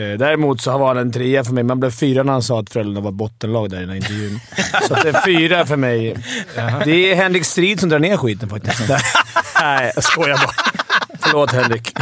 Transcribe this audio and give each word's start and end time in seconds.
Eh, 0.00 0.18
Däremot 0.18 0.60
så 0.60 0.78
var 0.78 0.88
han 0.88 0.96
en 0.96 1.12
trea 1.12 1.44
för 1.44 1.52
mig. 1.52 1.64
Man 1.64 1.80
blev 1.80 1.90
fyra 1.90 2.22
när 2.22 2.32
han 2.32 2.42
sa 2.42 2.60
att 2.60 2.70
Frölunda 2.70 3.00
var 3.00 3.12
bottenlag 3.12 3.70
där 3.70 3.76
i 3.76 3.80
den 3.80 3.88
här 3.88 3.96
intervjun. 3.96 4.40
så 4.88 4.94
att 4.94 5.04
en 5.04 5.14
fyra 5.24 5.66
för 5.66 5.76
mig. 5.76 6.16
Det 6.84 7.10
är 7.12 7.14
Henrik 7.14 7.44
Strid 7.44 7.80
som 7.80 7.88
drar 7.88 7.98
ner 7.98 8.16
skiten 8.16 8.48
faktiskt. 8.48 8.82
Nej, 9.60 9.92
jag 9.94 10.04
skojar 10.04 10.36
bara. 10.36 10.52
Förlåt 11.20 11.52
Henrik. 11.52 11.92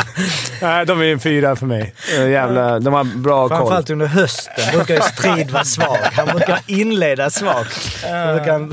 Nej, 0.62 0.86
de 0.86 1.00
är 1.00 1.04
en 1.04 1.20
fyra 1.20 1.56
för 1.56 1.66
mig. 1.66 1.94
Eh, 2.18 2.28
Jävla, 2.30 2.78
de 2.80 2.94
har 2.94 3.04
bra 3.04 3.48
koll. 3.48 3.58
Framförallt 3.58 3.90
under 3.90 4.06
hösten 4.06 4.64
brukar 4.72 4.94
ju 4.94 5.00
Strid 5.00 5.50
vara 5.50 5.64
svag. 5.64 5.98
Han 6.12 6.26
brukar 6.26 6.60
inleda 6.66 7.30
svagt. 7.30 8.04
Han 8.10 8.36
brukar... 8.36 8.68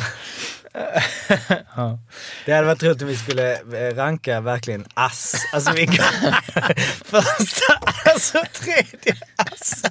Det 2.46 2.54
hade 2.54 2.68
varit 2.68 2.84
roligt 2.84 3.02
om 3.02 3.08
vi 3.08 3.18
skulle 3.18 3.54
eh, 3.54 3.96
ranka 3.96 4.42
verkligen 4.42 4.86
ass. 4.94 5.36
Alltså 5.54 5.72
vilka... 5.74 6.04
Första 7.06 7.74
ass 8.06 8.34
och 8.36 8.52
tredje 8.54 9.16
ass. 9.36 9.84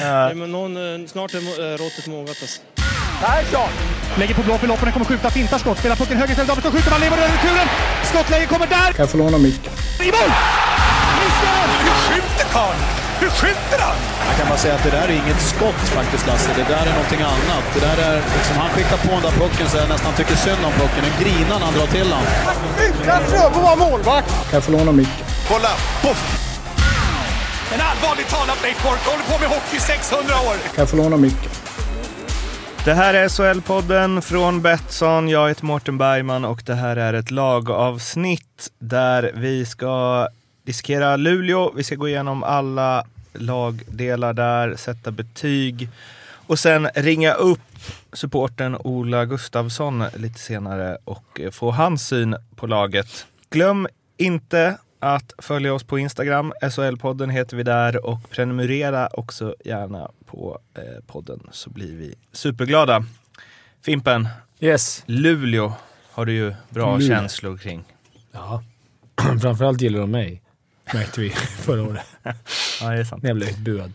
Nej, 0.00 0.34
men 0.34 0.52
någon, 0.52 1.02
eh, 1.02 1.06
snart 1.06 1.34
är 1.34 1.38
eh, 1.38 1.76
råttet 1.76 2.06
mogat 2.06 2.36
alltså. 2.42 2.60
Lägger 4.18 4.34
på 4.34 4.42
blå 4.42 4.58
för 4.58 4.66
loppen, 4.66 4.92
kommer 4.92 5.06
skjuta, 5.06 5.30
fintar 5.30 5.58
skott, 5.58 5.78
spelar 5.78 5.96
pucken 5.96 6.16
höger 6.16 6.30
istället, 6.30 6.48
Davidsson 6.48 6.72
skjuter, 6.72 6.90
man 6.90 7.00
lever 7.00 7.16
över 7.16 7.28
returen! 7.28 7.68
Skottläge 8.04 8.46
kommer 8.46 8.66
där! 8.66 8.92
Kan 8.92 9.02
jag 9.02 9.10
få 9.10 9.18
låna 9.18 9.38
micken? 9.38 9.72
I 10.00 10.04
mål! 10.04 10.30
Missar! 11.18 11.66
Hur 11.84 12.14
skjuter 12.14 12.52
karln? 12.52 13.05
Hur 13.20 13.30
skjuter 13.38 13.78
han? 13.86 13.98
Jag 14.28 14.36
kan 14.38 14.46
bara 14.48 14.58
säga 14.58 14.74
att 14.74 14.84
det 14.88 14.90
där 14.98 15.08
är 15.08 15.16
inget 15.22 15.40
skott 15.52 15.82
faktiskt 15.98 16.26
Lasse. 16.26 16.50
Det 16.56 16.68
där 16.74 16.84
är 16.90 16.94
någonting 16.98 17.22
annat. 17.34 17.64
Det 17.74 17.80
där 17.88 17.98
är 18.08 18.16
liksom, 18.36 18.56
han 18.62 18.70
skickar 18.74 18.98
på 19.06 19.12
den 19.16 19.22
där 19.28 19.34
pucken 19.42 19.66
så 19.70 19.76
jag 19.76 19.88
nästan 19.88 20.12
tycker 20.18 20.36
synd 20.46 20.62
om 20.68 20.72
pucken. 20.72 21.02
Den 21.08 21.16
grinar 21.22 21.58
när 21.58 21.66
han 21.68 21.74
drar 21.78 21.86
till 21.96 22.08
den. 22.14 22.24
Utan 22.88 23.20
Fröbo 23.30 23.60
var 23.68 23.76
målvakt! 23.76 24.28
Kan 24.28 24.54
jag 24.58 24.64
få 24.64 24.72
låna 24.72 24.92
micken? 24.92 25.26
Kolla! 25.48 25.72
Poff! 26.02 26.22
En 27.74 27.80
allvarligt 27.80 28.28
talat 28.28 28.62
Leif 28.62 28.82
Boork 28.82 29.02
håller 29.06 29.24
på 29.24 29.38
med 29.42 29.48
hockey 29.48 29.76
i 29.76 29.80
600 29.80 30.34
år! 30.48 30.54
Kan 30.74 30.82
jag 30.82 30.88
få 30.88 30.96
låna 30.96 31.16
micken? 31.16 31.50
Det 32.84 32.94
här 32.94 33.14
är 33.14 33.28
SHL-podden 33.28 34.20
från 34.20 34.62
Betsson. 34.62 35.28
Jag 35.28 35.48
heter 35.48 35.64
Mårten 35.64 35.98
Bergman 35.98 36.44
och 36.44 36.62
det 36.66 36.74
här 36.74 36.96
är 36.96 37.12
ett 37.14 37.30
lagavsnitt 37.30 38.68
där 38.78 39.32
vi 39.34 39.66
ska 39.66 40.28
diskutera 40.66 41.16
Luleå. 41.16 41.72
Vi 41.76 41.84
ska 41.84 41.94
gå 41.94 42.08
igenom 42.08 42.42
alla 42.42 43.04
lagdelar 43.32 44.32
där, 44.32 44.76
sätta 44.76 45.10
betyg 45.10 45.88
och 46.46 46.58
sen 46.58 46.88
ringa 46.94 47.32
upp 47.32 47.60
supporten 48.12 48.76
Ola 48.76 49.24
Gustafsson 49.24 50.04
lite 50.16 50.38
senare 50.38 50.98
och 51.04 51.40
få 51.52 51.70
hans 51.70 52.06
syn 52.08 52.36
på 52.56 52.66
laget. 52.66 53.26
Glöm 53.50 53.88
inte 54.16 54.78
att 55.00 55.32
följa 55.38 55.74
oss 55.74 55.84
på 55.84 55.98
Instagram. 55.98 56.52
SHL-podden 56.62 57.30
heter 57.30 57.56
vi 57.56 57.62
där 57.62 58.06
och 58.06 58.30
prenumerera 58.30 59.06
också 59.12 59.54
gärna 59.64 60.10
på 60.26 60.58
eh, 60.74 61.04
podden 61.06 61.40
så 61.52 61.70
blir 61.70 61.96
vi 61.96 62.14
superglada. 62.32 63.04
Fimpen, 63.84 64.28
Yes. 64.60 65.02
Luleå 65.06 65.72
har 66.12 66.26
du 66.26 66.32
ju 66.32 66.54
bra 66.68 66.96
Luleå. 66.98 67.08
känslor 67.16 67.56
kring. 67.56 67.84
Ja. 68.32 68.62
Framförallt 69.42 69.80
gillar 69.80 70.00
de 70.00 70.10
mig. 70.10 70.42
Märkte 70.94 71.20
vi 71.20 71.30
förra 71.60 71.82
året. 71.82 72.06
Ja, 72.80 72.88
det 72.88 72.98
är 73.00 73.04
sant. 73.04 73.22
När 73.22 73.30
jag 73.30 73.36
blev 73.36 73.48
utbuad. 73.48 73.92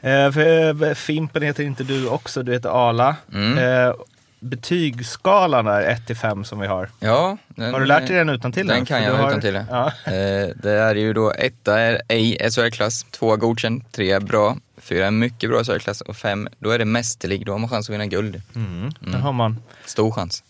Eh, 0.00 0.32
för, 0.32 0.84
eh, 0.84 0.94
Fimpen 0.94 1.42
heter 1.42 1.64
inte 1.64 1.84
du 1.84 2.08
också, 2.08 2.42
du 2.42 2.52
heter 2.52 2.88
Ala. 2.88 3.16
Mm. 3.32 3.58
Eh, 3.58 3.94
betygsskalan 4.40 5.66
är 5.66 5.82
1 5.82 6.06
till 6.06 6.16
5 6.16 6.44
som 6.44 6.60
vi 6.60 6.66
har. 6.66 6.90
Ja. 7.00 7.36
Den, 7.48 7.72
Har 7.72 7.80
du 7.80 7.86
lärt 7.86 8.06
dig 8.06 8.16
den 8.16 8.28
utan 8.28 8.52
till? 8.52 8.66
Den 8.66 8.84
kan 8.84 9.02
jag 9.02 9.28
utan 9.28 9.40
till. 9.40 9.54
Ja. 9.70 9.86
Eh, 10.04 10.48
det 10.62 10.70
är 10.72 10.94
ju 10.94 11.12
då 11.12 11.32
etta 11.32 11.80
är 11.80 12.02
ej 12.08 12.50
SHL-klass, 12.50 13.06
två 13.10 13.36
godkänd, 13.36 13.92
tre 13.92 14.10
är 14.10 14.20
bra, 14.20 14.56
fyra 14.78 15.06
är 15.06 15.10
mycket 15.10 15.50
bra 15.50 15.64
SHL-klass 15.64 16.00
och 16.00 16.16
fem, 16.16 16.48
då 16.58 16.70
är 16.70 16.78
det 16.78 16.84
mästerlig. 16.84 17.46
Då 17.46 17.52
har 17.52 17.58
man 17.58 17.68
chans 17.70 17.88
att 17.88 17.94
vinna 17.94 18.06
guld. 18.06 18.42
Mm. 18.54 18.92
Där 19.00 19.18
har 19.18 19.32
man. 19.32 19.62
Stor 19.84 20.10
chans. 20.12 20.42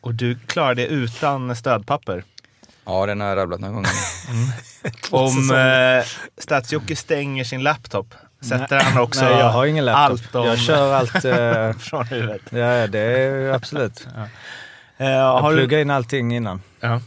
Och 0.00 0.14
du 0.14 0.38
klarar 0.46 0.74
det 0.74 0.86
utan 0.86 1.56
stödpapper. 1.56 2.24
Ja, 2.84 3.06
den 3.06 3.20
har 3.20 3.28
jag 3.28 3.36
rabblat 3.36 3.60
några 3.60 3.74
gånger. 3.74 3.90
Om 5.10 5.50
eh, 5.50 6.04
Stats-Jocke 6.38 6.96
stänger 6.96 7.44
sin 7.44 7.62
laptop, 7.62 8.14
sätter 8.48 8.80
han 8.80 9.02
också 9.02 9.24
Nej, 9.24 9.38
jag 9.38 9.50
har 9.50 9.66
ingen 9.66 9.84
laptop. 9.84 10.10
allt 10.10 10.34
om, 10.34 10.46
Jag 10.46 10.58
kör 10.58 10.94
allt... 10.94 11.14
eh, 11.24 11.72
från 11.72 12.06
huvudet? 12.06 12.42
ja, 12.50 12.86
det 12.86 12.98
är 12.98 13.52
absolut. 13.52 14.06
Eh, 14.98 15.06
Jag 15.10 15.40
har, 15.40 15.50
du, 15.50 15.56
pluggar 15.56 15.78
in 15.78 15.90
allting 15.90 16.36
innan. 16.36 16.62
ja 16.80 17.00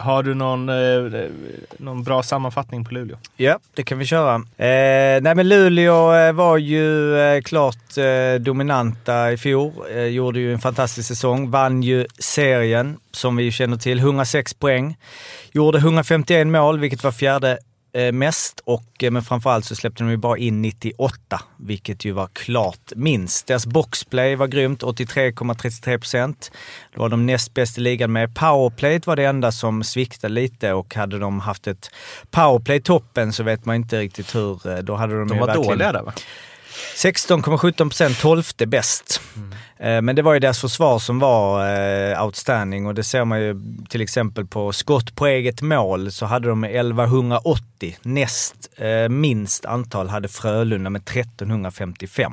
har 0.00 0.22
du 0.22 0.34
någon, 0.34 0.68
eh, 0.68 1.30
någon 1.78 2.02
bra 2.02 2.22
sammanfattning 2.22 2.84
på 2.84 2.94
Luleå? 2.94 3.16
Ja, 3.36 3.58
det 3.74 3.82
kan 3.82 3.98
vi 3.98 4.04
köra. 4.04 4.34
Eh, 4.34 5.22
nej 5.22 5.34
men 5.34 5.48
Luleå 5.48 6.14
eh, 6.14 6.32
var 6.32 6.56
ju 6.56 7.16
eh, 7.20 7.40
klart 7.42 7.98
eh, 7.98 8.40
dominanta 8.40 9.32
i 9.32 9.36
fjol. 9.36 9.72
Eh, 9.94 10.04
gjorde 10.04 10.40
ju 10.40 10.52
en 10.52 10.58
fantastisk 10.58 11.08
säsong. 11.08 11.50
Vann 11.50 11.82
ju 11.82 12.06
serien, 12.18 12.96
som 13.12 13.36
vi 13.36 13.50
känner 13.50 13.76
till, 13.76 13.98
106 13.98 14.54
poäng. 14.54 14.96
Gjorde 15.52 15.78
151 15.78 16.46
mål, 16.46 16.78
vilket 16.78 17.04
var 17.04 17.12
fjärde 17.12 17.58
mest. 18.12 18.60
Och, 18.64 19.02
eh, 19.02 19.10
men 19.10 19.22
framförallt 19.22 19.64
så 19.64 19.76
släppte 19.76 20.02
de 20.04 20.10
ju 20.10 20.16
bara 20.16 20.38
in 20.38 20.62
98, 20.62 21.40
vilket 21.56 22.04
ju 22.04 22.12
var 22.12 22.26
klart 22.32 22.92
minst. 22.96 23.46
Deras 23.46 23.66
boxplay 23.66 24.36
var 24.36 24.46
grymt, 24.46 24.82
83,33 24.82 25.98
procent. 25.98 26.50
Det 26.92 26.98
var 27.00 27.08
de 27.08 27.26
näst 27.26 27.54
bäst 27.54 27.78
i 27.78 27.80
ligan 27.80 28.12
med. 28.12 28.34
Powerplayet 28.34 29.06
var 29.06 29.16
det 29.16 29.24
enda 29.24 29.52
som 29.52 29.84
sviktade 29.84 30.34
lite 30.34 30.72
och 30.72 30.94
hade 30.94 31.18
de 31.18 31.40
haft 31.40 31.66
ett 31.66 31.90
powerplay 32.30 32.80
toppen 32.80 33.32
så 33.32 33.42
vet 33.42 33.64
man 33.64 33.76
inte 33.76 33.98
riktigt 34.00 34.34
hur. 34.34 34.68
eh, 34.70 34.78
Då 34.78 34.94
hade 34.96 35.18
de, 35.18 35.28
De 35.28 35.38
var 35.38 35.46
verkligen- 35.46 35.68
dåliga 35.68 35.92
där 35.92 36.02
va? 36.02 36.12
16,17 37.04 37.72
procent, 37.88 38.20
12 38.20 38.42
bäst. 38.66 39.20
Eh, 39.78 40.02
Men 40.02 40.16
det 40.16 40.22
var 40.22 40.34
ju 40.34 40.40
deras 40.40 40.60
försvar 40.60 40.98
som 40.98 41.18
var 41.18 41.74
eh, 42.12 42.24
outstanding 42.24 42.86
och 42.86 42.94
det 42.94 43.02
ser 43.02 43.24
man 43.24 43.40
ju 43.40 43.60
till 43.88 44.00
exempel 44.00 44.46
på 44.46 44.72
skott 44.72 45.14
på 45.16 45.26
eget 45.26 45.62
mål 45.62 46.12
så 46.12 46.26
hade 46.26 46.48
de 46.48 46.64
1180. 46.64 47.96
Näst 48.02 48.54
eh, 48.76 49.08
minst 49.08 49.64
antal 49.64 50.08
hade 50.08 50.28
Frölunda 50.28 50.90
med 50.90 51.02
1355. 51.02 52.32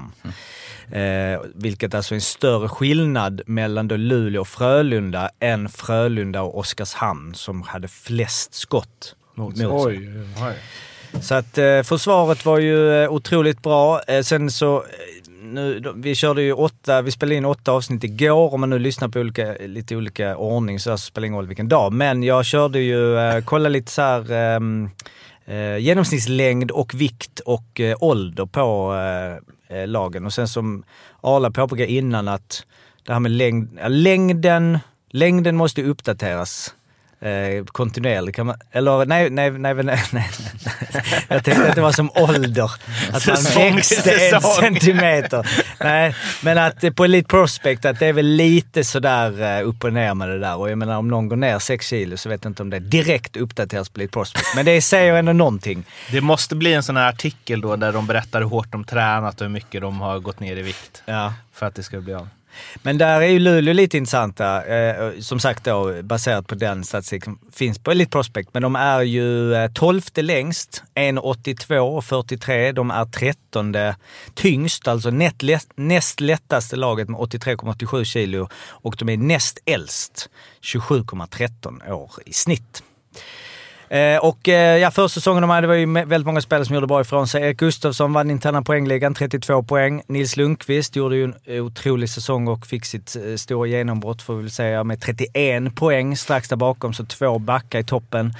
Eh, 0.91 1.41
vilket 1.55 1.93
alltså 1.93 2.13
är 2.13 2.15
en 2.15 2.21
större 2.21 2.69
skillnad 2.69 3.41
mellan 3.45 3.87
då 3.87 3.95
Luleå 3.95 4.41
och 4.41 4.47
Frölunda 4.47 5.29
än 5.39 5.69
Frölunda 5.69 6.41
och 6.41 6.57
Oskarshamn 6.57 7.35
som 7.35 7.61
hade 7.61 7.87
flest 7.87 8.53
skott 8.53 9.15
mot 9.35 9.57
sig. 9.57 9.65
Så 11.21 11.35
att 11.35 11.57
eh, 11.57 11.83
försvaret 11.83 12.45
var 12.45 12.59
ju 12.59 13.03
eh, 13.03 13.11
otroligt 13.11 13.61
bra. 13.61 14.01
Eh, 14.07 14.21
sen 14.21 14.51
så, 14.51 14.77
eh, 14.77 14.83
nu, 15.41 15.93
vi 15.95 16.15
körde 16.15 16.41
ju 16.41 16.53
åtta, 16.53 17.01
vi 17.01 17.11
spelade 17.11 17.35
in 17.35 17.45
åtta 17.45 17.71
avsnitt 17.71 18.03
igår. 18.03 18.53
Om 18.53 18.59
man 18.59 18.69
nu 18.69 18.79
lyssnar 18.79 19.07
på 19.07 19.19
olika, 19.19 19.53
lite 19.59 19.95
olika 19.95 20.37
ordning 20.37 20.79
så 20.79 20.97
spelar 20.97 21.21
det 21.21 21.27
ingen 21.27 21.37
roll 21.37 21.47
vilken 21.47 21.69
dag. 21.69 21.93
Men 21.93 22.23
jag 22.23 22.45
körde 22.45 22.79
ju, 22.79 23.17
eh, 23.17 23.43
kolla 23.43 23.69
lite 23.69 23.91
så 23.91 24.01
här 24.01 24.31
ehm, 24.31 24.89
eh, 25.45 25.77
genomsnittslängd 25.77 26.71
och 26.71 26.93
vikt 26.93 27.39
och 27.39 27.79
eh, 27.79 27.97
ålder 27.99 28.45
på 28.45 28.95
eh, 29.69 29.87
lagen. 29.87 30.25
Och 30.25 30.33
sen 30.33 30.47
som 30.47 30.83
Arla 31.21 31.51
påpekade 31.51 31.91
innan 31.91 32.27
att 32.27 32.65
det 33.05 33.13
här 33.13 33.19
med 33.19 33.31
längd, 33.31 33.79
längden, 33.87 34.79
längden 35.09 35.55
måste 35.55 35.83
uppdateras. 35.83 36.73
Eh, 37.21 37.65
kontinuerligt 37.65 38.35
kan 38.35 38.45
man, 38.45 38.55
eller 38.71 39.05
nej, 39.05 39.29
nej, 39.29 39.51
nej, 39.51 39.73
nej, 39.73 40.03
nej. 40.11 40.29
Jag 41.27 41.43
tänkte 41.43 41.69
att 41.69 41.75
det 41.75 41.81
var 41.81 41.91
som 41.91 42.11
ålder. 42.15 42.71
Att 43.11 43.27
man 43.27 43.73
växte 43.75 44.11
en 44.11 44.41
centimeter. 44.41 45.47
Nej, 45.79 46.15
men 46.43 46.57
att 46.57 46.95
på 46.95 47.05
Elite 47.05 47.27
Prospect 47.27 47.85
att 47.85 47.99
det 47.99 48.05
är 48.05 48.13
väl 48.13 48.25
lite 48.25 48.83
sådär 48.83 49.59
eh, 49.59 49.67
upp 49.67 49.83
och 49.83 49.93
ner 49.93 50.13
med 50.13 50.29
det 50.29 50.39
där. 50.39 50.57
Och 50.57 50.71
jag 50.71 50.77
menar 50.77 50.97
om 50.97 51.07
någon 51.07 51.29
går 51.29 51.35
ner 51.35 51.59
6 51.59 51.87
kilo 51.87 52.17
så 52.17 52.29
vet 52.29 52.43
jag 52.43 52.49
inte 52.49 52.63
om 52.63 52.69
det 52.69 52.79
direkt 52.79 53.37
uppdateras 53.37 53.89
på 53.89 53.99
Elite 53.99 54.13
Prospect. 54.13 54.45
Men 54.55 54.65
det 54.65 54.81
säger 54.81 55.13
ändå 55.13 55.33
någonting. 55.33 55.83
Det 56.11 56.21
måste 56.21 56.55
bli 56.55 56.73
en 56.73 56.83
sån 56.83 56.97
här 56.97 57.09
artikel 57.09 57.61
då 57.61 57.75
där 57.75 57.93
de 57.93 58.07
berättar 58.07 58.41
hur 58.41 58.49
hårt 58.49 58.71
de 58.71 58.83
tränat 58.83 59.41
och 59.41 59.47
hur 59.47 59.53
mycket 59.53 59.81
de 59.81 60.01
har 60.01 60.19
gått 60.19 60.39
ner 60.39 60.57
i 60.57 60.61
vikt. 60.61 61.03
Ja. 61.05 61.33
För 61.53 61.65
att 61.65 61.75
det 61.75 61.83
ska 61.83 61.99
bli 61.99 62.13
av. 62.13 62.29
Men 62.75 62.97
där 62.97 63.21
är 63.21 63.27
ju 63.27 63.39
Luleå 63.39 63.73
lite 63.73 63.97
intressanta. 63.97 64.65
Eh, 64.65 65.19
som 65.19 65.39
sagt 65.39 65.63
då, 65.63 66.03
baserat 66.03 66.47
på 66.47 66.55
den 66.55 66.83
statistiken 66.83 67.37
finns 67.53 67.79
på 67.79 67.91
Elite 67.91 68.11
Prospect. 68.11 68.49
Men 68.53 68.61
de 68.61 68.75
är 68.75 69.01
ju 69.01 69.53
eh, 69.53 69.71
12 69.71 70.01
längst, 70.15 70.83
1,82 70.95 71.77
och 71.77 72.05
43. 72.05 72.71
De 72.71 72.91
är 72.91 73.05
13 73.05 73.75
tyngst, 74.33 74.87
alltså 74.87 75.09
näst, 75.09 75.41
lätt, 75.41 75.67
näst 75.75 76.19
lättaste 76.19 76.75
laget 76.75 77.09
med 77.09 77.19
83,87 77.19 78.03
kilo. 78.03 78.49
Och 78.69 78.95
de 78.99 79.09
är 79.09 79.17
näst 79.17 79.59
äldst, 79.65 80.29
27,13 80.61 81.91
år 81.91 82.11
i 82.25 82.33
snitt. 82.33 82.83
Eh, 83.89 84.17
och 84.17 84.49
eh, 84.49 84.77
ja, 84.77 84.91
första 84.91 85.19
säsongen 85.19 85.41
de 85.41 85.49
hade 85.49 85.61
det 85.61 85.67
var 85.67 85.75
ju 85.75 85.93
väldigt 85.93 86.25
många 86.25 86.41
spelare 86.41 86.65
som 86.65 86.75
gjorde 86.75 86.87
bra 86.87 87.01
ifrån 87.01 87.27
sig. 87.27 87.43
Erik 87.43 87.57
Gustafsson 87.57 88.13
vann 88.13 88.31
interna 88.31 88.61
poängligan, 88.61 89.13
32 89.13 89.63
poäng. 89.63 90.01
Nils 90.07 90.37
Lundqvist 90.37 90.95
gjorde 90.95 91.15
ju 91.15 91.23
en 91.23 91.61
otrolig 91.61 92.09
säsong 92.09 92.47
och 92.47 92.67
fick 92.67 92.85
sitt 92.85 93.15
eh, 93.15 93.35
stora 93.35 93.67
genombrott 93.67 94.21
får 94.21 94.35
vi 94.35 94.41
väl 94.41 94.51
säga 94.51 94.83
med 94.83 95.01
31 95.01 95.75
poäng 95.75 96.17
strax 96.17 96.49
där 96.49 96.55
bakom, 96.55 96.93
så 96.93 97.05
två 97.05 97.39
backar 97.39 97.79
i 97.79 97.83
toppen. 97.83 98.33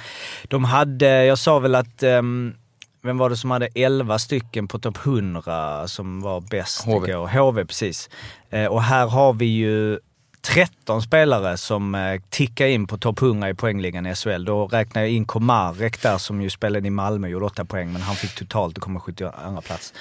De 0.48 0.64
hade, 0.64 1.24
jag 1.24 1.38
sa 1.38 1.58
väl 1.58 1.74
att 1.74 2.02
ehm, 2.02 2.54
vem 3.02 3.18
var 3.18 3.30
det 3.30 3.36
som 3.36 3.50
hade 3.50 3.68
11 3.74 4.18
stycken 4.18 4.68
på 4.68 4.78
topp 4.78 4.98
100 5.06 5.88
som 5.88 6.20
var 6.20 6.40
bäst 6.40 6.84
HV. 6.84 7.10
igår? 7.10 7.26
HV, 7.26 7.64
precis. 7.64 8.10
Eh, 8.50 8.66
och 8.66 8.82
här 8.82 9.06
har 9.06 9.32
vi 9.32 9.46
ju 9.46 9.98
13 10.42 11.02
spelare 11.02 11.56
som 11.56 11.94
eh, 11.94 12.20
tickar 12.28 12.66
in 12.66 12.86
på 12.86 12.98
topp 12.98 13.22
100 13.22 13.50
i 13.50 13.54
poängligan 13.54 14.06
i 14.06 14.14
SHL. 14.14 14.44
Då 14.44 14.66
räknar 14.66 15.02
jag 15.02 15.10
in 15.10 15.24
Komarek 15.24 16.02
där 16.02 16.18
som 16.18 16.42
ju 16.42 16.50
spelade 16.50 16.86
i 16.86 16.90
Malmö 16.90 17.26
och 17.26 17.30
gjorde 17.30 17.46
8 17.46 17.64
poäng, 17.64 17.92
men 17.92 18.02
han 18.02 18.16
fick 18.16 18.34
totalt 18.34 18.76
och 18.76 18.82
kommer 18.82 19.00
72 19.00 19.32
plats. 19.66 19.94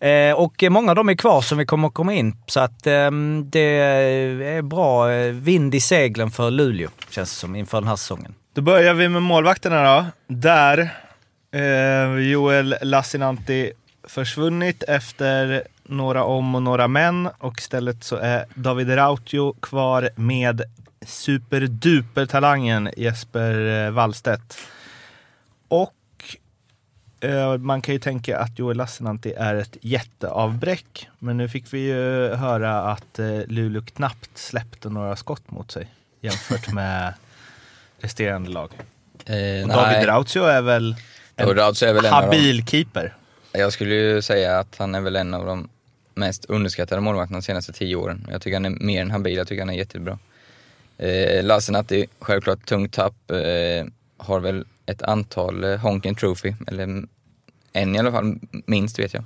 Eh, 0.00 0.32
och 0.32 0.64
många 0.70 0.90
av 0.90 0.96
dem 0.96 1.08
är 1.08 1.14
kvar 1.14 1.40
som 1.40 1.58
vi 1.58 1.66
kommer 1.66 1.88
att 1.88 1.94
komma 1.94 2.14
in, 2.14 2.36
så 2.46 2.60
att 2.60 2.86
eh, 2.86 3.10
det 3.44 3.60
är 3.60 4.62
bra 4.62 5.12
eh, 5.12 5.32
vind 5.32 5.74
i 5.74 5.80
seglen 5.80 6.30
för 6.30 6.50
Luleå, 6.50 6.90
känns 7.10 7.30
det 7.30 7.36
som, 7.36 7.56
inför 7.56 7.80
den 7.80 7.88
här 7.88 7.96
säsongen. 7.96 8.34
Då 8.54 8.62
börjar 8.62 8.94
vi 8.94 9.08
med 9.08 9.22
målvakterna 9.22 9.96
då. 9.96 10.06
Där 10.26 10.90
eh, 11.54 12.30
Joel 12.30 12.76
Lassinantti 12.82 13.72
försvunnit 14.08 14.82
efter 14.82 15.62
några 15.92 16.24
om 16.24 16.54
och 16.54 16.62
några 16.62 16.88
men 16.88 17.26
och 17.38 17.58
istället 17.58 18.04
så 18.04 18.16
är 18.16 18.44
David 18.54 18.96
Rautio 18.96 19.52
kvar 19.60 20.10
med 20.16 20.62
superduper-talangen 21.06 22.90
Jesper 22.96 23.84
eh, 23.86 23.90
Wallstedt. 23.90 24.58
Och 25.68 25.94
eh, 27.20 27.56
man 27.58 27.82
kan 27.82 27.94
ju 27.94 27.98
tänka 28.00 28.38
att 28.38 28.58
Joel 28.58 28.76
Lassinantti 28.76 29.32
är 29.32 29.54
ett 29.54 29.76
jätteavbräck. 29.80 31.08
Men 31.18 31.36
nu 31.36 31.48
fick 31.48 31.72
vi 31.72 31.78
ju 31.78 32.34
höra 32.34 32.82
att 32.82 33.18
eh, 33.18 33.40
Luleå 33.46 33.82
knappt 33.82 34.38
släppte 34.38 34.88
några 34.88 35.16
skott 35.16 35.50
mot 35.50 35.70
sig 35.70 35.86
jämfört 36.20 36.72
med 36.72 37.14
resterande 38.00 38.50
lag. 38.50 38.70
Eh, 39.26 39.62
Och 39.62 39.68
David 39.68 40.08
Rautio 40.08 40.42
är 40.44 40.62
väl 40.62 40.96
en 41.36 41.54
Rautio 41.54 41.86
är 41.86 41.92
väl 41.92 42.04
en 42.04 42.12
habil 42.12 42.66
keeper. 42.66 43.14
Jag 43.52 43.72
skulle 43.72 43.94
ju 43.94 44.22
säga 44.22 44.58
att 44.58 44.76
han 44.78 44.94
är 44.94 45.00
väl 45.00 45.16
en 45.16 45.34
av 45.34 45.46
de 45.46 45.68
mest 46.14 46.44
underskattade 46.44 47.00
målvakterna 47.00 47.38
de 47.38 47.42
senaste 47.42 47.72
tio 47.72 47.96
åren. 47.96 48.26
Jag 48.30 48.42
tycker 48.42 48.56
han 48.56 48.64
är 48.64 48.70
mer 48.70 49.02
än 49.02 49.10
habil, 49.10 49.36
jag 49.36 49.48
tycker 49.48 49.62
han 49.62 49.70
är 49.70 49.78
jättebra. 49.78 50.18
Eh, 50.98 51.44
Lassinantti, 51.44 52.06
självklart 52.18 52.66
tungt 52.66 52.92
tapp, 52.92 53.30
eh, 53.30 53.86
har 54.16 54.40
väl 54.40 54.64
ett 54.86 55.02
antal 55.02 55.64
eh, 55.64 55.76
Honken 55.76 56.14
Trophy, 56.14 56.54
eller 56.66 57.04
en 57.72 57.96
i 57.96 57.98
alla 57.98 58.12
fall, 58.12 58.38
minst 58.66 58.98
vet 58.98 59.14
jag. 59.14 59.24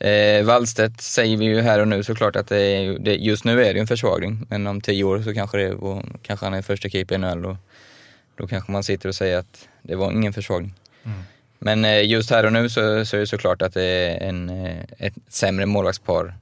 Eh, 0.00 0.44
Wallstedt 0.44 1.00
säger 1.00 1.36
vi 1.36 1.44
ju 1.44 1.60
här 1.60 1.80
och 1.80 1.88
nu 1.88 2.04
såklart 2.04 2.36
att 2.36 2.46
det 2.46 2.60
är, 2.60 2.98
det, 2.98 3.14
just 3.14 3.44
nu 3.44 3.52
är 3.64 3.68
det 3.68 3.72
ju 3.72 3.80
en 3.80 3.86
försvagning, 3.86 4.46
men 4.48 4.66
om 4.66 4.80
tio 4.80 5.04
år 5.04 5.22
så 5.22 5.34
kanske, 5.34 5.58
det, 5.58 5.74
och, 5.74 6.02
kanske 6.22 6.46
han 6.46 6.54
är 6.54 6.62
första 6.62 6.88
keeper 6.88 7.14
i 7.14 7.18
NHL 7.18 7.46
och 7.46 7.56
då 8.36 8.46
kanske 8.46 8.72
man 8.72 8.84
sitter 8.84 9.08
och 9.08 9.14
säger 9.14 9.38
att 9.38 9.68
det 9.82 9.94
var 9.94 10.12
ingen 10.12 10.32
försvagning. 10.32 10.74
Mm. 11.04 11.18
Men 11.58 11.84
eh, 11.84 12.06
just 12.06 12.30
här 12.30 12.46
och 12.46 12.52
nu 12.52 12.68
så, 12.68 13.04
så 13.04 13.16
är 13.16 13.20
det 13.20 13.26
såklart 13.26 13.62
att 13.62 13.74
det 13.74 13.82
är 13.82 14.28
en, 14.28 14.50
eh, 14.50 14.82
ett 14.98 15.14
sämre 15.28 15.66
målvaktspar 15.66 16.34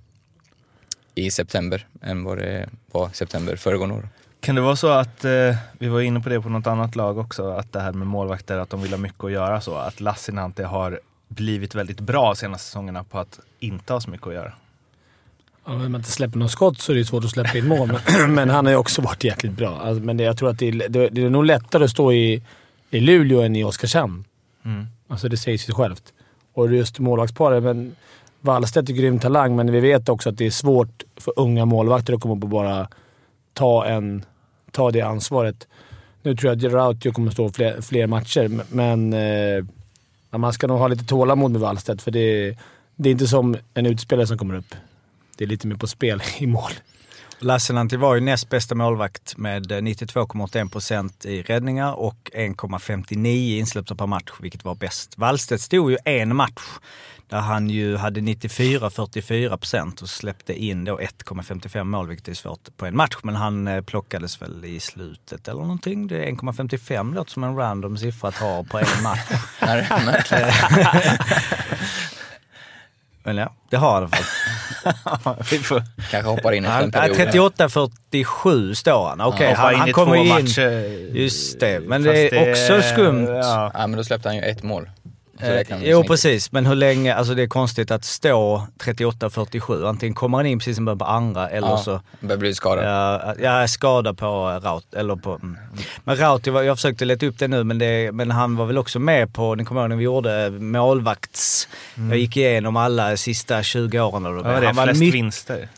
i 1.14 1.30
september 1.30 1.86
än 2.02 2.24
vad 2.24 2.38
det 2.38 2.68
var 2.92 3.08
september 3.12 3.56
föregående 3.56 3.94
år. 3.94 4.08
Kan 4.40 4.54
det 4.54 4.60
vara 4.60 4.76
så 4.76 4.88
att, 4.88 5.24
eh, 5.24 5.56
vi 5.78 5.88
var 5.88 6.00
inne 6.00 6.20
på 6.20 6.28
det 6.28 6.40
på 6.40 6.48
något 6.48 6.66
annat 6.66 6.96
lag 6.96 7.18
också, 7.18 7.48
att 7.48 7.72
det 7.72 7.80
här 7.80 7.92
med 7.92 8.06
målvakter, 8.06 8.58
att 8.58 8.70
de 8.70 8.82
vill 8.82 8.90
ha 8.90 8.98
mycket 8.98 9.24
att 9.24 9.32
göra 9.32 9.60
så. 9.60 9.74
Att 9.74 10.00
Lassinantti 10.00 10.62
har 10.62 11.00
blivit 11.28 11.74
väldigt 11.74 12.00
bra 12.00 12.34
senaste 12.34 12.66
säsongerna 12.66 13.04
på 13.04 13.18
att 13.18 13.40
inte 13.60 13.92
ha 13.92 14.00
så 14.00 14.10
mycket 14.10 14.26
att 14.26 14.34
göra. 14.34 14.52
Ja, 15.64 15.72
Om 15.72 15.78
man 15.78 15.94
inte 15.94 16.10
släpper 16.10 16.38
något 16.38 16.50
skott 16.50 16.78
så 16.78 16.92
är 16.92 16.96
det 16.96 17.04
svårt 17.04 17.24
att 17.24 17.30
släppa 17.30 17.58
in 17.58 17.68
mål, 17.68 17.88
men, 17.88 18.34
men 18.34 18.50
han 18.50 18.66
har 18.66 18.72
ju 18.72 18.78
också 18.78 19.02
varit 19.02 19.24
jäkligt 19.24 19.52
bra. 19.52 19.80
Alltså, 19.80 20.04
men 20.04 20.16
det, 20.16 20.24
jag 20.24 20.36
tror 20.36 20.50
att 20.50 20.58
det 20.58 20.68
är, 20.68 20.88
det, 20.88 21.08
det 21.08 21.22
är 21.22 21.30
nog 21.30 21.44
lättare 21.44 21.84
att 21.84 21.90
stå 21.90 22.12
i, 22.12 22.42
i 22.90 23.00
Luleå 23.00 23.42
än 23.42 23.56
i 23.56 23.64
Oskarshamn. 23.64 24.24
Mm. 24.64 24.86
Alltså 25.08 25.28
det 25.28 25.36
säger 25.36 25.58
sig 25.58 25.74
självt. 25.74 26.12
Och 26.52 26.72
just 26.72 26.98
målvaktsparet, 26.98 27.62
men 27.62 27.96
Wallstedt 28.40 28.88
är 28.88 28.92
grym 28.94 29.18
talang, 29.18 29.56
men 29.56 29.72
vi 29.72 29.80
vet 29.80 30.08
också 30.08 30.28
att 30.28 30.38
det 30.38 30.46
är 30.46 30.50
svårt 30.50 31.02
för 31.16 31.32
unga 31.36 31.64
målvakter 31.64 32.12
att 32.12 32.20
komma 32.20 32.36
upp 32.36 32.42
och 32.42 32.48
bara 32.48 32.88
ta, 33.52 33.86
en, 33.86 34.24
ta 34.70 34.90
det 34.90 35.00
ansvaret. 35.00 35.68
Nu 36.22 36.36
tror 36.36 36.52
jag 36.52 36.66
att 36.66 36.72
Rautio 36.72 37.12
kommer 37.12 37.28
att 37.28 37.34
stå 37.34 37.48
fler, 37.52 37.80
fler 37.80 38.06
matcher, 38.06 38.60
men 38.70 39.12
eh, 39.12 39.64
man 40.38 40.52
ska 40.52 40.66
nog 40.66 40.78
ha 40.78 40.88
lite 40.88 41.04
tålamod 41.04 41.50
med 41.50 41.60
Wallstedt, 41.60 42.02
för 42.02 42.10
det, 42.10 42.56
det 42.96 43.08
är 43.08 43.12
inte 43.12 43.26
som 43.26 43.56
en 43.74 43.86
utspelare 43.86 44.26
som 44.26 44.38
kommer 44.38 44.54
upp. 44.54 44.74
Det 45.36 45.44
är 45.44 45.48
lite 45.48 45.66
mer 45.66 45.76
på 45.76 45.86
spel 45.86 46.22
i 46.38 46.46
mål. 46.46 46.72
Lassinantti 47.38 47.96
var 47.96 48.14
ju 48.14 48.20
näst 48.20 48.48
bästa 48.48 48.74
målvakt 48.74 49.36
med 49.36 49.72
eh, 49.72 49.76
92,81 49.76 50.70
procent 50.70 51.24
i 51.24 51.42
räddningar 51.42 51.92
och 51.92 52.30
1,59 52.34 53.58
insläppta 53.58 53.94
per 53.94 54.06
match, 54.06 54.32
vilket 54.40 54.64
var 54.64 54.74
bäst. 54.74 55.18
Wallstedt 55.18 55.62
stod 55.62 55.90
ju 55.90 55.98
en 56.04 56.36
match 56.36 56.62
där 57.28 57.40
han 57.40 57.70
ju 57.70 57.96
hade 57.96 58.20
94-44 58.20 59.56
procent 59.56 60.02
och 60.02 60.08
släppte 60.08 60.54
in 60.54 60.84
då 60.84 60.98
1,55 60.98 61.84
mål, 61.84 62.08
vilket 62.08 62.28
är 62.28 62.34
svårt 62.34 62.76
på 62.76 62.86
en 62.86 62.96
match. 62.96 63.16
Men 63.22 63.36
han 63.36 63.68
eh, 63.68 63.82
plockades 63.82 64.42
väl 64.42 64.64
i 64.64 64.80
slutet 64.80 65.48
eller 65.48 65.60
någonting. 65.60 66.06
Det 66.06 66.24
är 66.24 66.32
1,55 66.32 67.14
låter 67.14 67.32
som 67.32 67.44
en 67.44 67.56
random 67.56 67.98
siffra 67.98 68.28
att 68.28 68.36
ha 68.36 68.64
på 68.64 68.78
en 68.78 69.02
match. 69.02 69.30
Men 73.22 73.36
ja, 73.36 73.54
det 73.70 73.76
har 73.76 74.00
han 74.00 74.10
fått. 74.10 74.26
vi 75.50 75.58
får 75.58 75.82
Kanske 76.10 76.30
hoppar 76.30 76.52
in 76.52 76.64
efter 76.64 76.76
en 76.76 76.92
Han, 76.94 77.14
period. 77.14 77.52
38-47 77.52 78.74
står 78.74 79.08
han. 79.08 79.20
Okej, 79.20 79.52
han, 79.52 79.72
in 79.72 79.78
han 79.78 79.88
i 79.88 79.92
kommer 79.92 80.16
in... 80.16 80.28
matcher. 80.28 80.70
Just 81.14 81.60
det, 81.60 81.80
men 81.80 82.02
det 82.02 82.34
är 82.34 82.50
också 82.50 82.82
skumt. 82.82 83.28
Ja. 83.28 83.70
Ja, 83.74 83.86
men 83.86 83.96
då 83.96 84.04
släppte 84.04 84.28
han 84.28 84.36
ju 84.36 84.42
ett 84.42 84.62
mål. 84.62 84.90
Så 85.40 85.46
Eh, 85.46 85.62
jo 85.90 86.04
precis, 86.04 86.52
men 86.52 86.66
hur 86.66 86.74
länge, 86.74 87.14
alltså 87.14 87.34
det 87.34 87.42
är 87.42 87.46
konstigt 87.46 87.90
att 87.90 88.04
stå 88.04 88.66
38-47. 88.84 89.88
Antingen 89.88 90.14
kommer 90.14 90.38
han 90.38 90.46
in 90.46 90.58
precis 90.58 90.76
som 90.76 90.84
början 90.84 90.98
på 90.98 91.04
andra 91.04 91.48
eller 91.48 91.68
Ja, 91.68 91.78
så 91.78 92.00
börjar 92.20 92.36
bli 92.38 92.54
skadad. 92.54 92.84
Ja, 92.84 93.34
jag 93.42 93.62
är 93.62 93.66
skadad 93.66 94.18
på 94.18 94.60
Raut, 94.62 94.94
eller 94.94 95.16
på... 95.16 95.30
Mm. 95.34 95.56
Men 96.04 96.16
Raut, 96.16 96.46
jag, 96.46 96.64
jag 96.64 96.76
försökte 96.76 97.04
leta 97.04 97.26
upp 97.26 97.38
det 97.38 97.48
nu, 97.48 97.64
men, 97.64 97.78
det, 97.78 98.12
men 98.12 98.30
han 98.30 98.56
var 98.56 98.66
väl 98.66 98.78
också 98.78 98.98
med 98.98 99.34
på, 99.34 99.54
ni 99.54 99.64
kommer 99.64 99.80
ihåg 99.80 99.88
när 99.90 99.96
vi 99.96 100.04
gjorde 100.04 100.50
målvakts... 100.50 101.68
Jag 102.10 102.18
gick 102.18 102.36
igenom 102.36 102.76
alla 102.76 103.16
sista 103.16 103.62
20 103.62 104.00
åren. 104.00 104.26
Eller 104.26 104.36
Ja, 104.36 104.42
det 104.42 104.50
är 104.50 104.62
han 104.66 104.76
var 104.76 104.84
flest 104.84 105.00
mycket- 105.00 105.14
vinster. 105.14 105.68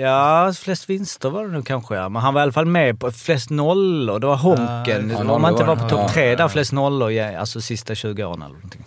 Ja, 0.00 0.52
flest 0.56 0.90
vinster 0.90 1.30
var 1.30 1.44
det 1.44 1.50
nu 1.52 1.62
kanske 1.62 1.94
ja. 1.96 2.08
Men 2.08 2.22
han 2.22 2.34
var 2.34 2.40
i 2.40 2.42
alla 2.42 2.52
fall 2.52 2.66
med 2.66 3.00
på 3.00 3.10
flest 3.12 3.50
nollor. 3.50 4.18
Det 4.18 4.26
var 4.26 4.36
Honken. 4.36 5.10
Ja, 5.10 5.32
Om 5.34 5.42
man 5.42 5.52
inte 5.52 5.64
var 5.64 5.76
på 5.76 5.88
topp 5.88 6.12
tre 6.12 6.36
där, 6.36 6.48
flest 6.48 6.72
nollor, 6.72 7.10
ja, 7.12 7.38
alltså 7.38 7.60
sista 7.60 7.94
20 7.94 8.24
åren 8.24 8.42
eller 8.42 8.54
någonting. 8.54 8.84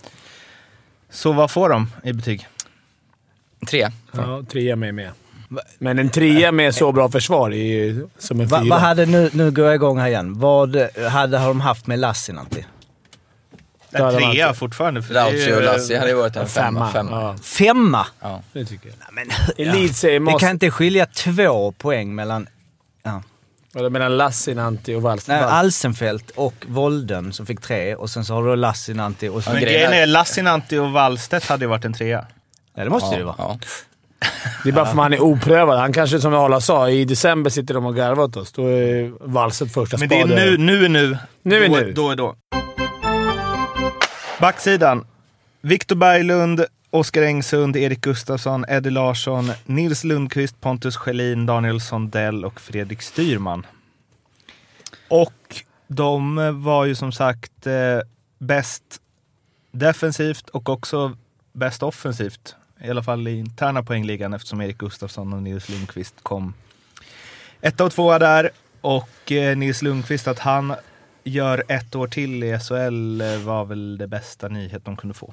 Så 1.16 1.32
vad 1.32 1.50
får 1.50 1.68
de 1.68 1.90
i 2.04 2.12
betyg? 2.12 2.48
Tre. 3.68 3.88
Ja, 4.12 4.42
trea 4.52 4.76
med 4.76 4.94
med. 4.94 5.10
Men 5.78 5.98
en 5.98 6.08
trea 6.08 6.52
med 6.52 6.74
så 6.74 6.92
bra 6.92 7.08
försvar 7.08 7.50
är 7.50 7.56
ju 7.56 8.06
som 8.18 8.40
en 8.40 8.46
Va, 8.46 8.60
fyra. 8.60 8.70
vad 8.70 8.80
hade, 8.80 9.06
nu, 9.06 9.30
nu 9.32 9.50
går 9.50 9.64
jag 9.64 9.74
igång 9.74 9.98
här 9.98 10.06
igen. 10.08 10.38
Vad 10.38 10.76
hade 11.10 11.38
har 11.38 11.48
de 11.48 11.60
haft 11.60 11.86
med 11.86 11.98
Lassinantti? 11.98 12.66
En 13.90 14.12
trea 14.12 14.54
fortfarande. 14.54 15.02
För 15.02 15.14
det 15.14 15.20
är 15.20 15.24
Rautio 15.24 15.38
ju- 15.48 15.56
och 15.56 15.62
Lassi 15.62 15.96
hade 15.96 16.10
ju 16.10 16.16
varit 16.16 16.36
en 16.36 16.48
femma. 16.48 16.90
femma. 16.92 17.10
femma. 17.10 17.22
Ja, 17.22 17.36
Femma! 17.42 18.06
Ja. 18.20 18.42
det 18.52 18.64
tycker 18.64 18.88
jag. 18.88 18.96
Men, 19.14 19.30
Elitserie 19.66 20.14
Det 20.14 20.20
måste... 20.20 20.40
kan 20.46 20.50
inte 20.50 20.70
skilja 20.70 21.06
två 21.06 21.72
poäng 21.72 22.14
mellan 22.14 22.46
Vadå, 23.76 23.90
Mellan 23.90 24.16
Lassinantti 24.16 24.94
och 24.94 25.02
Wallstedt? 25.02 25.40
nej, 25.40 25.50
Alsenfelt 25.50 26.30
och 26.30 26.54
Volden 26.68 27.32
som 27.32 27.46
fick 27.46 27.60
tre 27.60 27.94
och 27.94 28.10
sen 28.10 28.24
så 28.24 28.34
har 28.34 28.46
du 28.46 28.56
Lassinantti 28.56 29.28
och. 29.28 29.42
Men 29.46 29.54
Ja, 29.54 29.60
grejen 29.60 29.92
är, 29.92 30.06
Lassinantti 30.06 30.78
och 30.78 30.90
Wallstedt 30.90 31.48
hade 31.48 31.64
ju 31.64 31.68
varit 31.68 31.84
en 31.84 31.92
trea. 31.92 32.26
Ja, 32.74 32.84
det 32.84 32.90
måste 32.90 33.14
det 33.14 33.18
ju 33.18 33.24
vara. 33.24 33.36
Ja. 33.38 33.58
Det 34.64 34.68
är 34.68 34.72
bara 34.72 34.84
för 34.84 34.92
att 34.92 34.98
han 34.98 35.12
är 35.12 35.20
oprövad. 35.20 35.78
Han 35.78 35.92
kanske, 35.92 36.20
som 36.20 36.34
Arla 36.34 36.60
sa, 36.60 36.90
i 36.90 37.04
december 37.04 37.50
sitter 37.50 37.74
de 37.74 37.86
och 37.86 37.96
garvar 37.96 38.24
åt 38.24 38.36
oss. 38.36 38.52
Då 38.52 38.66
är 38.66 39.12
Wallstedt 39.20 39.72
första 39.74 39.96
Men 39.98 40.08
det 40.08 40.20
är 40.20 40.26
nu, 40.26 40.58
nu 40.58 40.84
är 40.84 40.88
nu. 40.88 41.18
Nu 41.42 41.64
är 41.64 41.68
då, 41.68 41.74
nu. 41.76 41.92
Då 41.92 42.10
är 42.10 42.16
då. 42.16 42.36
Backsidan. 44.40 45.06
Viktor 45.60 45.96
Berglund, 45.96 46.64
Oskar 46.96 47.22
Engsund, 47.22 47.76
Erik 47.76 48.00
Gustafsson, 48.00 48.64
Eddie 48.68 48.90
Larsson, 48.90 49.52
Nils 49.64 50.04
Lundqvist, 50.04 50.60
Pontus 50.60 50.96
Schelin, 50.96 51.46
Daniel 51.46 51.80
Sondell 51.80 52.44
och 52.44 52.60
Fredrik 52.60 53.02
Styrman. 53.02 53.66
Och 55.08 55.64
de 55.86 56.36
var 56.62 56.84
ju 56.84 56.94
som 56.94 57.12
sagt 57.12 57.66
eh, 57.66 58.00
bäst 58.38 59.00
defensivt 59.70 60.48
och 60.48 60.68
också 60.68 61.16
bäst 61.52 61.82
offensivt. 61.82 62.56
I 62.80 62.90
alla 62.90 63.02
fall 63.02 63.28
i 63.28 63.38
interna 63.38 63.82
poängligan 63.82 64.32
eftersom 64.34 64.60
Erik 64.60 64.78
Gustafsson 64.78 65.32
och 65.32 65.42
Nils 65.42 65.68
Lundqvist 65.68 66.14
kom 66.22 66.54
ett 67.60 67.80
och 67.80 67.92
tvåa 67.92 68.18
där. 68.18 68.50
Och 68.80 69.32
eh, 69.32 69.56
Nils 69.56 69.82
Lundqvist, 69.82 70.28
att 70.28 70.38
han 70.38 70.74
gör 71.24 71.64
ett 71.68 71.94
år 71.94 72.08
till 72.08 72.44
i 72.44 72.58
SHL 72.58 73.20
eh, 73.20 73.38
var 73.38 73.64
väl 73.64 73.98
det 73.98 74.06
bästa 74.06 74.48
nyhet 74.48 74.84
de 74.84 74.96
kunde 74.96 75.14
få. 75.14 75.32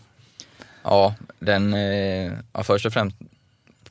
Ja, 0.83 1.15
den, 1.39 1.73
eh, 1.73 2.31
ja, 2.53 2.63
först 2.63 2.85
och 2.85 2.93
främst, 2.93 3.17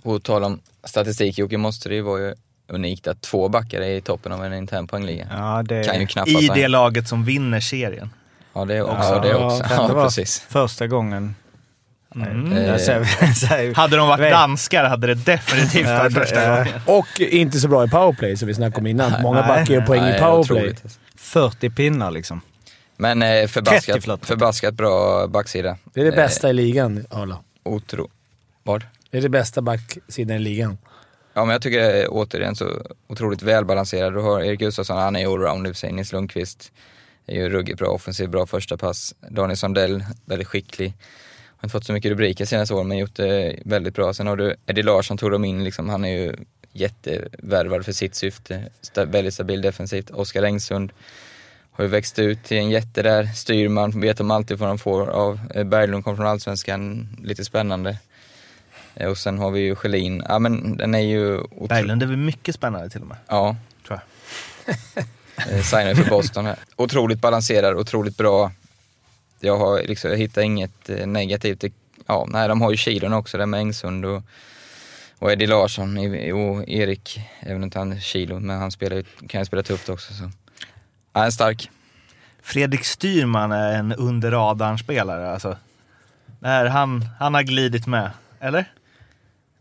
på 0.03 0.19
tal 0.21 0.45
om 0.45 0.61
statistik 0.85 1.39
Jocke, 1.39 1.59
måste 1.59 1.89
det 1.89 1.95
ju 1.95 2.01
vara 2.03 2.21
ju 2.21 2.35
unikt 2.69 3.07
att 3.07 3.21
två 3.21 3.49
backar 3.49 3.81
är 3.81 3.91
i 3.97 4.01
toppen 4.01 4.33
av 4.33 4.45
en 4.45 4.53
intern 4.55 4.87
poängliga. 4.87 5.27
Ja, 5.31 5.63
det 5.63 5.85
Kan 5.85 6.01
ju 6.01 6.07
knappast 6.07 6.43
I 6.43 6.49
det 6.55 6.69
laget 6.69 7.09
som 7.09 7.25
vinner 7.25 7.61
serien. 7.61 8.11
Ja, 8.53 8.65
det 8.65 8.75
är 8.77 8.83
också. 8.83 8.95
Ja, 8.97 9.15
Ja, 9.15 9.21
det 9.23 9.29
är 9.29 9.33
ja, 9.33 9.47
också. 9.47 9.59
kan 9.69 9.69
det 9.69 9.75
Ja, 9.89 9.95
vara 9.95 10.05
precis. 10.05 10.41
första 10.49 10.87
gången. 10.87 11.35
Mm. 12.15 12.53
Eh, 12.53 12.77
säger- 12.77 13.35
säger- 13.35 13.75
Hade 13.75 13.97
de 13.97 14.09
varit 14.09 14.21
Vet- 14.21 14.33
danskar 14.33 14.85
hade 14.85 15.07
det 15.07 15.15
definitivt 15.15 15.89
Ja, 15.89 15.99
varit 15.99 16.15
första 16.15 16.43
ja. 16.43 16.57
gången. 16.57 16.81
Och 16.87 17.21
inte 17.21 17.61
så 17.61 17.69
bra 17.69 17.85
i 17.85 17.89
powerplay, 17.89 18.37
som 18.37 18.49
vi 18.49 18.55
snackade 18.55 18.81
om 18.81 18.87
innan. 18.87 19.23
Många 19.23 19.43
backar 19.43 19.75
ju 19.75 19.83
poäng 19.83 20.09
i 20.09 20.19
powerplay. 20.19 20.59
otroligt, 20.59 20.81
alltså. 20.85 20.99
40 21.17 21.71
pinnar 21.71 22.11
liksom. 22.11 22.41
Men 22.97 23.23
eh, 23.23 23.29
30, 23.29 23.49
förbaskat, 23.49 24.03
förlåt. 24.03 24.27
förbaskat 24.27 24.75
bra 24.75 25.27
backsida. 25.27 25.77
Det 25.95 26.01
är 26.01 26.05
det 26.05 26.13
bästa 26.13 26.51
i 26.51 26.53
ligan, 26.53 27.07
Arla. 27.11 27.35
Eh, 27.35 27.73
otro... 27.73 28.11
Vad? 28.63 28.87
Det 29.11 29.19
är 29.19 29.23
det 29.23 29.29
bästa 29.29 29.63
backsidan 29.63 30.37
i 30.37 30.39
ligan. 30.39 30.79
Ja, 31.35 31.45
men 31.45 31.53
jag 31.53 31.63
tycker 31.63 31.79
det 31.79 32.03
är 32.03 32.07
återigen 32.11 32.57
så 32.57 32.83
otroligt 33.07 33.43
välbalanserad. 33.43 34.15
Du 34.15 34.21
har 34.21 34.41
Erik 34.41 34.61
Gustafsson, 34.61 34.97
han 34.97 35.17
är 35.17 35.27
allround 35.27 35.67
i 35.67 35.71
och 35.71 35.75
för 35.75 35.79
sig. 35.79 35.93
Nils 35.93 36.13
Lundqvist 36.13 36.73
är 37.27 37.35
ju 37.35 37.49
ruggigt 37.49 37.79
bra 37.79 37.89
offensiv, 37.89 38.29
bra 38.29 38.47
första 38.47 38.77
pass. 38.77 39.15
Daniel 39.29 39.57
Sandell, 39.57 40.05
väldigt 40.25 40.49
skicklig. 40.49 40.93
Har 41.57 41.67
inte 41.67 41.73
fått 41.73 41.85
så 41.85 41.93
mycket 41.93 42.11
rubriker 42.11 42.45
senaste 42.45 42.75
åren, 42.75 42.89
men 42.89 42.99
gjort 42.99 43.15
det 43.15 43.59
väldigt 43.65 43.95
bra. 43.95 44.15
Sen 44.15 44.27
har 44.27 44.37
du 44.37 44.57
Eddie 44.67 44.83
Larsson, 44.83 45.19
tog 45.19 45.31
de 45.31 45.45
in, 45.45 45.65
liksom, 45.65 45.89
han 45.89 46.05
är 46.05 46.17
ju 46.17 46.37
jättevärvad 46.73 47.85
för 47.85 47.93
sitt 47.93 48.15
syfte. 48.15 48.71
Väldigt 48.97 49.35
stabil 49.35 49.63
defensivt. 49.63 50.11
Oskar 50.11 50.43
Engsund 50.43 50.93
har 51.73 51.85
ju 51.85 51.91
växt 51.91 52.19
ut 52.19 52.45
till 52.45 52.57
en 52.57 52.71
jätte 52.71 53.02
där. 53.02 53.25
Styrman, 53.26 54.00
vet 54.00 54.17
de 54.17 54.31
alltid 54.31 54.59
vad 54.59 54.69
de 54.69 54.79
får 54.79 55.07
av. 55.11 55.41
Eh, 55.55 55.64
Berglund 55.64 56.05
kom 56.05 56.17
från 56.17 56.26
Allsvenskan, 56.26 57.09
lite 57.23 57.45
spännande. 57.45 57.99
Eh, 58.95 59.09
Och 59.09 59.19
sen 59.19 59.38
har 59.38 59.50
vi 59.50 59.61
ju 59.61 59.75
Schelin. 59.75 60.25
Ja 60.29 60.38
men 60.38 60.76
den 60.76 60.95
är 60.95 60.99
ju... 60.99 61.38
otro- 61.38 61.69
Berglund 61.69 62.02
är 62.02 62.07
väl 62.07 62.17
mycket 62.17 62.55
spännande 62.55 62.91
till 62.91 63.00
och 63.00 63.07
med. 63.07 63.17
Ja. 63.29 63.57
Tror 63.87 64.00
Eh, 65.37 65.62
Signar 65.62 65.95
för 65.95 66.11
Boston 66.11 66.47
här. 66.47 66.57
Otroligt 66.76 67.21
balanserad, 67.21 67.75
otroligt 67.75 68.17
bra. 68.17 68.52
Jag 69.41 69.59
har 69.59 69.83
liksom, 69.83 70.11
jag 70.11 70.19
hittar 70.19 70.43
inget 70.43 70.91
negativt. 71.07 71.64
Ja, 72.07 72.26
nej, 72.29 72.49
de 72.49 72.61
har 72.61 72.71
ju 72.71 72.76
kilon 72.76 73.12
också 73.12 73.38
där 73.38 73.47
med 73.47 73.61
Engsund 73.61 74.05
och, 74.05 74.23
och 75.19 75.33
Eddie 75.33 75.47
Larsson 75.47 75.97
och 76.33 76.69
Erik, 76.69 77.21
även 77.41 77.64
inte 77.64 77.79
han 77.79 78.00
kilo, 78.00 78.41
men 78.41 78.59
han 78.59 78.71
spelar, 78.71 79.05
kan 79.29 79.41
ju 79.41 79.45
spela 79.45 79.62
tufft 79.62 79.88
också. 79.88 80.14
Så. 80.14 80.31
Ja, 81.12 81.25
en 81.25 81.33
stark. 81.33 81.71
Fredrik 82.42 82.85
Styrman 82.85 83.52
är 83.52 83.73
en 83.73 83.92
under 83.92 84.31
radarn-spelare 84.31 85.33
alltså. 85.33 85.57
Där 86.40 86.66
han, 86.66 87.04
han 87.19 87.35
har 87.35 87.42
glidit 87.42 87.87
med, 87.87 88.11
eller? 88.40 88.64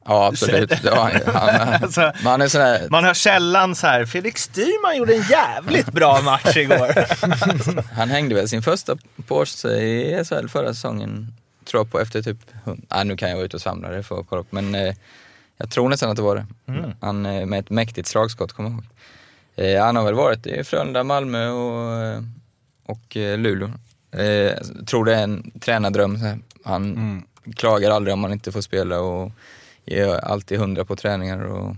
Ja, 0.05 0.27
absolut. 0.27 0.83
Ja, 0.83 1.09
han, 1.25 1.73
Alltså, 1.83 2.01
men 2.01 2.25
han 2.31 2.41
är 2.41 2.47
sån 2.47 2.61
här, 2.61 2.87
man 2.89 3.03
hör 3.03 3.13
sällan 3.13 3.75
så 3.75 3.87
här, 3.87 4.05
Fredrik 4.05 4.37
Styrman 4.37 4.97
gjorde 4.97 5.15
en 5.15 5.23
jävligt 5.29 5.91
bra 5.91 6.21
match 6.21 6.57
igår. 6.57 6.93
han 7.93 8.09
hängde 8.09 8.35
väl 8.35 8.49
sin 8.49 8.61
första 8.61 8.97
Porsche 9.27 9.67
i 9.69 10.23
SHL 10.25 10.47
förra 10.47 10.73
säsongen, 10.73 11.33
tror 11.65 11.79
jag 11.79 11.91
på 11.91 11.99
efter 11.99 12.21
typ, 12.21 12.37
ah, 12.87 13.03
nu 13.03 13.17
kan 13.17 13.29
jag 13.29 13.35
vara 13.35 13.45
ute 13.45 13.57
och 13.57 13.61
svamla, 13.61 13.89
det 13.89 14.03
får 14.03 14.17
jag 14.17 14.27
kolla 14.29 14.41
upp, 14.41 14.51
men 14.51 14.75
eh, 14.75 14.95
jag 15.57 15.69
tror 15.69 15.89
nästan 15.89 16.09
att 16.09 16.15
det 16.15 16.21
var 16.21 16.35
det. 16.35 16.45
Han 17.01 17.25
eh, 17.25 17.45
med 17.45 17.59
ett 17.59 17.69
mäktigt 17.69 18.07
slagskott, 18.07 18.53
kommer 18.53 18.69
jag 18.69 18.73
ihåg. 18.73 18.85
Eh, 19.61 19.83
han 19.83 19.95
har 19.95 20.03
väl 20.05 20.13
varit 20.13 20.47
i 20.47 20.63
Frölunda, 20.63 21.03
Malmö 21.03 21.47
och, 21.49 22.03
eh, 22.03 22.21
och 22.85 23.17
eh, 23.17 23.37
Luleå. 23.37 23.67
Eh, 24.11 24.53
tror 24.87 25.05
det 25.05 25.15
är 25.15 25.23
en 25.23 25.51
tränardröm. 25.59 26.19
Han 26.65 27.23
klagar 27.55 27.91
aldrig 27.91 28.13
om 28.13 28.23
han 28.23 28.33
inte 28.33 28.51
får 28.51 28.61
spela 28.61 28.99
och 28.99 29.31
ger 29.85 30.15
alltid 30.15 30.59
hundra 30.59 30.85
på 30.85 30.95
träningar. 30.95 31.43
Och, 31.43 31.75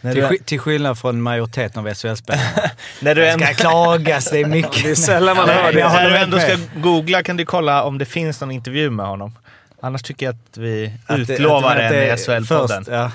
Till, 0.00 0.22
sk- 0.22 0.44
till 0.44 0.60
skillnad 0.60 0.98
från 0.98 1.22
majoriteten 1.22 1.86
av 1.86 1.94
SHL-spelarna. 1.94 2.48
när, 3.00 3.14
du 3.14 3.20
Det 3.20 3.30
ändå, 3.30 3.44
ska 3.46 3.54
klagas, 3.54 4.30
det 4.30 4.40
är 4.40 4.46
mycket. 4.58 4.84
Det 4.84 4.90
är 4.90 4.94
sällan 4.94 5.36
man 5.36 5.48
hör 5.48 5.64
jag 5.64 5.74
det. 5.74 5.88
när 5.88 6.10
du 6.10 6.16
ändå 6.16 6.38
ska 6.38 6.56
googla 6.80 7.22
kan 7.22 7.36
du 7.36 7.44
kolla 7.44 7.82
om 7.82 7.98
det 7.98 8.04
finns 8.04 8.40
någon 8.40 8.50
intervju 8.50 8.90
med 8.90 9.06
honom. 9.06 9.38
Annars 9.80 10.02
tycker 10.02 10.26
jag 10.26 10.34
att 10.34 10.58
vi 10.58 10.92
Att 11.06 11.26
det- 11.26 11.34
utlovar 11.34 11.70
att 11.70 11.76
det- 11.76 11.84
en 11.84 11.92
i 11.94 11.96
det- 12.06 12.16
SHL-podden. 12.16 12.84
Ja. 12.90 13.10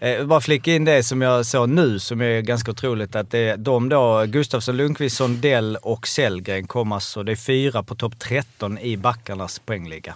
Eh, 0.00 0.24
bara 0.26 0.40
flika 0.40 0.72
in 0.74 0.84
det 0.84 1.02
som 1.02 1.22
jag 1.22 1.46
såg 1.46 1.68
nu, 1.68 1.98
som 1.98 2.20
är 2.20 2.40
ganska 2.40 2.70
otroligt. 2.70 3.16
Att 3.16 3.30
det, 3.30 3.56
de 3.56 3.88
då, 3.88 4.24
Gustafsson, 4.26 4.76
Lundqvist, 4.76 5.16
Sondell 5.16 5.76
och 5.82 6.08
Sellgren 6.08 6.66
kommer 6.66 6.94
alltså, 6.96 7.22
det 7.22 7.32
är 7.32 7.36
fyra 7.36 7.82
på 7.82 7.94
topp 7.94 8.18
13 8.18 8.78
i 8.78 8.96
backarnas 8.96 9.58
poängliga. 9.58 10.14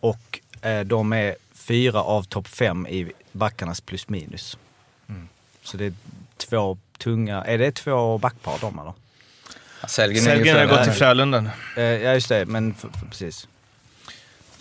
Och 0.00 0.40
eh, 0.62 0.80
de 0.80 1.12
är 1.12 1.36
fyra 1.54 2.02
av 2.02 2.22
topp 2.22 2.48
fem 2.48 2.86
i 2.86 3.12
backarnas 3.32 3.80
plus 3.80 4.08
minus. 4.08 4.58
Så 5.62 5.76
det 5.76 5.84
är 5.86 5.92
två 6.36 6.78
tunga, 6.98 7.44
är 7.44 7.58
det 7.58 7.72
två 7.72 8.18
backpar 8.18 8.58
de 8.60 8.78
eller? 8.78 8.92
Sellgren 10.24 10.56
har 10.56 10.66
gått 10.66 10.84
till 10.84 10.92
Frölunda. 10.98 11.50
Eh, 11.76 11.82
ja 11.82 12.12
just 12.14 12.28
det, 12.28 12.46
men 12.46 12.74
f- 12.78 12.90
f- 12.94 13.00
precis. 13.10 13.48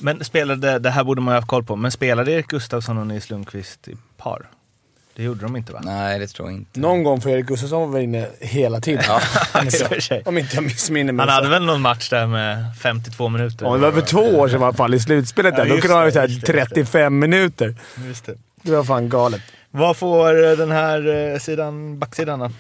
Men 0.03 0.23
spelade, 0.23 0.79
det 0.79 0.89
här 0.89 1.03
borde 1.03 1.21
man 1.21 1.31
ju 1.31 1.35
ha 1.35 1.37
haft 1.39 1.47
koll 1.47 1.63
på, 1.63 1.75
men 1.75 1.91
spelade 1.91 2.31
Erik 2.31 2.47
Gustafsson 2.47 2.97
och 2.97 3.07
Nils 3.07 3.29
Lundqvist 3.29 3.87
i 3.87 3.95
par? 4.17 4.49
Det 5.15 5.23
gjorde 5.23 5.41
de 5.41 5.55
inte 5.57 5.73
va? 5.73 5.81
Nej, 5.83 6.19
det 6.19 6.27
tror 6.27 6.47
jag 6.49 6.57
inte. 6.57 6.79
Någon 6.79 7.03
gång 7.03 7.21
för 7.21 7.29
Erik 7.29 7.45
Gustafsson 7.45 7.91
var 7.91 7.99
inne 7.99 8.27
hela 8.39 8.81
tiden. 8.81 9.03
Ja. 9.07 9.21
Om 9.59 9.65
inte 9.65 9.87
jag- 9.91 10.03
sig. 10.03 10.21
Om 10.25 10.37
inte 10.37 10.55
jag 10.55 10.63
missminner 10.63 11.13
mig. 11.13 11.25
Han 11.25 11.35
hade 11.35 11.49
väl 11.49 11.65
någon 11.65 11.81
match 11.81 12.09
där 12.09 12.27
med 12.27 12.77
52 12.81 13.29
minuter? 13.29 13.65
Ja, 13.65 13.73
det 13.73 13.79
var 13.79 13.91
för 13.91 14.01
två 14.01 14.19
år 14.19 14.47
sedan 14.47 14.61
i 14.61 14.63
alla 14.63 14.73
fall, 14.73 14.93
i 14.93 14.99
slutspelet 14.99 15.55
där. 15.55 15.65
Ja, 15.65 15.75
Då 15.75 15.81
kunde 15.81 15.93
han 15.93 16.01
ha 16.01 16.05
det, 16.05 16.11
så 16.11 16.19
här 16.19 16.27
just 16.27 16.45
det, 16.45 16.53
just 16.53 16.69
det. 16.69 16.75
35 16.75 17.19
minuter. 17.19 17.75
Just 18.07 18.25
det. 18.25 18.35
Det 18.61 18.71
var 18.71 18.83
fan 18.83 19.09
galet. 19.09 19.41
Vad 19.71 19.97
får 19.97 20.45
eh, 20.51 20.57
den 20.57 20.71
här 20.71 21.31
eh, 21.33 21.39
sidan, 21.39 21.99
backsidan 21.99 22.39
då? 22.39 22.51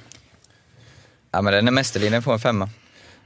Ja, 1.31 1.41
men 1.41 1.53
den 1.53 1.67
är 1.67 1.71
mästerlinjen 1.71 2.21
får 2.23 2.33
en 2.33 2.39
femma. 2.39 2.69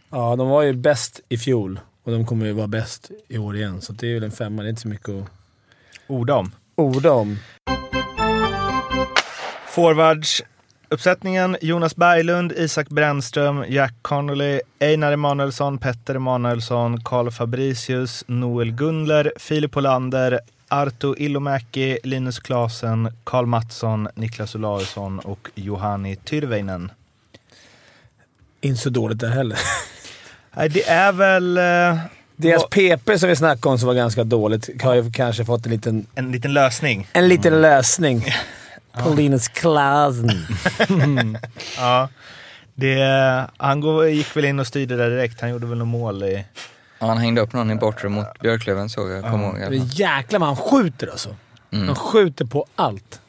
Ja, 0.10 0.36
de 0.36 0.50
var 0.50 0.62
ju 0.62 0.74
bäst 0.74 1.20
i 1.30 1.38
fjol 1.38 1.80
och 2.08 2.14
de 2.14 2.26
kommer 2.26 2.46
ju 2.46 2.52
vara 2.52 2.68
bäst 2.68 3.12
i 3.28 3.38
år 3.38 3.56
igen. 3.56 3.82
Så 3.82 3.94
det 3.94 4.08
är 4.08 4.14
väl 4.14 4.24
en 4.24 4.32
femma. 4.32 4.62
Det 4.62 4.68
är 4.68 4.70
inte 4.70 4.82
så 4.82 4.88
mycket 4.88 5.10
att 5.10 5.30
Orda 6.08 6.36
om. 6.36 6.52
orda 6.76 7.12
om. 7.12 7.40
Forwards 9.68 10.44
uppsättningen 10.90 11.58
Jonas 11.62 11.96
Berglund, 11.96 12.52
Isak 12.52 12.90
Brännström, 12.90 13.66
Jack 13.68 13.94
Connolly, 14.02 14.62
Einar 14.80 15.12
Emanuelsson, 15.12 15.78
Petter 15.78 16.16
Emanuelsson, 16.16 17.04
Karl 17.04 17.32
Fabricius, 17.32 18.24
Noel 18.28 18.72
Gunler, 18.72 19.34
Filip 19.38 19.78
Olander, 19.78 20.40
Arto 20.68 21.16
Ilomäki, 21.18 21.98
Linus 22.04 22.40
Klasen, 22.40 23.10
Karl 23.24 23.46
Mattsson, 23.46 24.08
Niklas 24.16 24.56
Olausson 24.56 25.20
och 25.20 25.50
Johanni 25.56 26.16
Tyrväinen. 26.16 26.92
Inte 28.62 28.82
så 28.82 28.90
dåligt 28.90 29.20
där 29.20 29.30
heller. 29.30 29.58
Nej, 30.58 30.70
det 30.70 30.88
är 30.90 31.12
väl 31.12 31.58
eh, 31.58 31.98
Deras 32.36 32.64
PP 32.70 33.18
som 33.20 33.30
vi 33.30 33.36
snackade 33.36 33.70
om 33.74 33.80
som 33.80 33.88
var 33.88 33.94
ganska 33.96 34.24
dåligt 34.24 34.82
har 34.84 34.94
ju 34.96 35.12
kanske 35.12 35.46
fått 35.46 35.66
en 35.66 35.72
liten, 35.72 36.06
en 36.16 36.32
liten 36.32 36.54
lösning. 36.54 37.08
en 37.14 37.28
liten 37.28 37.62
lösning. 37.62 38.26
På 39.04 39.10
Linus 39.10 39.48
Klasen. 39.48 40.32
Ja. 41.78 42.10
Det, 42.76 43.48
han 43.58 43.82
går, 43.82 44.08
gick 44.08 44.36
väl 44.38 44.46
in 44.46 44.60
och 44.60 44.68
styrde 44.68 44.98
där 44.98 45.10
direkt. 45.10 45.42
Han 45.42 45.50
gjorde 45.50 45.66
väl 45.68 45.78
något 45.78 45.88
mål 45.88 46.24
i... 46.24 46.46
Ja, 47.00 47.08
han 47.08 47.18
hängde 47.18 47.42
upp 47.42 47.54
någon 47.54 47.72
i 47.72 47.76
bortre 47.76 48.10
mot 48.10 48.40
Björklöven 48.40 48.90
såg 48.90 49.12
jag, 49.12 49.24
kommer 49.24 49.46
ihåg. 49.48 49.58
i 49.60 49.62
alla 49.62 49.70
Det 49.70 49.78
fall. 49.80 49.88
är 49.88 50.00
jäklar 50.00 50.40
vad 50.40 50.48
han 50.50 50.58
skjuter 50.58 51.08
alltså. 51.08 51.36
Mm. 51.72 51.88
Han 51.88 51.96
skjuter 51.96 52.46
på 52.46 52.66
allt. 52.76 53.22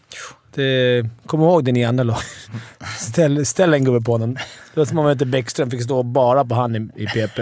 Det, 0.62 1.11
kom 1.27 1.41
ihåg 1.41 1.65
det 1.65 1.73
ni 1.73 1.85
andra 1.85 2.05
lag. 2.05 2.19
Ställ, 2.99 3.47
ställ 3.47 3.75
en 3.75 3.85
gubbe 3.85 4.00
på 4.05 4.12
honom. 4.12 4.35
Det 4.75 4.81
var 4.81 4.85
som 4.85 4.99
om 4.99 5.11
inte 5.11 5.27
Bäckström 5.27 5.71
fick 5.71 5.83
stå 5.83 6.03
bara 6.03 6.45
på 6.45 6.55
han 6.55 6.77
i, 6.77 7.03
i 7.03 7.07
PP. 7.07 7.41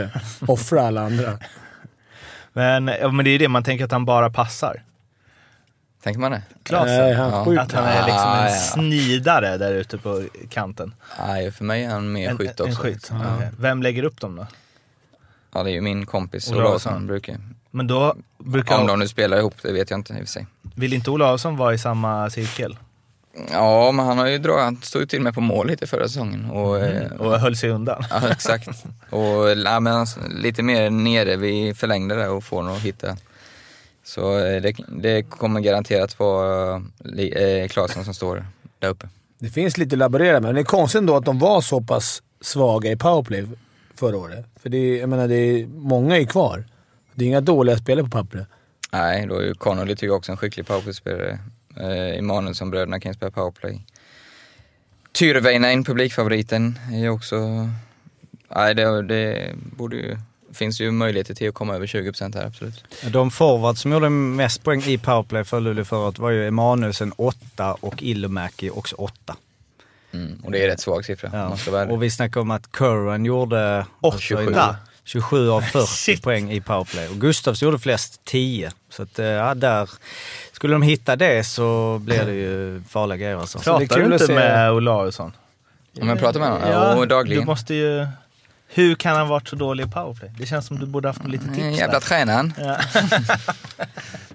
Offra 0.48 0.86
alla 0.86 1.00
andra. 1.06 1.38
Men, 2.52 2.86
ja, 3.00 3.08
men 3.08 3.24
det 3.24 3.30
är 3.30 3.32
ju 3.32 3.38
det, 3.38 3.48
man 3.48 3.64
tänker 3.64 3.84
att 3.84 3.92
han 3.92 4.04
bara 4.04 4.30
passar. 4.30 4.82
Tänker 6.02 6.20
man 6.20 6.30
det? 6.32 6.42
Klasen. 6.62 6.96
Nej, 6.96 7.14
han 7.14 7.54
Ja. 7.54 7.62
Att 7.62 7.72
han 7.72 7.84
är 7.84 8.04
liksom 8.06 8.22
Ah, 8.26 8.46
en 8.46 8.52
ja. 8.52 8.58
snidare 8.58 9.56
där 9.56 9.72
ute 9.72 9.98
på 9.98 10.24
kanten. 10.50 10.94
Nej, 11.26 11.52
för 11.52 11.64
mig 11.64 11.84
är 11.84 11.90
han 11.90 12.12
mer 12.12 12.30
En, 12.30 12.38
skytt 12.38 12.60
en 12.60 12.66
också. 12.66 12.82
skytt. 12.82 13.08
Ja. 13.10 13.38
Vem 13.58 13.82
lägger 13.82 14.02
upp 14.02 14.20
dem 14.20 14.36
då? 14.36 14.46
ja, 15.54 15.62
det 15.62 15.70
är 15.70 15.74
ju 15.74 15.80
min 15.80 16.06
kompis. 16.06 16.52
Olausson 16.52 17.06
brukar 17.06 17.36
Men 17.70 17.86
då 17.86 18.14
brukar... 18.38 18.78
Om 18.80 18.86
de 18.86 18.98
nu 18.98 19.08
spelar 19.08 19.36
ihop, 19.38 19.54
det 19.62 19.72
vet 19.72 19.90
jag 19.90 19.98
inte 20.00 20.12
i 20.12 20.16
och 20.16 20.20
för 20.20 20.26
sig. 20.26 20.46
Vill 20.74 20.92
inte 20.92 21.10
Olausson 21.10 21.56
vara 21.56 21.74
i 21.74 21.78
samma 21.78 22.30
cirkel? 22.30 22.76
Ja, 23.50 23.92
men 23.92 24.06
han 24.06 24.18
har 24.18 24.26
ju 24.26 24.38
dragit, 24.38 24.64
han 24.64 24.76
stod 24.82 25.02
ju 25.02 25.06
till 25.06 25.18
och 25.18 25.24
med 25.24 25.34
på 25.34 25.40
mål 25.40 25.66
lite 25.66 25.86
förra 25.86 26.08
säsongen. 26.08 26.50
Och, 26.50 26.78
eh, 26.80 27.12
Och 27.12 27.40
höll 27.40 27.56
sig 27.56 27.70
undan? 27.70 28.04
Ja, 28.10 28.30
exakt. 28.30 28.68
Och 29.10 29.50
ja, 29.64 29.80
men 29.80 30.06
lite 30.30 30.62
mer 30.62 30.90
nere 30.90 31.36
vid 31.36 31.76
förlängde 31.76 32.14
där 32.14 32.30
och 32.30 32.44
får 32.44 32.70
att 32.70 32.80
hitta. 32.80 33.16
Så 34.04 34.38
eh, 34.38 34.62
det, 34.62 34.74
det 34.88 35.22
kommer 35.22 35.60
garanterat 35.60 36.18
vara 36.18 36.82
eh, 37.18 37.68
Klasen 37.68 38.04
som 38.04 38.14
står 38.14 38.46
där 38.78 38.88
uppe. 38.88 39.08
Det 39.38 39.48
finns 39.48 39.78
lite 39.78 39.94
att 39.94 39.98
laborera 39.98 40.32
med, 40.32 40.42
men 40.42 40.54
det 40.54 40.60
är 40.60 40.64
konstigt 40.64 40.98
ändå 40.98 41.16
att 41.16 41.24
de 41.24 41.38
var 41.38 41.60
så 41.60 41.80
pass 41.80 42.22
svaga 42.40 42.90
i 42.90 42.96
powerplay 42.96 43.46
förra 43.94 44.16
året. 44.16 44.46
För 44.62 44.68
det 44.68 44.76
är, 44.76 45.00
jag 45.00 45.08
menar, 45.08 45.28
det 45.28 45.34
är, 45.36 45.66
många 45.66 46.16
är 46.16 46.20
ju 46.20 46.26
kvar. 46.26 46.64
Det 47.14 47.24
är 47.24 47.28
inga 47.28 47.40
dåliga 47.40 47.76
spelare 47.76 48.04
på 48.04 48.10
pappret. 48.10 48.46
Nej, 48.92 49.26
då 49.26 49.38
är 49.38 49.42
ju 49.42 49.54
Connolly 49.54 49.94
tycker 49.94 50.06
jag 50.06 50.16
också 50.16 50.32
en 50.32 50.38
skicklig 50.38 50.66
powerplay-spelare. 50.66 51.38
Eh, 51.80 52.18
Emanuelsson-bröderna 52.18 53.00
kan 53.00 53.10
ju 53.10 53.16
spela 53.16 53.30
powerplay. 53.30 53.80
Tyrväinen, 55.12 55.84
publikfavoriten, 55.84 56.78
är 56.92 56.98
ju 56.98 57.08
också... 57.08 57.68
Nej, 58.48 58.74
det, 58.74 59.02
det 59.02 59.52
borde 59.54 59.96
ju 59.96 60.16
finns 60.56 60.80
ju 60.80 60.90
möjligheter 60.90 61.34
till 61.34 61.48
att 61.48 61.54
komma 61.54 61.74
över 61.74 61.86
20% 61.86 62.34
här, 62.34 62.46
absolut. 62.46 62.84
De 63.12 63.30
forwards 63.30 63.80
som 63.80 63.92
gjorde 63.92 64.10
mest 64.10 64.62
poäng 64.62 64.82
i 64.82 64.98
powerplay 64.98 65.44
för 65.44 65.60
Luleå 65.60 65.84
förra 65.84 66.00
året 66.00 66.18
var 66.18 66.30
ju 66.30 66.46
Emanuelsen 66.46 67.12
8 67.16 67.74
och 67.80 68.02
Ilomäki 68.02 68.70
också 68.70 68.96
8. 68.96 69.36
Mm. 70.12 70.40
Och 70.44 70.52
det 70.52 70.64
är 70.64 70.68
rätt 70.68 70.80
svag 70.80 71.04
siffra, 71.04 71.30
ärlig. 71.32 71.94
Och 71.94 72.02
vi 72.02 72.10
snackade 72.10 72.40
om 72.40 72.50
att 72.50 72.72
Curran 72.72 73.24
gjorde... 73.24 73.86
Och 74.00 74.20
27. 74.20 74.44
27. 74.44 74.58
27 75.04 75.50
av 75.50 75.60
40 75.60 75.86
Shit. 75.86 76.22
poäng 76.22 76.52
i 76.52 76.60
powerplay. 76.60 77.08
Och 77.08 77.16
Gustavs 77.16 77.62
gjorde 77.62 77.78
flest 77.78 78.20
10. 78.24 78.70
Så 78.90 79.02
att, 79.02 79.18
eh, 79.18 79.26
ja, 79.26 79.54
där... 79.54 79.90
Skulle 80.56 80.72
de 80.74 80.82
hitta 80.82 81.16
det 81.16 81.44
så 81.46 81.98
blir 82.04 82.24
det 82.24 82.32
ju 82.34 82.82
farliga 82.88 83.16
grejer 83.16 83.36
alltså. 83.36 83.58
Så 83.58 83.78
det 83.78 83.84
är 83.84 83.88
Pratar 83.88 84.00
kul 84.02 84.08
du 84.08 84.14
inte 84.14 84.26
se- 84.26 84.34
med 84.34 84.72
Olausson? 84.72 85.32
Om 86.00 86.08
jag 86.08 86.18
pratar 86.18 86.40
med 86.40 86.48
honom? 86.48 86.68
Ja, 86.70 87.04
dagligen. 87.06 87.40
Du 87.42 87.46
måste 87.46 87.74
ju... 87.74 88.06
Hur 88.68 88.94
kan 88.94 89.16
han 89.16 89.28
varit 89.28 89.48
så 89.48 89.56
dålig 89.56 89.86
i 89.86 89.90
powerplay? 89.90 90.30
Det 90.38 90.46
känns 90.46 90.66
som 90.66 90.78
du 90.78 90.86
borde 90.86 91.08
haft 91.08 91.24
lite 91.28 91.44
tips 91.44 91.58
Mm. 91.58 91.72
Jävla 91.74 92.00
tränaren. 92.00 92.52
Ja. 92.58 92.76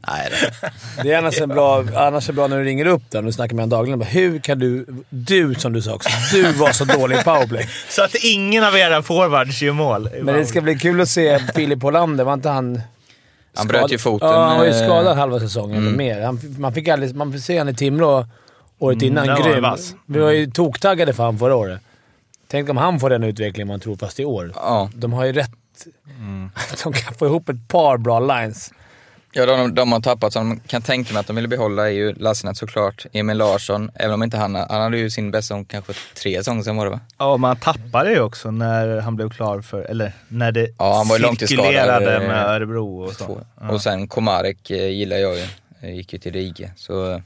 Nej, 0.07 0.29
det. 0.31 0.71
Det 1.03 1.11
är 1.13 1.17
annars 1.17 1.41
är 1.41 1.47
bra, 1.47 1.83
annars 1.95 2.29
är 2.29 2.33
bra 2.33 2.47
när 2.47 2.57
du 2.57 2.63
ringer 2.63 2.85
upp 2.85 3.03
där 3.09 3.25
och 3.27 3.33
snackar 3.33 3.55
med 3.55 3.63
honom 3.63 3.69
dagligen. 3.77 3.99
Bara, 3.99 4.05
Hur 4.09 4.39
kan 4.39 4.59
du, 4.59 4.85
du 5.09 5.55
som 5.55 5.73
du 5.73 5.81
sa 5.81 5.93
också, 5.93 6.09
du 6.31 6.51
var 6.51 6.71
så 6.71 6.85
dålig 6.85 7.17
i 7.19 7.23
powerplay. 7.23 7.69
Så 7.89 8.03
att 8.03 8.15
ingen 8.15 8.63
av 8.63 8.77
era 8.77 9.03
forwards 9.03 9.61
gör 9.61 9.73
mål. 9.73 10.09
Men 10.21 10.35
det 10.35 10.45
ska 10.45 10.61
bli 10.61 10.79
kul 10.79 11.01
att 11.01 11.09
se 11.09 11.39
Filip 11.55 11.81
Hollander. 11.81 12.23
Var 12.23 12.33
inte 12.33 12.49
han... 12.49 12.81
Han 13.55 13.67
bröt 13.67 13.91
ju 13.91 13.97
foten, 13.97 14.29
Ja, 14.29 14.47
han 14.47 14.57
var 14.57 14.65
ju 14.65 14.71
eh, 14.71 14.83
skadad 14.85 15.17
halva 15.17 15.39
säsongen 15.39 15.77
eller 15.77 15.87
mm. 15.87 15.97
mer. 15.97 16.21
Han, 16.21 16.39
man 16.57 16.73
fick 16.73 16.87
aldrig, 16.87 17.15
man 17.15 17.33
fick 17.33 17.43
se 17.43 17.57
han 17.57 17.69
i 17.69 17.73
Timrå 17.73 18.25
året 18.79 19.01
innan. 19.01 19.27
där 19.27 19.33
var 19.33 19.41
han 19.41 19.51
Grym. 19.51 19.63
vass. 19.63 19.95
Vi 20.05 20.19
var 20.19 20.31
ju 20.31 20.51
toktaggade 20.51 21.13
för 21.13 21.23
han 21.23 21.39
förra 21.39 21.55
året. 21.55 21.81
Tänk 22.47 22.69
om 22.69 22.77
han 22.77 22.99
får 22.99 23.09
den 23.09 23.23
utvecklingen 23.23 23.67
man 23.67 23.79
tror 23.79 23.95
fast 23.95 24.19
i 24.19 24.25
år. 24.25 24.51
Ja, 24.55 24.89
De 24.95 25.13
har 25.13 25.25
ju 25.25 25.33
rätt... 25.33 25.51
De 26.83 26.93
kan 26.93 27.13
få 27.13 27.25
ihop 27.25 27.49
ett 27.49 27.67
par 27.67 27.97
bra 27.97 28.19
lines. 28.19 28.71
Ja, 29.33 29.45
de, 29.45 29.75
de 29.75 29.91
har 29.91 29.99
tappat 29.99 30.33
som 30.33 30.59
kan 30.59 30.81
tänka 30.81 31.13
mig 31.13 31.19
att 31.19 31.27
de 31.27 31.35
vill 31.35 31.47
behålla 31.47 31.87
är 31.87 31.93
ju 31.93 32.13
Lassinantti 32.13 32.59
såklart, 32.59 33.05
Emil 33.13 33.37
Larsson, 33.37 33.91
även 33.95 34.13
om 34.13 34.23
inte 34.23 34.37
han, 34.37 34.55
han 34.55 34.81
hade 34.81 34.97
ju 34.97 35.09
sin 35.09 35.31
bästa 35.31 35.41
säsong 35.41 35.65
kanske 35.65 35.93
tre 36.21 36.37
säsonger 36.37 36.63
sen 36.63 36.75
var 36.77 36.85
det 36.85 36.91
va? 36.91 36.99
Ja, 37.17 37.37
man 37.37 37.57
tappade 37.57 38.11
ju 38.11 38.19
också 38.19 38.51
när 38.51 38.99
han 39.01 39.15
blev 39.15 39.29
klar 39.29 39.61
för... 39.61 39.81
Eller 39.81 40.11
när 40.27 40.51
det 40.51 40.67
Ja, 40.77 40.97
han 40.97 41.07
var 41.07 41.45
cirkulerade 41.47 42.15
eh, 42.15 42.27
med 42.27 42.45
Örebro 42.45 43.03
och 43.03 43.13
så. 43.13 43.41
Ja. 43.61 43.69
Och 43.69 43.81
sen 43.81 44.07
Komarek 44.07 44.69
eh, 44.71 44.87
gillar 44.89 45.17
jag 45.17 45.35
ju, 45.37 45.45
Eh, 45.81 45.95
gick 45.95 46.13
ju 46.13 46.19
till 46.19 46.31
Rige. 46.33 46.71
Så, 46.75 47.21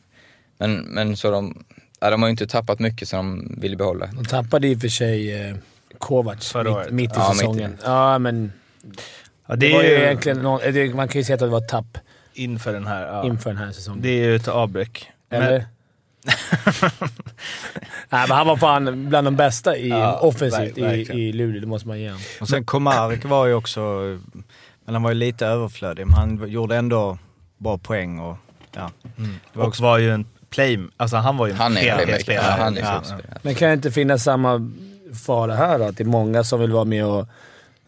men, 0.58 0.76
men 0.76 1.18
så 1.18 1.32
de, 1.32 1.64
ja, 2.00 2.10
de 2.10 2.22
har 2.22 2.30
ju 2.30 2.32
inte 2.32 2.48
tappat 2.48 2.80
mycket 2.80 3.08
som 3.08 3.38
de 3.56 3.62
vill 3.62 3.78
behålla. 3.78 4.06
De 4.06 4.26
tappade 4.26 4.68
i 4.68 4.76
och 4.76 4.82
för 4.82 4.88
sig 4.88 5.42
eh, 5.50 5.56
Kovacs 5.98 6.56
mitt, 6.56 6.92
mitt 6.92 7.12
i 7.12 7.14
Ja, 7.16 7.30
mitt 7.30 7.36
i. 7.36 7.38
säsongen. 7.40 7.78
Ja, 7.84 8.20
men 8.20 8.52
Ja, 9.48 9.56
det, 9.56 9.68
det 9.68 9.74
var 9.74 9.84
är 9.84 9.88
ju 9.88 9.96
ju 9.98 10.04
egentligen... 10.04 10.38
Någon, 10.38 10.60
det, 10.74 10.94
man 10.96 11.08
kan 11.08 11.20
ju 11.20 11.26
säga 11.26 11.34
att 11.34 11.40
det 11.40 11.48
var 11.48 11.58
ett 11.58 11.68
tapp 11.70 11.98
inför 12.34 12.74
den 12.74 12.88
här... 12.88 13.02
Ja. 13.08 13.26
inför 13.26 13.50
den 13.50 13.58
här 13.60 13.72
säsongen. 13.72 14.02
Det 14.02 14.10
är 14.10 14.24
ju 14.26 14.36
ett 14.36 14.48
avbräck. 14.48 15.12
Eller? 15.30 15.66
Nej, 18.10 18.26
men 18.28 18.32
han 18.32 18.48
var 18.48 18.58
fan 18.58 19.10
bland 19.10 19.28
de 19.28 19.36
bästa 19.36 19.78
i 19.78 19.90
Ja, 19.90 20.18
offensivt 20.20 20.78
i, 20.78 20.82
i 21.12 21.34
Luleå. 21.34 21.62
Det 21.62 21.68
måste 21.68 21.88
man 21.88 22.00
ge 22.00 22.08
honom. 22.08 22.22
Och 22.42 22.50
sen 22.50 22.66
Komarek 22.66 23.26
var 23.26 23.46
ju 23.46 23.54
också... 23.54 23.82
Men 24.86 24.96
han 24.96 25.04
var 25.04 25.12
ju 25.12 25.16
lite 25.16 25.46
överflödig, 25.48 26.06
men 26.08 26.14
han 26.16 26.50
gjorde 26.50 26.76
ändå 26.76 27.18
bra 27.58 27.78
poäng 27.78 28.20
och... 28.20 28.38
Ja. 28.76 28.92
Det 29.16 29.24
var 29.54 29.62
Och 29.64 29.68
också, 29.68 29.84
var 29.84 29.98
ju 29.98 30.12
en 30.12 30.26
play... 30.50 30.80
Alltså 30.98 31.18
han 31.18 31.38
var 31.38 31.48
ju 31.48 31.52
en 31.52 31.58
Han 31.58 31.72
en 31.72 31.84
playmaker. 31.84 32.06
helhetsspelare. 32.06 32.74
Ja, 32.82 33.02
Ja. 33.08 33.18
Men 33.42 33.56
kan 33.56 33.68
det 33.68 33.74
inte 33.74 33.92
finnas 33.92 34.24
samma 34.24 34.72
fara 35.26 35.56
här 35.56 35.80
då? 35.80 35.86
Att 35.86 35.98
det 35.98 36.04
är 36.04 36.06
många 36.06 36.44
som 36.44 36.60
vill 36.60 36.72
vara 36.72 36.84
med 36.86 37.06
och 37.06 37.28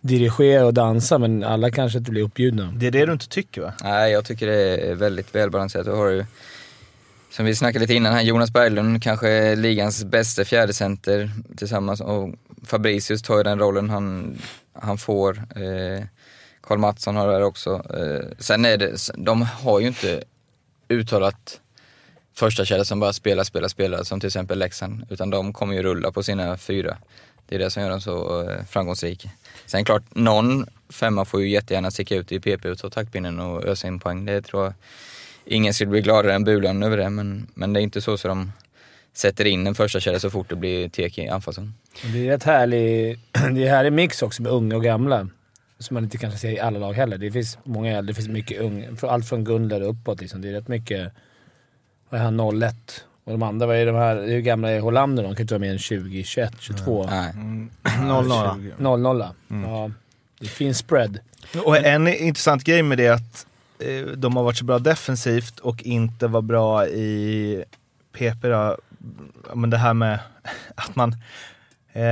dirigera 0.01 0.65
och 0.65 0.73
dansa, 0.73 1.17
men 1.17 1.43
alla 1.43 1.71
kanske 1.71 1.97
inte 1.97 2.11
blir 2.11 2.21
uppbjudna. 2.21 2.73
Det 2.75 2.87
är 2.87 2.91
det 2.91 3.05
du 3.05 3.13
inte 3.13 3.27
tycker 3.27 3.61
va? 3.61 3.73
Nej, 3.83 4.11
jag 4.11 4.25
tycker 4.25 4.47
det 4.47 4.77
är 4.77 4.95
väldigt 4.95 5.35
välbalanserat. 5.35 5.85
Du 5.85 5.91
har 5.91 6.07
ju, 6.07 6.25
som 7.29 7.45
vi 7.45 7.55
snackade 7.55 7.83
lite 7.83 7.93
innan 7.93 8.13
här, 8.13 8.21
Jonas 8.21 8.51
Berglund, 8.51 9.03
kanske 9.03 9.55
ligans 9.55 10.03
bästa 10.03 10.45
fjärdecenter 10.45 11.31
tillsammans. 11.57 12.01
Och 12.01 12.33
Fabricius 12.65 13.21
tar 13.21 13.37
ju 13.37 13.43
den 13.43 13.59
rollen 13.59 13.89
han, 13.89 14.37
han 14.73 14.97
får. 14.97 15.37
Eh, 15.37 16.03
Karl 16.61 16.77
Mattsson 16.77 17.15
har 17.15 17.27
det 17.27 17.33
här 17.33 17.43
också. 17.43 17.71
Eh, 17.97 18.25
sen 18.39 18.65
är 18.65 18.77
det, 18.77 19.09
de 19.15 19.41
har 19.41 19.79
ju 19.79 19.87
inte 19.87 20.23
uttalat 20.89 21.59
första 22.33 22.65
kedja 22.65 22.85
som 22.85 22.99
bara 22.99 23.13
spelar, 23.13 23.43
spelar, 23.43 23.67
spelar, 23.67 24.03
som 24.03 24.19
till 24.19 24.27
exempel 24.27 24.59
Leksand. 24.59 25.05
Utan 25.09 25.29
de 25.29 25.53
kommer 25.53 25.73
ju 25.73 25.83
rulla 25.83 26.11
på 26.11 26.23
sina 26.23 26.57
fyra. 26.57 26.97
Det 27.45 27.55
är 27.55 27.59
det 27.59 27.69
som 27.69 27.83
gör 27.83 27.89
dem 27.89 28.01
så 28.01 28.43
eh, 28.49 28.65
framgångsrika. 28.65 29.29
Sen 29.67 29.85
klart, 29.85 30.03
någon 30.15 30.65
femma 30.89 31.25
får 31.25 31.41
ju 31.41 31.49
jättegärna 31.49 31.91
sticka 31.91 32.15
ut 32.15 32.31
i 32.31 32.39
PP 32.39 32.65
och 32.65 32.77
ta 32.77 32.89
taktpinnen 32.89 33.39
och 33.39 33.63
ösa 33.63 33.87
in 33.87 33.99
poäng. 33.99 34.25
Det 34.25 34.41
tror 34.41 34.63
jag 34.63 34.73
ingen 35.45 35.73
skulle 35.73 35.89
bli 35.89 36.01
gladare 36.01 36.33
än 36.33 36.43
Bulan 36.43 36.83
över 36.83 36.97
det, 36.97 37.09
men, 37.09 37.47
men 37.53 37.73
det 37.73 37.79
är 37.79 37.81
inte 37.81 38.01
så 38.01 38.17
så 38.17 38.27
de 38.27 38.51
sätter 39.13 39.45
in 39.45 39.67
en 39.67 39.75
första 39.75 39.99
kedja 39.99 40.19
så 40.19 40.29
fort 40.29 40.49
det 40.49 40.55
blir 40.55 40.89
tek 40.89 41.17
i 41.17 41.27
anfallszon. 41.27 41.73
Det 42.13 42.27
är 42.27 42.33
en 42.33 42.41
härlig, 42.41 43.19
det 43.31 43.67
är 43.67 43.69
härlig 43.69 43.93
mix 43.93 44.21
också 44.21 44.41
med 44.41 44.51
unga 44.51 44.75
och 44.75 44.83
gamla. 44.83 45.29
Som 45.79 45.93
man 45.93 46.03
inte 46.03 46.17
kanske 46.17 46.39
ser 46.39 46.51
i 46.51 46.59
alla 46.59 46.79
lag 46.79 46.93
heller. 46.93 47.17
Det 47.17 47.31
finns 47.31 47.57
många 47.63 47.97
äldre, 47.97 48.11
det 48.11 48.15
finns 48.15 48.27
mycket 48.27 48.61
unga. 48.61 48.87
Allt 49.01 49.29
från 49.29 49.43
Gunnar 49.43 49.81
uppåt 49.81 50.21
liksom. 50.21 50.41
Det 50.41 50.49
är 50.49 50.53
rätt 50.53 50.67
mycket... 50.67 51.11
Vad 52.09 52.19
är 52.21 52.23
han? 52.25 52.63
01? 52.63 53.05
Och 53.27 53.33
de 53.33 53.43
andra, 53.43 53.65
vad 53.65 53.75
är 53.75 53.85
de 53.85 53.95
här? 53.95 54.15
Hur 54.27 54.39
gamla 54.39 54.71
är 54.71 54.79
Hollander? 54.79 55.23
De 55.23 55.35
kan 55.35 55.41
inte 55.41 55.53
vara 55.53 55.59
mer 55.59 55.71
än 55.71 55.79
20, 55.79 56.23
21, 56.23 56.53
22. 56.59 57.07
Nej. 57.09 57.33
0-0. 57.83 58.97
00. 58.97 59.25
Ja. 59.47 59.91
Det 60.39 60.47
finns 60.47 60.77
spread. 60.77 61.19
Och 61.65 61.77
en 61.77 62.07
intressant 62.07 62.63
grej 62.63 62.83
med 62.83 62.97
det 62.97 63.05
är 63.05 63.11
att 63.11 63.45
eh, 63.79 64.05
de 64.17 64.35
har 64.35 64.43
varit 64.43 64.57
så 64.57 64.65
bra 64.65 64.79
defensivt 64.79 65.59
och 65.59 65.83
inte 65.83 66.27
var 66.27 66.41
bra 66.41 66.87
i 66.87 67.63
PP 68.13 68.47
då. 68.47 68.77
Men 69.53 69.69
det 69.69 69.77
här 69.77 69.93
med 69.93 70.19
att 70.75 70.95
man, 70.95 71.15
eh, 71.93 72.03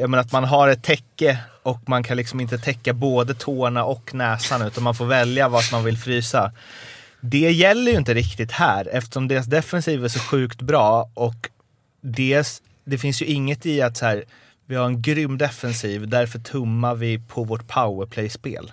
jag 0.00 0.10
menar 0.10 0.22
att 0.22 0.32
man 0.32 0.44
har 0.44 0.68
ett 0.68 0.82
täcke 0.82 1.38
och 1.62 1.88
man 1.88 2.02
kan 2.02 2.16
liksom 2.16 2.40
inte 2.40 2.58
täcka 2.58 2.92
både 2.92 3.34
tårna 3.34 3.84
och 3.84 4.14
näsan 4.14 4.62
utan 4.62 4.84
man 4.84 4.94
får 4.94 5.06
välja 5.06 5.48
vart 5.48 5.72
man 5.72 5.84
vill 5.84 5.98
frysa. 5.98 6.52
Det 7.24 7.52
gäller 7.52 7.92
ju 7.92 7.98
inte 7.98 8.14
riktigt 8.14 8.52
här 8.52 8.88
eftersom 8.92 9.28
deras 9.28 9.46
defensiv 9.46 10.04
är 10.04 10.08
så 10.08 10.18
sjukt 10.18 10.62
bra 10.62 11.10
och 11.14 11.50
dels, 12.00 12.62
det 12.84 12.98
finns 12.98 13.22
ju 13.22 13.26
inget 13.26 13.66
i 13.66 13.82
att 13.82 13.96
så 13.96 14.06
här, 14.06 14.24
vi 14.66 14.74
har 14.74 14.86
en 14.86 15.02
grym 15.02 15.38
defensiv, 15.38 16.08
därför 16.08 16.38
tummar 16.38 16.94
vi 16.94 17.18
på 17.18 17.44
vårt 17.44 17.68
powerplay-spel. 17.68 18.72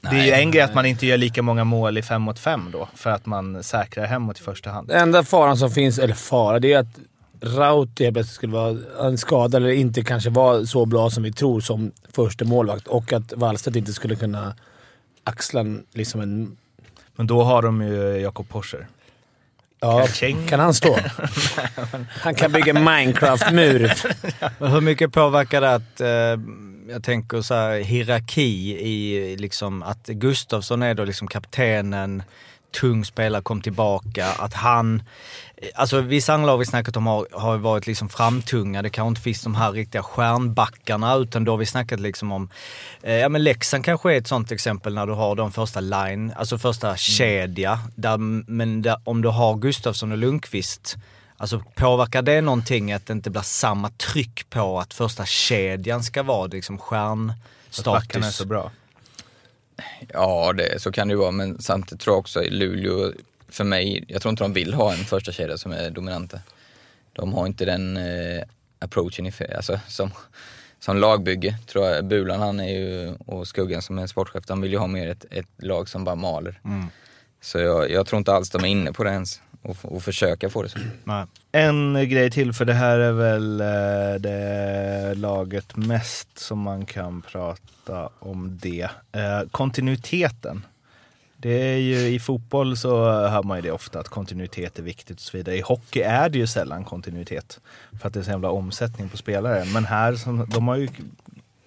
Det 0.00 0.08
är 0.08 0.24
ju 0.24 0.32
en 0.32 0.50
grej 0.50 0.62
att 0.62 0.74
man 0.74 0.86
inte 0.86 1.06
gör 1.06 1.16
lika 1.16 1.42
många 1.42 1.64
mål 1.64 1.98
i 1.98 2.02
fem 2.02 2.22
mot 2.22 2.38
fem 2.38 2.68
då, 2.72 2.88
för 2.94 3.10
att 3.10 3.26
man 3.26 3.62
säkrar 3.62 4.06
hemåt 4.06 4.38
i 4.38 4.42
första 4.42 4.70
hand. 4.70 4.88
Den 4.88 5.00
enda 5.00 5.24
faran 5.24 5.56
som 5.56 5.70
finns, 5.70 5.98
eller 5.98 6.14
fara, 6.14 6.58
det 6.58 6.72
är 6.72 6.78
att 6.78 6.98
Rauti 7.40 8.04
helt 8.04 8.14
plötsligt 8.14 8.34
skulle 8.34 8.52
vara 8.52 8.76
en 9.00 9.18
skada 9.18 9.56
eller 9.56 9.70
inte 9.70 10.04
kanske 10.04 10.30
vara 10.30 10.66
så 10.66 10.86
bra 10.86 11.10
som 11.10 11.22
vi 11.22 11.32
tror 11.32 11.60
som 11.60 11.92
första 12.12 12.44
målvakt 12.44 12.86
och 12.86 13.12
att 13.12 13.32
Wallstedt 13.32 13.76
inte 13.76 13.92
skulle 13.92 14.16
kunna 14.16 14.54
axla 15.24 15.64
liksom 15.92 16.20
en... 16.20 16.56
Men 17.20 17.26
då 17.26 17.42
har 17.42 17.62
de 17.62 17.82
ju 17.82 18.20
Jakob 18.20 18.48
Porscher. 18.48 18.86
Ja, 19.80 20.06
Kaching. 20.06 20.46
kan 20.46 20.60
han 20.60 20.74
stå? 20.74 20.98
Han 22.10 22.34
kan 22.34 22.52
bygga 22.52 22.72
Minecraft-mur. 22.72 23.92
Hur 24.68 24.80
mycket 24.80 25.12
påverkar 25.12 25.60
det 25.60 25.74
att, 25.74 26.00
eh, 26.00 26.40
jag 26.92 27.02
tänker 27.02 27.42
så 27.42 27.54
här, 27.54 27.78
hierarki 27.78 28.76
i 28.80 29.36
liksom 29.36 29.82
att 29.82 30.06
Gustafsson 30.06 30.82
är 30.82 30.94
då 30.94 31.04
liksom 31.04 31.28
kaptenen, 31.28 32.22
tung 32.70 33.04
spelare, 33.04 33.42
kom 33.42 33.60
tillbaka, 33.60 34.26
att 34.38 34.54
han... 34.54 35.02
Alltså 35.74 36.00
vissa 36.00 36.34
andra 36.34 36.46
lag 36.46 36.58
vi 36.58 36.66
snackat 36.66 36.96
om 36.96 37.06
har, 37.06 37.26
har 37.32 37.56
varit 37.58 37.86
liksom 37.86 38.08
framtunga. 38.08 38.82
Det 38.82 38.90
kanske 38.90 39.08
inte 39.08 39.20
finns 39.20 39.42
de 39.42 39.54
här 39.54 39.72
riktiga 39.72 40.02
stjärnbackarna 40.02 41.14
utan 41.14 41.44
då 41.44 41.52
har 41.52 41.56
vi 41.56 41.66
snackat 41.66 42.00
liksom 42.00 42.32
om... 42.32 42.48
Eh, 43.02 43.14
ja 43.14 43.28
men 43.28 43.44
Leksand 43.44 43.84
kanske 43.84 44.12
är 44.14 44.18
ett 44.18 44.28
sånt 44.28 44.52
exempel 44.52 44.94
när 44.94 45.06
du 45.06 45.12
har 45.12 45.36
de 45.36 45.52
första 45.52 45.80
line, 45.80 46.32
alltså 46.36 46.58
första 46.58 46.96
kedja. 46.96 47.78
Där, 47.94 48.18
men 48.50 48.82
där, 48.82 48.96
om 49.04 49.22
du 49.22 49.28
har 49.28 49.56
Gustafsson 49.56 50.12
och 50.12 50.18
Lundqvist 50.18 50.96
Alltså 51.40 51.62
påverkar 51.74 52.22
det 52.22 52.40
någonting 52.40 52.92
att 52.92 53.06
det 53.06 53.12
inte 53.12 53.30
blir 53.30 53.42
samma 53.42 53.90
tryck 53.90 54.50
på 54.50 54.80
att 54.80 54.94
första 54.94 55.26
kedjan 55.26 56.02
ska 56.02 56.22
vara 56.22 56.46
liksom 56.46 56.74
Att 56.74 56.80
backarna 56.88 57.16
är 57.16 58.00
stjärnstatus? 58.00 58.36
så 58.36 58.44
bra. 58.44 58.70
Ja, 60.12 60.52
det, 60.52 60.82
så 60.82 60.92
kan 60.92 61.08
det 61.08 61.12
ju 61.12 61.18
vara, 61.18 61.30
men 61.30 61.62
samtidigt 61.62 62.00
tror 62.02 62.14
jag 62.14 62.20
också 62.20 62.42
i 62.42 62.50
Luleå, 62.50 63.12
för 63.48 63.64
mig, 63.64 64.04
jag 64.08 64.22
tror 64.22 64.30
inte 64.30 64.44
de 64.44 64.52
vill 64.52 64.74
ha 64.74 64.92
en 64.92 65.04
första 65.04 65.32
kedja 65.32 65.58
som 65.58 65.72
är 65.72 65.90
dominanta. 65.90 66.40
De 67.12 67.34
har 67.34 67.46
inte 67.46 67.64
den 67.64 67.96
eh, 67.96 68.42
approachen 68.78 69.26
i, 69.26 69.32
alltså, 69.56 69.80
som, 69.88 70.10
som 70.80 70.96
lagbygge, 70.96 71.58
tror 71.66 71.86
jag. 71.86 72.04
Bulan 72.04 72.40
han 72.40 72.60
är 72.60 72.78
ju, 72.78 73.14
och 73.26 73.48
Skuggan 73.48 73.82
som 73.82 73.98
är 73.98 74.06
sportchef, 74.06 74.44
de 74.46 74.60
vill 74.60 74.72
ju 74.72 74.78
ha 74.78 74.86
mer 74.86 75.08
ett, 75.08 75.24
ett 75.30 75.48
lag 75.56 75.88
som 75.88 76.04
bara 76.04 76.14
maler. 76.14 76.60
Så 77.40 77.58
jag, 77.58 77.90
jag 77.90 78.06
tror 78.06 78.18
inte 78.18 78.32
alls 78.32 78.50
de 78.50 78.64
är 78.64 78.68
inne 78.68 78.92
på 78.92 79.04
det 79.04 79.10
ens. 79.10 79.40
Och, 79.62 79.76
och 79.82 80.02
försöka 80.02 80.50
få 80.50 80.62
det 80.62 80.68
så. 80.68 80.78
Nej. 81.04 81.26
En 81.52 82.08
grej 82.08 82.30
till, 82.30 82.52
för 82.52 82.64
det 82.64 82.74
här 82.74 82.98
är 82.98 83.12
väl 83.12 83.60
eh, 83.60 84.20
det 84.20 85.14
laget 85.14 85.76
mest 85.76 86.38
som 86.38 86.58
man 86.58 86.86
kan 86.86 87.22
prata 87.22 88.08
om 88.18 88.58
det. 88.62 88.88
Eh, 89.12 89.40
kontinuiteten. 89.50 90.66
Det 91.36 91.72
är 91.72 91.76
ju, 91.76 91.96
I 91.96 92.20
fotboll 92.20 92.76
så 92.76 93.04
hör 93.10 93.42
man 93.42 93.58
ju 93.58 93.62
det 93.62 93.72
ofta, 93.72 94.00
att 94.00 94.08
kontinuitet 94.08 94.78
är 94.78 94.82
viktigt 94.82 95.16
och 95.16 95.22
så 95.22 95.36
vidare. 95.36 95.56
I 95.56 95.60
hockey 95.60 96.00
är 96.00 96.28
det 96.28 96.38
ju 96.38 96.46
sällan 96.46 96.84
kontinuitet, 96.84 97.60
för 98.00 98.08
att 98.08 98.14
det 98.14 98.20
är 98.20 98.24
så 98.24 98.30
jävla 98.30 98.50
omsättning 98.50 99.08
på 99.08 99.16
spelare. 99.16 99.64
Men 99.64 99.84
här, 99.84 100.14
som, 100.14 100.46
de 100.48 100.68
har 100.68 100.76
ju, 100.76 100.88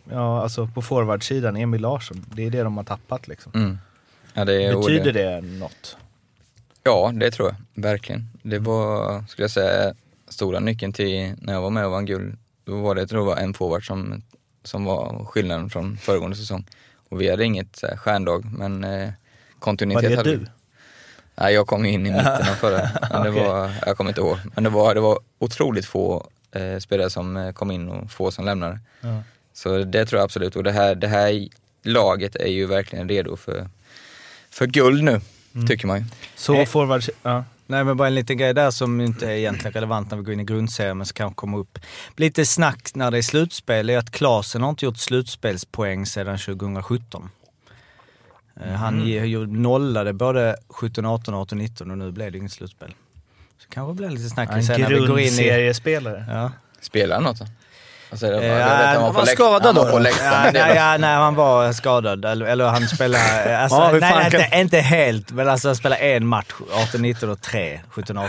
ja 0.10 0.42
alltså 0.42 0.68
på 0.68 0.82
forwardsidan, 0.82 1.56
Emil 1.56 1.82
Larsson, 1.82 2.26
det 2.34 2.46
är 2.46 2.50
det 2.50 2.64
de 2.64 2.78
har 2.78 2.84
tappat 2.84 3.28
liksom. 3.28 3.52
Mm. 3.56 3.78
Ja, 4.34 4.46
det 4.46 4.76
Betyder 4.76 5.14
det, 5.14 5.24
det 5.24 5.42
något? 5.42 5.98
Ja, 6.84 7.12
det 7.16 7.32
tror 7.32 7.48
jag. 7.48 7.84
Verkligen. 7.84 8.30
Det 8.44 8.60
var, 8.60 9.24
skulle 9.28 9.44
jag 9.44 9.52
säga, 9.52 9.94
stora 10.28 10.60
nyckeln 10.60 10.94
till 10.94 11.34
när 11.38 11.54
jag 11.54 11.62
var 11.62 11.70
med 11.70 11.86
och 11.86 11.92
vann 11.92 12.06
guld. 12.06 12.38
Då 12.66 12.82
var 12.82 12.96
det, 12.96 13.02
jag 13.02 13.10
tror 13.10 13.26
var 13.26 13.38
en 13.38 13.54
forward 13.54 13.88
som, 13.88 14.24
som 14.64 14.86
var 14.86 15.26
skillnaden 15.26 15.70
från 15.70 15.98
föregående 15.98 16.38
säsong. 16.38 16.66
Och 17.10 17.22
vi 17.22 17.30
hade 17.30 17.46
inget 17.46 17.76
så 17.76 17.88
här, 17.88 17.98
stjärndag, 17.98 18.42
men 18.58 18.84
eh, 18.84 19.10
kontinuitet 19.60 20.04
Var 20.04 20.10
det 20.10 20.18
hade 20.18 20.32
du? 20.32 20.46
Nej, 21.36 21.54
jag 21.54 21.68
kom 21.68 21.86
in 21.86 22.06
i 22.06 22.12
mitten 22.12 22.28
av 22.28 22.56
förra. 22.60 22.90
Men 23.12 23.24
det 23.24 23.32
var, 23.32 23.72
jag 23.86 23.98
kommer 23.98 24.12
inte 24.12 24.22
ihåg. 24.22 24.38
Men 24.56 24.64
det 24.64 24.70
var, 24.70 24.96
det 24.96 25.02
var 25.02 25.20
otroligt 25.40 25.86
få 25.86 26.28
eh, 26.52 26.78
spelare 26.80 27.10
som 27.10 27.38
eh, 27.38 27.52
kom 27.52 27.72
in 27.72 27.90
och 27.90 28.12
få 28.12 28.32
som 28.32 28.46
lämnade. 28.46 28.80
Ja. 29.02 29.24
Så 29.54 29.78
det 29.78 30.06
tror 30.06 30.20
jag 30.20 30.26
absolut. 30.26 30.56
Och 30.56 30.64
det 30.64 30.72
här, 30.72 30.96
det 30.96 31.08
här 31.08 31.48
laget 31.84 32.36
är 32.36 32.48
ju 32.48 32.66
verkligen 32.66 33.10
redo 33.10 33.36
för, 33.36 33.70
för 34.50 34.68
guld 34.68 35.04
nu, 35.04 35.22
Mm. 35.56 35.68
tycker 35.68 35.88
man 35.88 36.00
ju. 36.00 36.06
Så 36.36 36.56
Eh. 36.56 36.66
forwards... 36.66 37.10
Ja. 37.24 37.44
Nej 37.68 37.84
men 37.84 37.98
bara 37.98 38.08
en 38.08 38.16
liten 38.16 38.38
grej 38.38 38.54
där 38.54 38.72
som 38.72 39.02
inte 39.02 39.26
är 39.28 39.32
egentligen 39.36 39.72
relevant 39.74 40.12
när 40.12 40.18
vi 40.18 40.24
går 40.24 40.34
in 40.34 40.40
i 40.40 40.44
grundserien 40.44 40.98
men 40.98 41.06
som 41.08 41.14
kanske 41.14 41.36
kommer 41.36 41.58
upp. 41.58 41.80
Lite 42.16 42.46
snack 42.46 42.90
när 42.96 43.12
det 43.12 43.18
är 43.18 43.22
slutspel 43.22 43.90
är 43.90 43.98
att 43.98 44.12
Klasen 44.12 44.62
har 44.62 44.70
inte 44.70 44.86
gjort 44.86 44.98
slutspelspoäng 44.98 46.06
sedan 46.06 46.38
2017. 46.38 47.30
Eh, 48.62 48.72
Han 48.74 49.02
Mm. 49.02 49.30
gjorde- 49.30 49.52
nollade 49.60 50.14
både 50.14 50.56
17, 50.70 51.06
18, 51.06 51.34
18, 51.34 51.58
19 51.58 51.92
och 51.92 51.98
nu 51.98 52.12
blev 52.12 52.32
det 52.32 52.38
inget 52.38 52.52
slutspel. 52.52 52.94
Så 53.60 53.70
kanske 53.70 53.94
blir 53.94 54.10
lite 54.10 54.30
snack 54.30 54.50
En 54.52 54.64
sen 54.64 54.82
när 54.82 54.90
vi 54.90 54.96
går 54.96 55.20
in 55.20 55.26
i... 55.26 55.28
grundseriespelare. 55.28 56.26
Ja. 56.30 56.52
Spelar 56.82 57.16
han 57.16 57.24
något 57.24 57.40
då? 57.40 57.46
Alltså, 58.14 58.28
Eh, 58.28 58.62
han 58.62 59.02
var, 59.04 59.14
han 59.14 59.26
skadad 59.26 59.78
han 59.78 59.92
då. 59.92 60.00
läktaren. 60.00 60.46
Ja, 60.46 60.52
det 60.52 60.66
nej, 60.66 60.76
ja, 60.76 60.98
nej, 60.98 61.16
han 61.16 61.36
var 61.36 61.74
skadad. 61.74 62.26
Eller, 62.26 62.46
eller 62.46 62.66
han 62.66 62.88
spelade... 62.88 63.58
Alltså, 63.64 63.78
Ja, 63.78 63.88
hur 63.88 64.00
nej, 64.02 64.14
nej, 64.16 64.32
kan- 64.32 64.42
inte, 64.44 64.58
inte 64.58 64.78
helt, 64.80 65.32
men 65.32 65.50
alltså 65.50 65.68
han 65.68 65.76
spelade 65.76 66.02
en 66.02 66.26
match, 66.28 66.46
18-19 66.94 67.30
och 67.32 67.42
tre, 67.42 67.80
17-18. 67.94 68.28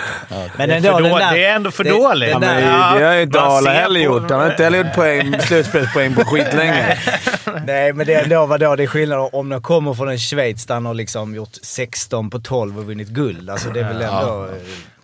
Men 0.56 0.68
Det 0.68 0.74
är, 0.74 0.80
för 0.80 1.00
då, 1.02 1.18
det 1.18 1.44
är 1.44 1.54
ändå 1.56 1.70
för 1.70 1.84
dåligt. 1.84 2.32
den 2.32 2.32
Ja, 2.32 2.38
men 2.38 2.62
där- 2.62 2.98
det 3.00 3.06
har 3.06 3.14
ju 3.14 3.22
inte 3.22 3.40
Arla 3.40 3.70
heller 3.70 4.00
gjort. 4.00 4.30
Han 4.30 4.40
har 4.40 4.50
inte 4.50 4.64
heller 4.64 4.78
gjort 4.78 4.94
poäng, 4.94 5.34
slutspelspoäng 5.40 6.14
på 6.14 6.24
skitlänge. 6.24 6.98
Nej, 7.66 7.92
men 7.92 8.06
det 8.06 8.14
är 8.14 8.22
ändå 8.22 8.46
vadå, 8.46 8.76
det 8.76 8.82
är 8.82 8.86
skillnad 8.86 9.28
om 9.32 9.48
de 9.48 9.62
kommer 9.62 9.94
från 9.94 10.08
en 10.08 10.18
Schweiz 10.18 10.66
där 10.66 10.74
han 10.74 10.86
har 10.86 10.94
liksom 10.94 11.34
gjort 11.34 11.54
16 11.62 12.30
på 12.30 12.38
12 12.38 12.78
och 12.78 12.84
vunnit 12.86 13.08
guld. 13.08 13.50
Alltså 13.50 13.68
det 13.70 13.80
är 13.80 13.84
väl 13.84 14.02
ändå... 14.02 14.48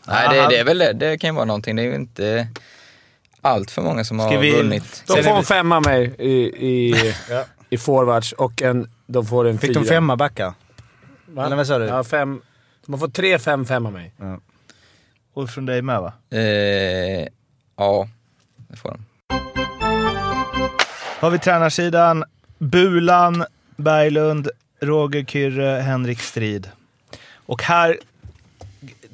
Nej, 0.09 0.29
det, 0.31 0.47
det 0.49 0.59
är 0.59 0.65
väl 0.65 0.79
det. 0.79 0.93
Det 0.93 1.19
kan 1.19 1.31
ju 1.31 1.35
vara 1.35 1.45
någonting. 1.45 1.77
Det 1.77 1.83
är 1.83 1.87
ju 1.87 1.95
inte 1.95 2.47
allt 3.41 3.71
för 3.71 3.83
många 3.83 4.05
som 4.05 4.19
har 4.19 4.39
vi- 4.39 4.57
vunnit. 4.57 5.05
De 5.07 5.23
får 5.23 5.31
en 5.37 5.45
femma 5.45 5.77
av 5.77 5.83
mig 5.83 6.15
i, 6.19 6.31
i, 6.69 7.15
Ja. 7.31 7.45
i 7.71 7.79
forwards 7.79 8.33
och 8.33 8.63
en, 8.63 8.91
de 9.07 9.27
får 9.27 9.49
en 9.49 9.59
Fick 9.59 9.71
fyra. 9.71 9.81
de 9.81 9.87
femma 9.89 10.17
backar? 10.17 10.53
Va? 11.27 11.47
Eller 11.47 11.57
vad 11.57 11.67
sa 11.67 11.79
du? 11.79 11.85
Ja, 11.85 12.05
fem. 12.05 12.41
De 12.87 12.93
har 12.93 12.99
fått 12.99 13.15
tre, 13.15 13.39
fem, 13.39 13.67
fem 13.67 13.87
av 13.87 13.93
mig. 13.93 14.13
Och 15.35 15.51
från 15.51 15.67
dig 15.67 15.83
med 15.83 16.01
va? 16.01 16.13
Eh, 16.31 16.41
ja, 17.77 18.09
det 18.69 18.77
får 18.77 18.91
de. 18.91 19.05
Har 21.21 21.31
vi 21.31 21.39
tränarsidan. 21.39 22.25
Bulan, 22.59 23.45
Berglund, 23.77 24.49
Roger 24.81 25.25
Kyrre, 25.25 25.81
Henrik 25.81 26.21
Strid. 26.21 26.71
Och 27.35 27.63
här 27.63 27.99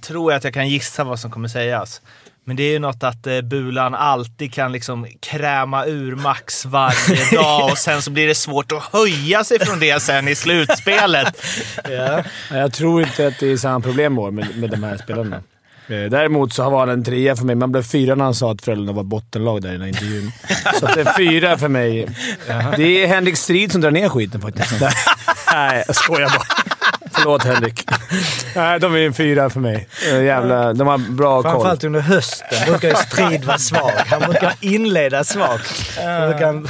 tror 0.00 0.32
jag 0.32 0.36
att 0.38 0.44
jag 0.44 0.54
kan 0.54 0.68
gissa 0.68 1.04
vad 1.04 1.20
som 1.20 1.30
kommer 1.30 1.48
sägas. 1.48 2.02
Men 2.48 2.56
det 2.56 2.62
är 2.62 2.70
ju 2.72 2.78
något 2.78 3.02
att 3.02 3.26
eh, 3.26 3.40
Bulan 3.40 3.94
alltid 3.94 4.52
kan 4.52 4.72
liksom 4.72 5.06
kräma 5.20 5.86
ur 5.86 6.16
max 6.16 6.64
varje 6.66 7.30
dag 7.32 7.70
och 7.70 7.78
sen 7.78 8.02
så 8.02 8.10
blir 8.10 8.26
det 8.26 8.34
svårt 8.34 8.72
att 8.72 8.82
höja 8.92 9.44
sig 9.44 9.58
från 9.66 9.80
det 9.80 10.02
sen 10.02 10.28
i 10.28 10.34
slutspelet. 10.34 11.42
Ja. 11.90 12.22
Jag 12.50 12.72
tror 12.72 13.02
inte 13.02 13.26
att 13.26 13.38
det 13.40 13.52
är 13.52 13.56
samma 13.56 13.80
problem 13.80 14.18
i 14.18 14.20
år 14.20 14.30
med, 14.30 14.56
med 14.58 14.70
de 14.70 14.82
här 14.82 14.96
spelarna. 14.96 15.36
Eh, 15.36 16.10
Däremot 16.10 16.52
så 16.52 16.70
var 16.70 16.86
det 16.86 16.92
en 16.92 17.04
trea 17.04 17.36
för 17.36 17.44
mig. 17.44 17.54
Man 17.56 17.72
blev 17.72 17.82
fyra 17.82 18.14
när 18.14 18.24
han 18.24 18.34
sa 18.34 18.52
att 18.52 18.62
Frölunda 18.62 18.92
var 18.92 19.02
bottenlag 19.02 19.62
där 19.62 19.68
i 19.68 19.72
den 19.72 19.80
här 19.80 19.88
intervjun. 19.88 20.32
Så 20.80 20.86
det 20.86 21.00
är 21.00 21.16
fyra 21.16 21.58
för 21.58 21.68
mig. 21.68 22.08
Det 22.76 23.02
är 23.02 23.06
Henrik 23.06 23.36
Strid 23.36 23.72
som 23.72 23.80
drar 23.80 23.90
ner 23.90 24.08
skiten 24.08 24.40
faktiskt. 24.40 24.72
Nej, 25.52 25.84
jag 25.86 25.96
skojar 25.96 26.28
bara. 26.28 26.55
Förlåt 27.16 27.44
Henrik. 27.44 27.84
Nej, 28.54 28.80
de 28.80 28.94
är 28.94 28.98
en 28.98 29.14
fyra 29.14 29.50
för 29.50 29.60
mig. 29.60 29.88
Eh, 30.10 30.22
Jävla, 30.24 30.72
de 30.72 30.86
har 30.86 30.98
bra 30.98 31.42
koll. 31.42 31.50
Framförallt 31.52 31.84
under 31.84 32.00
hösten 32.00 32.58
brukar 32.66 32.88
ju 32.88 32.94
Strid 32.94 33.44
vara 33.44 33.58
svag. 33.58 33.92
Han 34.06 34.20
brukar 34.20 34.52
inleda 34.60 35.24
svagt. 35.24 35.98
Han 35.98 36.30
brukar... 36.30 36.62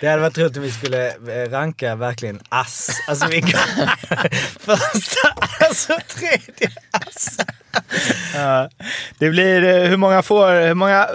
Det 0.00 0.08
hade 0.08 0.22
varit 0.22 0.38
roligt 0.38 0.56
om 0.56 0.62
vi 0.62 0.70
skulle 0.70 1.08
eh, 1.08 1.50
ranka 1.50 1.94
verkligen 1.94 2.40
ass. 2.48 2.90
Alltså 3.08 3.28
vilka... 3.28 3.58
Första 4.60 5.28
ass 5.70 5.88
och 5.90 6.06
tredje 6.06 6.70
ass. 6.90 7.38
Ja. 8.34 8.68
det 9.18 9.30
blir, 9.30 9.64
eh, 9.64 9.88
hur 9.88 9.96
många 9.96 10.22
får, 10.22 10.66
hur 10.66 10.74
många, 10.74 11.06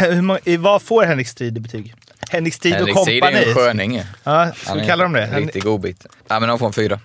hur 0.00 0.22
många, 0.22 0.38
i 0.44 0.56
vad 0.56 0.82
får 0.82 1.02
Henrik 1.04 1.28
Strid 1.28 1.56
i 1.56 1.60
betyg? 1.60 1.94
Henrik 2.34 2.54
Strid 2.54 2.72
och 2.74 2.78
Henrik 2.78 2.98
Strid 2.98 3.16
är 3.24 3.26
kompani. 3.30 3.48
en 3.48 3.54
sköning 3.54 3.94
ju. 3.94 4.02
Ja, 4.24 4.52
ska 4.56 4.70
Han 4.70 4.80
vi 4.80 4.86
kalla 4.86 5.02
dem 5.02 5.12
det? 5.12 5.22
en 5.24 5.34
Riktig 5.40 5.62
godbit. 5.62 6.06
Ja, 6.28 6.40
men 6.40 6.48
de 6.48 6.58
får 6.58 6.66
en 6.66 6.72
fyra. 6.72 7.00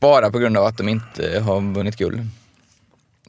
Bara 0.00 0.30
på 0.30 0.38
grund 0.38 0.56
av 0.56 0.64
att 0.66 0.76
de 0.78 0.88
inte 0.88 1.40
har 1.40 1.74
vunnit 1.74 1.96
guld. 1.96 2.28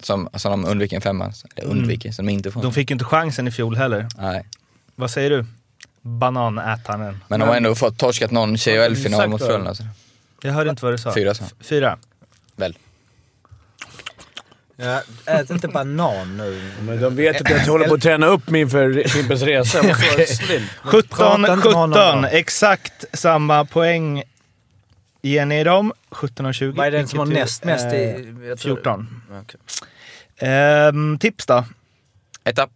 Som, 0.01 0.29
alltså 0.33 0.49
de 0.49 0.65
undviker 0.65 0.95
en 0.95 1.01
femma. 1.01 1.33
Eller 1.55 1.69
undviker, 1.69 2.11
så 2.11 2.21
de 2.21 2.29
inte 2.29 2.51
får. 2.51 2.61
De 2.61 2.73
fick 2.73 2.89
ju 2.89 2.93
inte 2.93 3.05
chansen 3.05 3.47
i 3.47 3.51
fjol 3.51 3.75
heller. 3.75 4.07
Nej. 4.17 4.45
Vad 4.95 5.11
säger 5.11 5.29
du? 5.29 5.45
Bananätaren. 6.01 7.23
Men 7.27 7.39
de 7.39 7.49
har 7.49 7.55
ändå 7.55 7.75
fått 7.75 7.97
torskat 7.97 8.31
någon 8.31 8.57
CHL-final 8.57 8.91
Exakt 9.13 9.29
mot 9.29 9.39
då. 9.41 9.45
Frölunda. 9.47 9.75
så- 9.75 9.83
Jag 10.41 10.53
hörde 10.53 10.69
inte 10.69 10.85
vad 10.85 10.93
du 10.93 10.97
sa. 10.97 11.13
Fyra 11.13 11.33
sa 11.33 11.43
F- 11.45 11.53
Fyra. 11.67 11.97
Väl. 12.55 12.77
Ja, 14.77 15.01
ät 15.25 15.49
inte 15.49 15.67
banan 15.67 16.37
nu. 16.37 16.61
Men 16.81 17.01
de 17.01 17.15
vet 17.15 17.41
att 17.41 17.49
jag 17.49 17.59
håller 17.59 17.87
på 17.87 17.93
att 17.93 18.01
träna 18.01 18.27
upp 18.27 18.49
mig 18.49 18.61
inför 18.61 19.07
Fimpens 19.07 19.41
Resa. 19.41 19.77
Jag 19.77 19.87
måste 19.87 20.15
vara 20.17 20.25
slim. 20.27 20.63
17, 20.83 21.09
Prata 21.17 21.35
inte 21.53 21.67
med 21.69 21.75
honom 21.75 21.99
17. 21.99 22.21
då. 22.21 22.27
Exakt 22.27 23.05
samma 23.13 23.65
poäng 23.65 24.23
ger 25.21 25.45
ni 25.45 25.63
dem. 25.63 25.93
17 26.11 26.45
och 26.45 26.53
20. 26.53 26.77
Vad 26.77 26.87
är 26.87 26.91
den 26.91 27.07
som 27.07 27.19
har 27.19 27.25
näst 27.25 27.63
mest 27.63 27.85
i... 27.93 28.33
jag 28.47 28.59
tror- 28.59 28.75
14. 28.75 29.21
Okej. 29.41 29.59
Ehm, 30.37 31.17
tips 31.19 31.45
då? 31.45 31.65
Etta. 32.43 32.67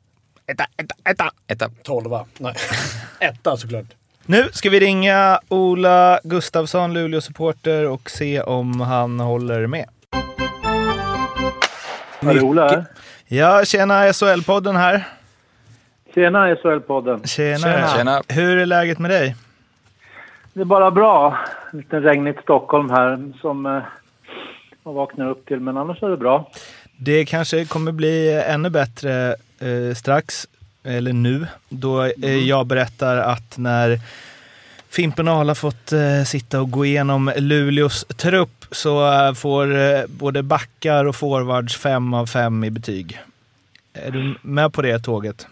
Etta, 0.48 0.68
etta, 0.78 0.96
etta. 1.10 1.32
Etta. 1.48 1.70
Tolva. 1.84 2.26
Nej. 2.38 2.54
Etta 3.20 3.58
såklart. 3.58 3.86
Nu 4.26 4.50
ska 4.54 4.70
vi 4.70 4.80
ringa 4.80 5.40
Ola 5.50 6.20
Gustafsson, 6.24 6.94
Luleå-supporter, 6.94 7.86
och 7.86 8.10
se 8.10 8.42
om 8.42 8.82
han 8.82 9.20
håller 9.20 9.68
med. 9.68 9.90
Det 12.36 12.42
Ola 12.42 12.70
här? 12.70 12.86
Ja, 13.28 13.66
tjena 13.66 14.12
SHL-podden 14.12 14.76
här. 14.78 15.08
Tjena 16.16 16.56
SHL-podden. 16.56 17.28
Tjena. 17.28 17.58
Tjena. 17.58 17.88
Tjena. 17.88 18.22
Hur 18.28 18.58
är 18.58 18.66
läget 18.66 19.00
med 19.00 19.12
dig? 19.12 19.36
Det 20.54 20.62
är 20.62 20.66
bara 20.66 20.92
bra. 20.92 21.38
Lite 21.74 22.00
regnigt 22.00 22.40
Stockholm 22.42 22.90
här 22.90 23.34
som 23.42 23.66
eh, 23.66 23.82
man 24.84 24.96
vaknar 24.96 25.30
upp 25.30 25.46
till, 25.46 25.60
men 25.60 25.78
annars 25.78 26.04
är 26.04 26.10
det 26.10 26.18
bra. 26.18 26.52
Det 27.00 27.26
kanske 27.26 27.66
kommer 27.66 27.92
bli 27.92 28.44
ännu 28.48 28.70
bättre 28.70 29.36
eh, 29.60 29.96
strax, 29.96 30.48
eller 30.84 31.14
nu, 31.14 31.48
då 31.70 32.04
eh, 32.04 32.38
jag 32.48 32.66
berättar 32.66 33.18
att 33.18 33.58
när 33.58 34.00
Fimpen 34.90 35.28
och 35.28 35.34
Arla 35.34 35.56
fått 35.56 35.92
eh, 35.92 36.24
sitta 36.26 36.62
och 36.62 36.72
gå 36.72 36.86
igenom 36.86 37.32
Luleås 37.38 38.06
trupp 38.06 38.66
så 38.72 39.12
eh, 39.12 39.34
får 39.34 39.76
eh, 39.76 40.02
både 40.08 40.44
backar 40.44 41.06
och 41.06 41.16
forwards 41.16 41.78
fem 41.78 42.14
av 42.14 42.26
fem 42.26 42.64
i 42.64 42.70
betyg. 42.70 43.20
Är 43.94 44.12
du 44.12 44.36
med 44.42 44.74
på 44.74 44.82
det 44.82 45.00
tåget? 45.00 45.48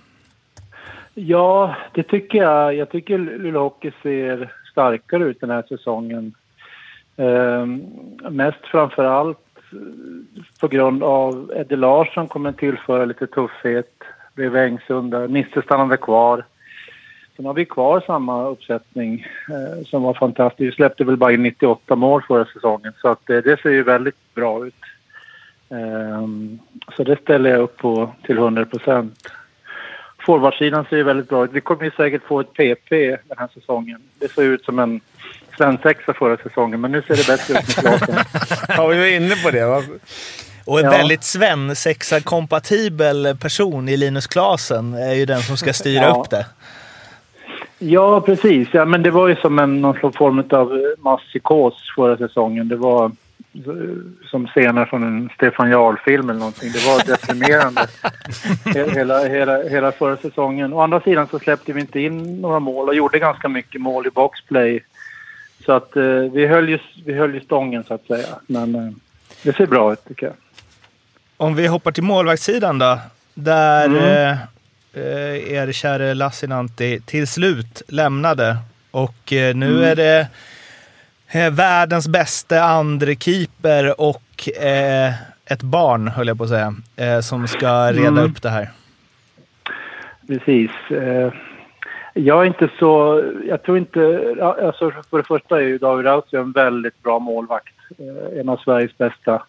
Ja, 1.14 1.76
det 1.94 2.04
tycker 2.04 2.38
jag. 2.38 2.76
Jag 2.76 2.90
tycker 2.90 3.18
Luleå 3.18 3.62
Hockey 3.62 3.92
ser 4.04 4.54
starkare 4.72 5.24
ut 5.24 5.42
den 5.42 5.50
här 5.50 5.64
säsongen. 5.70 6.34
Ehm, 7.18 7.82
mest 8.30 8.66
framför 8.72 9.04
allt 9.04 9.38
eh, 9.72 10.44
på 10.60 10.68
grund 10.68 11.04
av 11.04 11.52
Eddie 11.56 11.76
Larsson 11.76 12.28
kommer 12.28 12.52
tillföra 12.52 13.06
lite 13.06 13.28
tuffhet. 13.28 14.04
Blev 14.34 14.56
Engsund 14.56 15.12
där. 15.12 15.28
Nisse 15.28 15.62
stannade 15.62 15.98
kvar. 15.98 16.46
Sen 17.36 17.46
har 17.46 17.54
vi 17.54 17.66
kvar 17.66 18.04
samma 18.08 18.46
uppsättning 18.48 19.28
eh, 19.50 19.84
som 19.86 20.04
var 20.04 20.14
fantastisk. 20.14 20.62
Vi 20.62 20.72
släppte 20.76 21.04
väl 21.04 21.18
bara 21.18 21.34
in 21.34 21.44
98 21.44 21.96
mål 21.96 22.24
förra 22.28 22.46
säsongen 22.46 22.94
så 23.02 23.08
att 23.08 23.30
eh, 23.30 23.38
det 23.38 23.62
ser 23.62 23.70
ju 23.70 23.84
väldigt 23.84 24.34
bra 24.36 24.68
ut. 24.68 24.74
Ehm, 25.70 26.60
så 26.98 27.04
det 27.04 27.22
ställer 27.22 27.50
jag 27.50 27.60
upp 27.60 27.78
på 27.78 28.12
till 28.26 28.38
100 28.38 28.66
procent. 28.66 29.28
Forwardsidan 30.26 30.86
ser 30.90 30.98
ju 30.98 31.04
väldigt 31.04 31.30
bra 31.30 31.46
ut. 31.46 31.52
Vi 31.54 31.62
kommer 31.62 31.84
ju 31.84 31.92
säkert 31.92 32.24
få 32.28 32.40
ett 32.40 32.54
PP 32.54 32.90
den 33.10 33.38
här 33.38 33.48
säsongen. 33.54 34.02
Det 34.20 34.32
såg 34.32 34.44
ut 34.44 34.66
som 34.66 34.80
en 34.80 35.02
svensexa 35.58 36.14
förra 36.14 36.38
säsongen 36.38 36.82
men 36.82 36.92
nu 36.92 37.02
ser 37.02 37.16
det 37.16 37.28
bättre 37.28 37.54
ut 37.54 37.68
med 37.68 37.76
Klasen. 37.76 38.16
Ja, 38.78 38.88
vi 38.88 38.98
var 39.00 39.06
inne 39.06 39.36
på 39.36 39.52
det. 39.52 39.66
Va? 39.66 39.82
Och 40.66 40.80
en 40.80 40.86
Ja. 40.86 40.92
väldigt 40.92 41.24
svensexa-kompatibel 41.24 43.38
person 43.38 43.90
i 43.90 43.98
Linus 43.98 44.28
Klasen 44.28 44.94
är 44.94 45.14
ju 45.14 45.26
den 45.26 45.42
som 45.42 45.58
ska 45.58 45.74
styra 45.74 46.04
Ja. 46.04 46.22
upp 46.24 46.30
det. 46.30 46.46
Ja, 47.80 48.22
precis. 48.22 48.68
Ja, 48.72 48.86
men 48.86 49.04
det 49.04 49.12
var 49.12 49.28
ju 49.28 49.36
som 49.36 49.60
en 49.60 49.82
någon 49.82 49.96
slags 50.00 50.18
form 50.18 50.44
av 50.50 50.82
masspsykos 51.00 51.74
förra 51.96 52.18
säsongen. 52.18 52.68
Det 52.68 52.76
var 52.76 53.06
eh, 53.06 53.62
som 54.32 54.48
scener 54.48 54.86
från 54.86 55.04
en 55.04 55.30
Stefan 55.36 55.70
Jarl-film 55.70 56.30
eller 56.30 56.40
någonting. 56.40 56.72
Det 56.72 56.86
var 56.86 57.08
deprimerande 57.08 57.82
he- 58.66 58.94
hela, 58.96 59.24
hela, 59.28 59.64
hela 59.64 59.92
förra 59.92 60.18
säsongen. 60.18 60.74
Å 60.74 60.82
andra 60.82 61.02
sidan 61.02 61.28
så 61.32 61.40
släppte 61.40 61.74
vi 61.74 61.82
inte 61.82 62.00
in 62.00 62.42
några 62.42 62.60
mål 62.60 62.88
och 62.90 62.96
gjorde 62.96 63.20
ganska 63.20 63.48
mycket 63.50 63.82
mål 63.82 64.08
i 64.08 64.10
boxplay. 64.10 64.84
Så 65.66 65.72
att 65.72 65.96
eh, 65.96 66.04
vi, 66.34 66.48
höll 66.48 66.70
ju, 66.70 66.80
vi 67.06 67.14
höll 67.14 67.34
ju 67.34 67.40
stången 67.42 67.84
så 67.84 67.94
att 67.94 68.06
säga. 68.08 68.28
Men 68.48 68.76
eh, 68.76 68.92
det 69.44 69.56
ser 69.56 69.68
bra 69.68 69.94
ut 69.94 70.06
tycker 70.08 70.26
jag. 70.26 70.36
Om 71.38 71.56
vi 71.56 71.68
hoppar 71.68 71.92
till 71.92 72.04
målvaktssidan 72.04 72.80
då. 72.80 73.00
Där 73.34 73.86
Mm. 73.86 73.98
eh, 74.04 74.32
eh, 74.32 74.38
er 74.98 75.72
käre 75.72 76.14
Lassinantti 76.14 77.00
till 77.06 77.28
slut 77.28 77.82
lämnade. 77.88 78.58
Och 78.92 79.34
eh, 79.34 79.56
nu 79.56 79.68
Mm. 79.78 79.84
är 79.84 79.96
det 79.96 80.28
eh, 81.32 81.54
världens 81.54 82.08
bästa 82.08 82.64
andre 82.64 83.16
keeper 83.16 84.02
och 84.02 84.50
eh, 84.64 85.14
ett 85.46 85.62
barn, 85.62 86.08
höll 86.08 86.28
jag 86.28 86.38
på 86.38 86.44
att 86.44 86.50
säga, 86.50 86.74
eh, 86.96 87.20
som 87.20 87.48
ska 87.48 87.92
reda 87.92 88.08
Mm. 88.08 88.24
upp 88.24 88.42
det 88.42 88.50
här. 88.50 88.70
Precis. 90.28 90.72
Eh, 90.92 91.34
Jag 92.18 92.42
är 92.42 92.46
inte 92.46 92.70
så... 92.80 93.24
Jag 93.48 93.64
tror 93.64 93.78
inte... 93.78 94.00
Alltså 94.42 94.92
för 95.10 95.18
det 95.18 95.24
första 95.24 95.58
är 95.58 95.62
ju 95.62 95.78
David 95.78 96.06
Rautio 96.06 96.40
en 96.40 96.52
väldigt 96.52 97.04
bra 97.04 97.20
målvakt. 97.20 97.74
Eh, 98.00 98.40
En 98.40 98.50
av 98.50 98.58
Sveriges 98.58 98.98
bästa. 98.98 99.44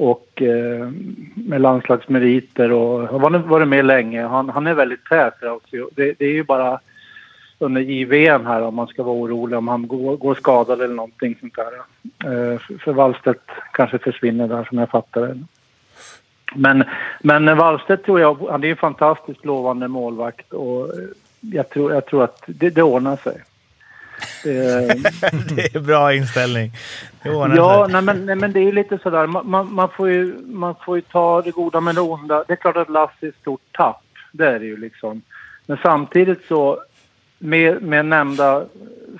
Och 0.00 0.42
eh, 0.42 0.90
med 1.34 1.60
landslagsmeriter 1.60 2.72
och 2.72 3.08
har 3.08 3.18
varit- 3.18 3.46
varit 3.46 3.68
med 3.68 3.84
länge. 3.84 4.22
Han, 4.26 4.48
han 4.48 4.66
är 4.66 4.74
väldigt 4.74 5.04
tät, 5.04 5.42
också. 5.42 5.76
Det, 5.96 6.12
det 6.18 6.24
är 6.24 6.32
ju 6.32 6.44
bara 6.44 6.80
under 7.58 7.80
JVM 7.80 8.46
här 8.46 8.62
om 8.62 8.74
man 8.74 8.86
ska 8.86 9.02
vara 9.02 9.16
orolig 9.16 9.58
om 9.58 9.68
han 9.68 9.88
går, 9.88 10.16
går 10.16 10.34
skadad 10.34 10.80
eller 10.80 10.94
någonting 10.94 11.36
sånt 11.40 11.54
där. 11.56 11.72
Eh, 12.54 12.58
För, 12.58 12.78
för 12.78 12.92
Wallstedt 12.92 13.42
kanske 13.72 13.98
försvinner 13.98 14.48
där 14.48 14.64
som 14.64 14.78
jag 14.78 14.90
fattar 14.90 15.20
det. 15.20 15.38
Men, 16.54 16.84
men 17.20 17.56
Wallstedt 17.56 18.04
tror 18.04 18.20
jag, 18.20 18.34
han 18.50 18.64
är 18.64 18.68
en 18.70 18.76
fantastiskt 18.76 19.44
lovande 19.44 19.88
målvakt 19.88 20.52
och 20.52 20.84
eh, 20.84 21.04
jag 21.40 21.68
tror, 21.70 21.92
jag 21.92 22.06
tror 22.06 22.24
att 22.24 22.42
det, 22.46 22.70
det 22.70 22.82
ordnar 22.82 23.16
sig. 23.16 23.42
Det, 24.44 24.86
det 25.56 25.74
är 25.74 25.80
bra 25.80 26.14
inställning. 26.14 26.72
Ja, 27.22 27.86
nej, 27.90 28.02
men, 28.02 28.26
nej, 28.26 28.36
men 28.36 28.52
det 28.52 28.60
är 28.60 28.64
ju 28.64 28.72
lite 28.72 28.98
sådär, 28.98 29.26
man, 29.26 29.50
man, 29.50 29.74
man, 29.74 29.88
får 29.88 30.10
ju, 30.10 30.34
man 30.46 30.74
får 30.84 30.96
ju 30.96 31.02
ta 31.02 31.42
det 31.42 31.50
goda 31.50 31.80
med 31.80 31.94
det 31.94 32.00
onda. 32.00 32.44
Det 32.46 32.52
är 32.52 32.56
klart 32.56 32.76
att 32.76 32.90
Lasse 32.90 33.26
är 33.26 33.28
ett 33.28 33.34
stort 33.40 33.60
tapp, 33.72 34.02
det 34.32 34.46
är 34.46 34.58
det 34.58 34.66
ju 34.66 34.76
liksom. 34.76 35.22
Men 35.66 35.78
samtidigt 35.82 36.44
så, 36.48 36.82
med, 37.38 37.82
med 37.82 38.06
nämnda 38.06 38.64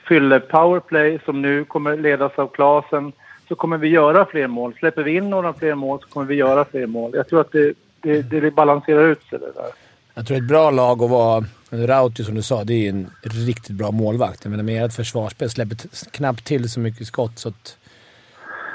fylle 0.08 0.40
powerplay 0.40 1.18
som 1.24 1.42
nu 1.42 1.64
kommer 1.64 1.96
ledas 1.96 2.32
av 2.38 2.48
Klasen 2.48 3.12
så 3.48 3.54
kommer 3.54 3.78
vi 3.78 3.88
göra 3.88 4.24
fler 4.24 4.46
mål. 4.46 4.74
Släpper 4.78 5.02
vi 5.02 5.16
in 5.16 5.30
några 5.30 5.52
fler 5.52 5.74
mål 5.74 6.00
så 6.00 6.08
kommer 6.08 6.26
vi 6.26 6.34
göra 6.34 6.64
fler 6.64 6.87
mål. 6.87 7.11
Jag 7.14 7.28
tror 7.28 7.40
att 7.40 7.52
det, 7.52 7.74
det, 8.00 8.22
det 8.22 8.50
balanserar 8.50 9.04
ut 9.04 9.22
sig 9.22 9.38
det 9.38 9.52
där. 9.54 9.88
Jag 10.18 10.26
tror 10.26 10.37
ett 10.37 10.48
bra 10.48 10.70
lag 10.70 11.02
att 11.02 11.11
vara... 11.11 11.44
Rautio 11.70 12.24
som 12.24 12.35
du 12.35 12.42
sa, 12.42 12.64
det 12.64 12.74
är 12.74 12.78
ju 12.78 12.88
en 12.88 13.11
riktigt 13.22 13.76
bra 13.76 13.90
målvakt. 13.90 14.44
Jag 14.44 14.50
menar, 14.50 14.64
med 14.64 14.85
ert 14.85 14.92
försvarsspel 14.92 15.50
släpper 15.50 15.76
knappt 16.11 16.44
till 16.44 16.70
så 16.70 16.81
mycket 16.81 17.07
skott 17.07 17.38
så 17.38 17.48
att... 17.48 17.78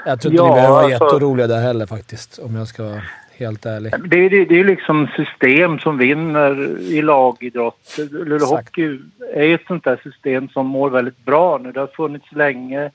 Jag 0.06 0.20
tror 0.20 0.32
inte 0.32 0.42
Ja, 0.42 0.48
ni 0.48 0.54
behöver 0.54 0.74
vara 0.74 0.84
alltså- 0.84 1.04
jätteoroliga 1.04 1.46
där 1.46 1.60
heller 1.60 1.86
faktiskt, 1.86 2.38
om 2.38 2.54
jag 2.54 2.68
ska 2.68 2.84
vara 2.84 3.02
helt 3.36 3.66
ärlig. 3.66 3.92
Det 4.10 4.24
är, 4.24 4.30
det, 4.30 4.44
det 4.44 4.54
är 4.54 4.58
ju 4.58 4.64
liksom 4.64 5.08
system 5.16 5.78
som 5.78 5.98
vinner 5.98 6.78
i 6.80 7.02
lagidrott. 7.02 7.96
Luleå. 8.10 8.46
Hockey 8.46 8.98
är 9.34 9.44
ju 9.44 9.54
ett 9.54 9.66
sånt 9.66 9.84
där 9.84 10.00
system 10.02 10.48
som 10.48 10.66
mår 10.66 10.90
väldigt 10.90 11.24
bra 11.24 11.58
nu. 11.58 11.72
Det 11.72 11.80
har 11.80 11.86
funnits 11.86 12.32
länge. 12.32 12.90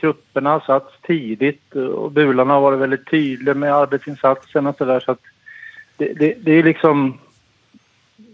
Trupperna 0.00 0.50
har 0.50 0.60
satts 0.60 0.94
tidigt 1.02 1.74
och 1.74 2.12
Bulan 2.12 2.50
har 2.50 2.60
varit 2.60 2.78
väldigt 2.78 3.10
tydlig 3.10 3.56
med 3.56 3.74
arbetsinsatsen 3.74 4.66
och 4.66 4.76
sådär. 4.76 5.00
Så 5.00 5.12
att 5.12 5.22
det, 5.96 6.12
det, 6.12 6.34
det 6.40 6.52
är 6.52 6.62
liksom... 6.62 7.18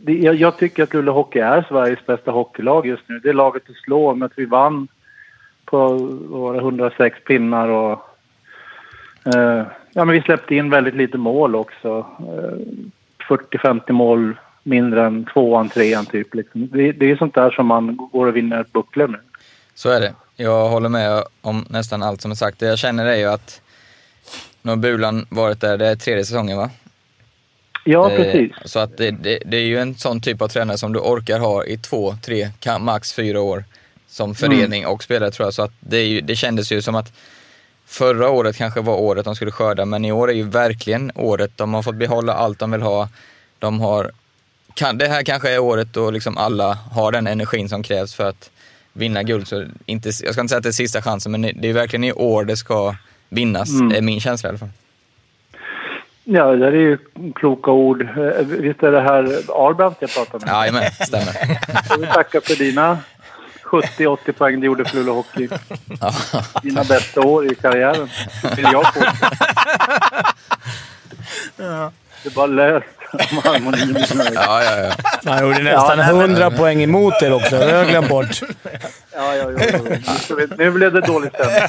Det, 0.04 0.12
jag, 0.12 0.34
jag 0.34 0.58
tycker 0.58 0.82
att 0.82 0.94
Luleå 0.94 1.14
Hockey 1.14 1.38
är 1.38 1.66
Sveriges 1.68 2.06
bästa 2.06 2.30
hockeylag 2.30 2.86
just 2.86 3.02
nu. 3.06 3.18
Det 3.18 3.28
är 3.28 3.34
laget 3.34 3.62
att 3.70 3.76
slå 3.76 4.14
med 4.14 4.26
att 4.26 4.38
vi 4.38 4.44
vann 4.44 4.88
på 5.64 5.88
våra 6.28 6.52
var 6.52 6.60
106 6.60 7.24
pinnar 7.24 7.68
och 7.68 8.08
Eh, 9.24 9.66
ja, 9.92 10.04
men 10.04 10.08
vi 10.08 10.22
släppte 10.22 10.54
in 10.54 10.70
väldigt 10.70 10.94
lite 10.94 11.18
mål 11.18 11.54
också. 11.54 12.06
Eh, 12.18 12.58
40-50 13.28 13.92
mål 13.92 14.38
mindre 14.62 15.06
än 15.06 15.24
tvåan, 15.24 15.68
trean 15.68 16.06
typ. 16.06 16.34
Liksom. 16.34 16.68
Det, 16.72 16.92
det 16.92 17.10
är 17.10 17.16
sånt 17.16 17.34
där 17.34 17.50
som 17.50 17.66
man 17.66 17.96
går 17.96 18.26
och 18.26 18.36
vinner 18.36 18.64
bucklor 18.72 19.06
med. 19.06 19.20
Så 19.74 19.90
är 19.90 20.00
det. 20.00 20.14
Jag 20.36 20.68
håller 20.68 20.88
med 20.88 21.24
om 21.40 21.66
nästan 21.70 22.02
allt 22.02 22.20
som 22.20 22.30
är 22.30 22.34
sagt. 22.34 22.58
Det 22.58 22.66
jag 22.66 22.78
känner 22.78 23.06
är 23.06 23.16
ju 23.16 23.26
att 23.26 23.60
nu 24.62 24.70
har 24.70 24.76
Bulan 24.76 25.26
varit 25.28 25.60
där, 25.60 25.78
det 25.78 25.86
är 25.86 25.96
tredje 25.96 26.24
säsongen 26.24 26.58
va? 26.58 26.70
Ja, 27.84 28.10
Eh, 28.10 28.16
precis. 28.16 28.52
Så 28.64 28.78
att 28.78 28.96
det, 28.96 29.10
det, 29.10 29.38
det 29.46 29.56
är 29.56 29.64
ju 29.64 29.78
en 29.78 29.94
sån 29.94 30.20
typ 30.20 30.42
av 30.42 30.48
tränare 30.48 30.78
som 30.78 30.92
du 30.92 30.98
orkar 30.98 31.38
ha 31.38 31.64
i 31.64 31.76
två, 31.78 32.16
tre, 32.22 32.50
max 32.80 33.12
fyra 33.12 33.40
år 33.40 33.64
som 34.08 34.34
förening 34.34 34.86
och 34.86 35.02
spelare 35.02 35.30
tror 35.30 35.46
jag. 35.46 35.54
Så 35.54 35.62
att 35.62 35.72
det, 35.80 36.04
ju, 36.04 36.20
det 36.20 36.36
kändes 36.36 36.72
ju 36.72 36.82
som 36.82 36.94
att 36.94 37.12
förra 37.86 38.30
året 38.30 38.56
kanske 38.56 38.80
var 38.80 38.94
året 38.96 39.24
de 39.24 39.34
skulle 39.36 39.50
skörda, 39.50 39.84
men 39.84 40.04
i 40.04 40.12
år 40.12 40.30
är 40.30 40.34
ju 40.34 40.42
verkligen 40.42 41.12
året. 41.14 41.50
De 41.56 41.74
har 41.74 41.82
fått 41.82 41.94
behålla 41.94 42.34
allt 42.34 42.58
de 42.58 42.70
vill 42.70 42.82
ha. 42.82 43.08
De 43.58 43.80
har, 43.80 44.10
kan, 44.74 44.98
det 44.98 45.08
här 45.08 45.22
kanske 45.22 45.50
är 45.50 45.58
året 45.58 45.88
då 45.92 46.10
liksom 46.10 46.36
alla 46.38 46.78
har 46.90 47.12
den 47.12 47.26
energin 47.26 47.68
som 47.68 47.82
krävs 47.82 48.14
för 48.14 48.28
att 48.28 48.50
vinna 48.92 49.22
guld. 49.22 49.48
Så 49.48 49.64
inte, 49.86 50.08
jag 50.08 50.32
ska 50.32 50.40
inte 50.40 50.48
säga 50.48 50.56
att 50.58 50.62
det 50.62 50.68
är 50.68 50.72
sista 50.72 51.02
chansen, 51.02 51.32
men 51.32 51.42
det 51.42 51.68
är 51.68 51.72
verkligen 51.72 52.04
i 52.04 52.12
år 52.12 52.44
det 52.44 52.56
ska 52.56 52.96
vinnas, 53.28 53.70
Mm. 53.70 53.92
är 53.96 54.00
min 54.00 54.20
känsla 54.20 54.48
i 54.48 54.50
alla 54.50 54.58
fall. 54.58 54.68
Ja, 56.24 56.44
det 56.46 56.66
är 56.66 56.72
ju 56.72 56.98
kloka 57.34 57.70
ord. 57.70 58.02
Eh, 58.02 58.44
Visst 58.46 58.82
är 58.82 58.92
det 58.92 59.00
här 59.00 59.22
Arbrandt 59.68 59.96
jag 60.00 60.14
pratar 60.14 60.38
med? 60.38 60.48
Jajamän, 60.48 60.90
stämmer. 61.00 61.58
Jag 61.90 61.98
vill 61.98 62.08
tacka 62.08 62.40
för 62.40 62.54
dina 62.54 62.98
70-80 63.64 64.32
poäng 64.32 64.60
du 64.60 64.66
gjorde 64.66 64.84
för 64.84 64.96
Luleå 64.96 65.14
Hockey. 65.14 65.48
Dina 66.62 66.84
bästa 66.84 67.20
år 67.20 67.52
i 67.52 67.54
karriären. 67.54 68.08
Vill 68.56 68.66
jag 68.72 68.82
på. 68.94 69.00
Det 72.22 72.28
är 72.28 72.34
bara 72.34 72.46
löst. 72.46 72.86
Ja, 74.34 74.62
ja, 74.64 74.76
ja. 74.78 74.92
Han 75.32 75.42
gjorde 75.42 75.62
nästan 75.62 75.88
Ja, 75.88 75.94
nej, 75.96 76.06
men- 76.14 76.20
100 76.20 76.50
poäng 76.50 76.82
emot 76.82 77.22
er 77.22 77.32
också. 77.32 77.58
Det 77.58 77.64
har 77.64 77.78
jag 77.78 77.88
glömt 77.88 78.08
bort. 78.08 78.40
Ja, 79.14 79.34
ja, 79.34 79.50
ja. 79.50 79.66
ja. 80.28 80.46
Nu 80.58 80.70
blev 80.70 80.92
det 80.92 81.00
dålig 81.00 81.30
stämning. 81.34 81.62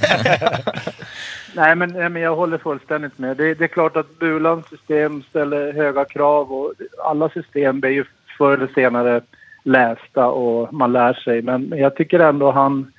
Nej 1.55 1.75
men, 1.75 1.89
nej, 1.89 2.09
men 2.09 2.21
jag 2.21 2.35
håller 2.35 2.57
fullständigt 2.57 3.17
med. 3.17 3.37
Det, 3.37 3.53
det 3.53 3.63
är 3.63 3.67
klart 3.67 3.97
att 3.97 4.19
Bulans 4.19 4.67
system 4.67 5.23
ställer 5.23 5.73
höga 5.73 6.05
krav 6.05 6.53
och 6.53 6.73
alla 7.03 7.29
system 7.29 7.79
blir 7.79 7.91
ju 7.91 8.03
förr 8.37 8.53
eller 8.53 8.67
senare 8.67 9.21
lästa 9.63 10.27
och 10.27 10.73
man 10.73 10.91
lär 10.91 11.13
sig. 11.13 11.41
Men 11.41 11.73
jag 11.75 11.95
tycker 11.95 12.19
ändå 12.19 12.51
han... 12.51 12.91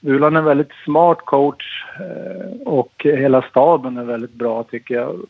Bulan 0.00 0.36
är 0.36 0.40
en 0.40 0.44
väldigt 0.44 0.72
smart 0.84 1.18
coach 1.24 1.84
eh, 2.00 2.60
och 2.66 2.92
hela 3.04 3.42
staben 3.42 3.96
är 3.96 4.04
väldigt 4.04 4.34
bra 4.34 4.62
tycker 4.62 4.94
jag. 4.94 5.20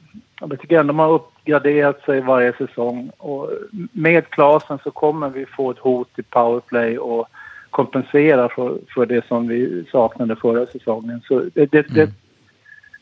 Jag 0.40 0.60
tycker 0.60 0.80
ändå 0.80 0.92
man 0.92 1.06
har 1.08 1.14
uppgraderat 1.14 2.04
sig 2.04 2.20
varje 2.20 2.52
säsong 2.52 3.10
och 3.18 3.50
med 3.92 4.30
Klasen 4.30 4.78
så 4.84 4.90
kommer 4.90 5.28
vi 5.28 5.46
få 5.46 5.70
ett 5.70 5.78
hot 5.78 6.18
i 6.18 6.22
powerplay 6.22 6.98
och 6.98 7.28
kompensera 7.70 8.48
för, 8.48 8.78
för 8.94 9.06
det 9.06 9.26
som 9.26 9.48
vi 9.48 9.84
saknade 9.92 10.36
förra 10.36 10.66
säsongen. 10.66 11.20
Så 11.28 11.42
det, 11.54 11.66
det, 11.66 11.90
mm 11.90 12.10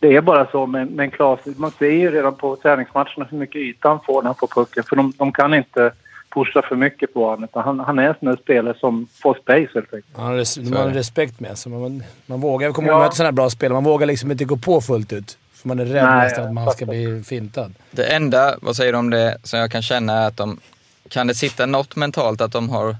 det 0.08 0.16
är 0.16 0.20
bara 0.20 0.50
så 0.50 0.66
med, 0.66 0.90
med 0.90 1.04
en 1.04 1.10
Klas. 1.10 1.40
Man 1.56 1.70
ser 1.78 1.90
ju 1.90 2.10
redan 2.10 2.34
på 2.34 2.56
träningsmatcherna 2.56 3.26
hur 3.30 3.38
mycket 3.38 3.56
yta 3.56 3.88
han 3.88 4.00
får 4.06 4.22
när 4.22 4.28
han 4.28 4.34
får 4.34 4.46
pucken. 4.46 4.84
För 4.88 4.96
de, 4.96 5.12
de 5.18 5.32
kan 5.32 5.54
inte 5.54 5.92
pusha 6.34 6.62
för 6.62 6.76
mycket 6.76 7.14
på 7.14 7.24
honom. 7.30 7.48
Han, 7.52 7.80
han 7.80 7.98
är 7.98 8.08
en 8.08 8.14
sån 8.20 8.28
där 8.28 8.36
spelare 8.36 8.74
som 8.78 9.06
får 9.22 9.34
space 9.34 9.68
helt 9.74 9.94
enkelt. 9.94 10.16
Man 10.16 10.26
har, 10.26 10.34
res- 10.34 10.58
man 10.70 10.94
respekt 10.94 11.40
med 11.40 11.58
sig. 11.58 11.72
Man, 11.72 12.02
man 12.26 12.40
vågar, 12.40 12.66
jag 12.68 12.74
kommer 12.74 12.88
Ja. 12.88 12.94
att 12.96 13.00
möta 13.02 13.14
sådana 13.14 13.26
här 13.26 13.32
bra 13.32 13.50
spelare. 13.50 13.74
Man 13.74 13.84
vågar 13.84 14.06
liksom 14.06 14.30
inte 14.30 14.44
gå 14.44 14.56
på 14.56 14.80
fullt 14.80 15.12
ut. 15.12 15.38
För 15.54 15.68
man 15.68 15.78
är 15.80 15.84
rädd 15.84 16.04
Nej, 16.04 16.24
nästan 16.24 16.46
att 16.46 16.52
man 16.52 16.70
ska 16.70 16.86
bli 16.86 17.22
fintad. 17.26 17.74
Det 17.90 18.04
enda, 18.04 18.54
vad 18.62 18.76
säger 18.76 18.92
du 18.92 18.98
om 18.98 19.10
det, 19.10 19.38
som 19.42 19.58
jag 19.58 19.70
kan 19.70 19.82
känna 19.82 20.12
är 20.12 20.26
att 20.26 20.36
de, 20.36 20.60
kan 21.08 21.26
det 21.26 21.34
sitta 21.34 21.66
något 21.66 21.96
mentalt 21.96 22.40
att 22.40 22.52
de 22.52 22.70
har 22.70 22.96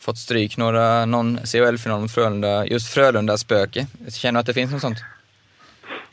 fått 0.00 0.18
stryk 0.18 0.56
några, 0.56 1.04
någon 1.06 1.38
CHL-final 1.44 2.00
mot 2.00 2.10
Frölunda, 2.12 2.66
just 2.66 2.94
Frölunda 2.94 3.38
spöke. 3.38 3.86
Känner 4.08 4.32
du 4.32 4.40
att 4.40 4.46
det 4.46 4.54
finns 4.54 4.72
något 4.72 4.80
sånt? 4.80 4.98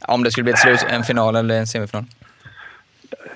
Om 0.07 0.23
det 0.23 0.31
skulle 0.31 0.43
bli 0.43 0.53
ett 0.53 0.59
slut, 0.59 0.85
en 0.89 1.03
final 1.03 1.35
eller 1.35 1.59
en 1.59 1.67
semifinal? 1.67 2.03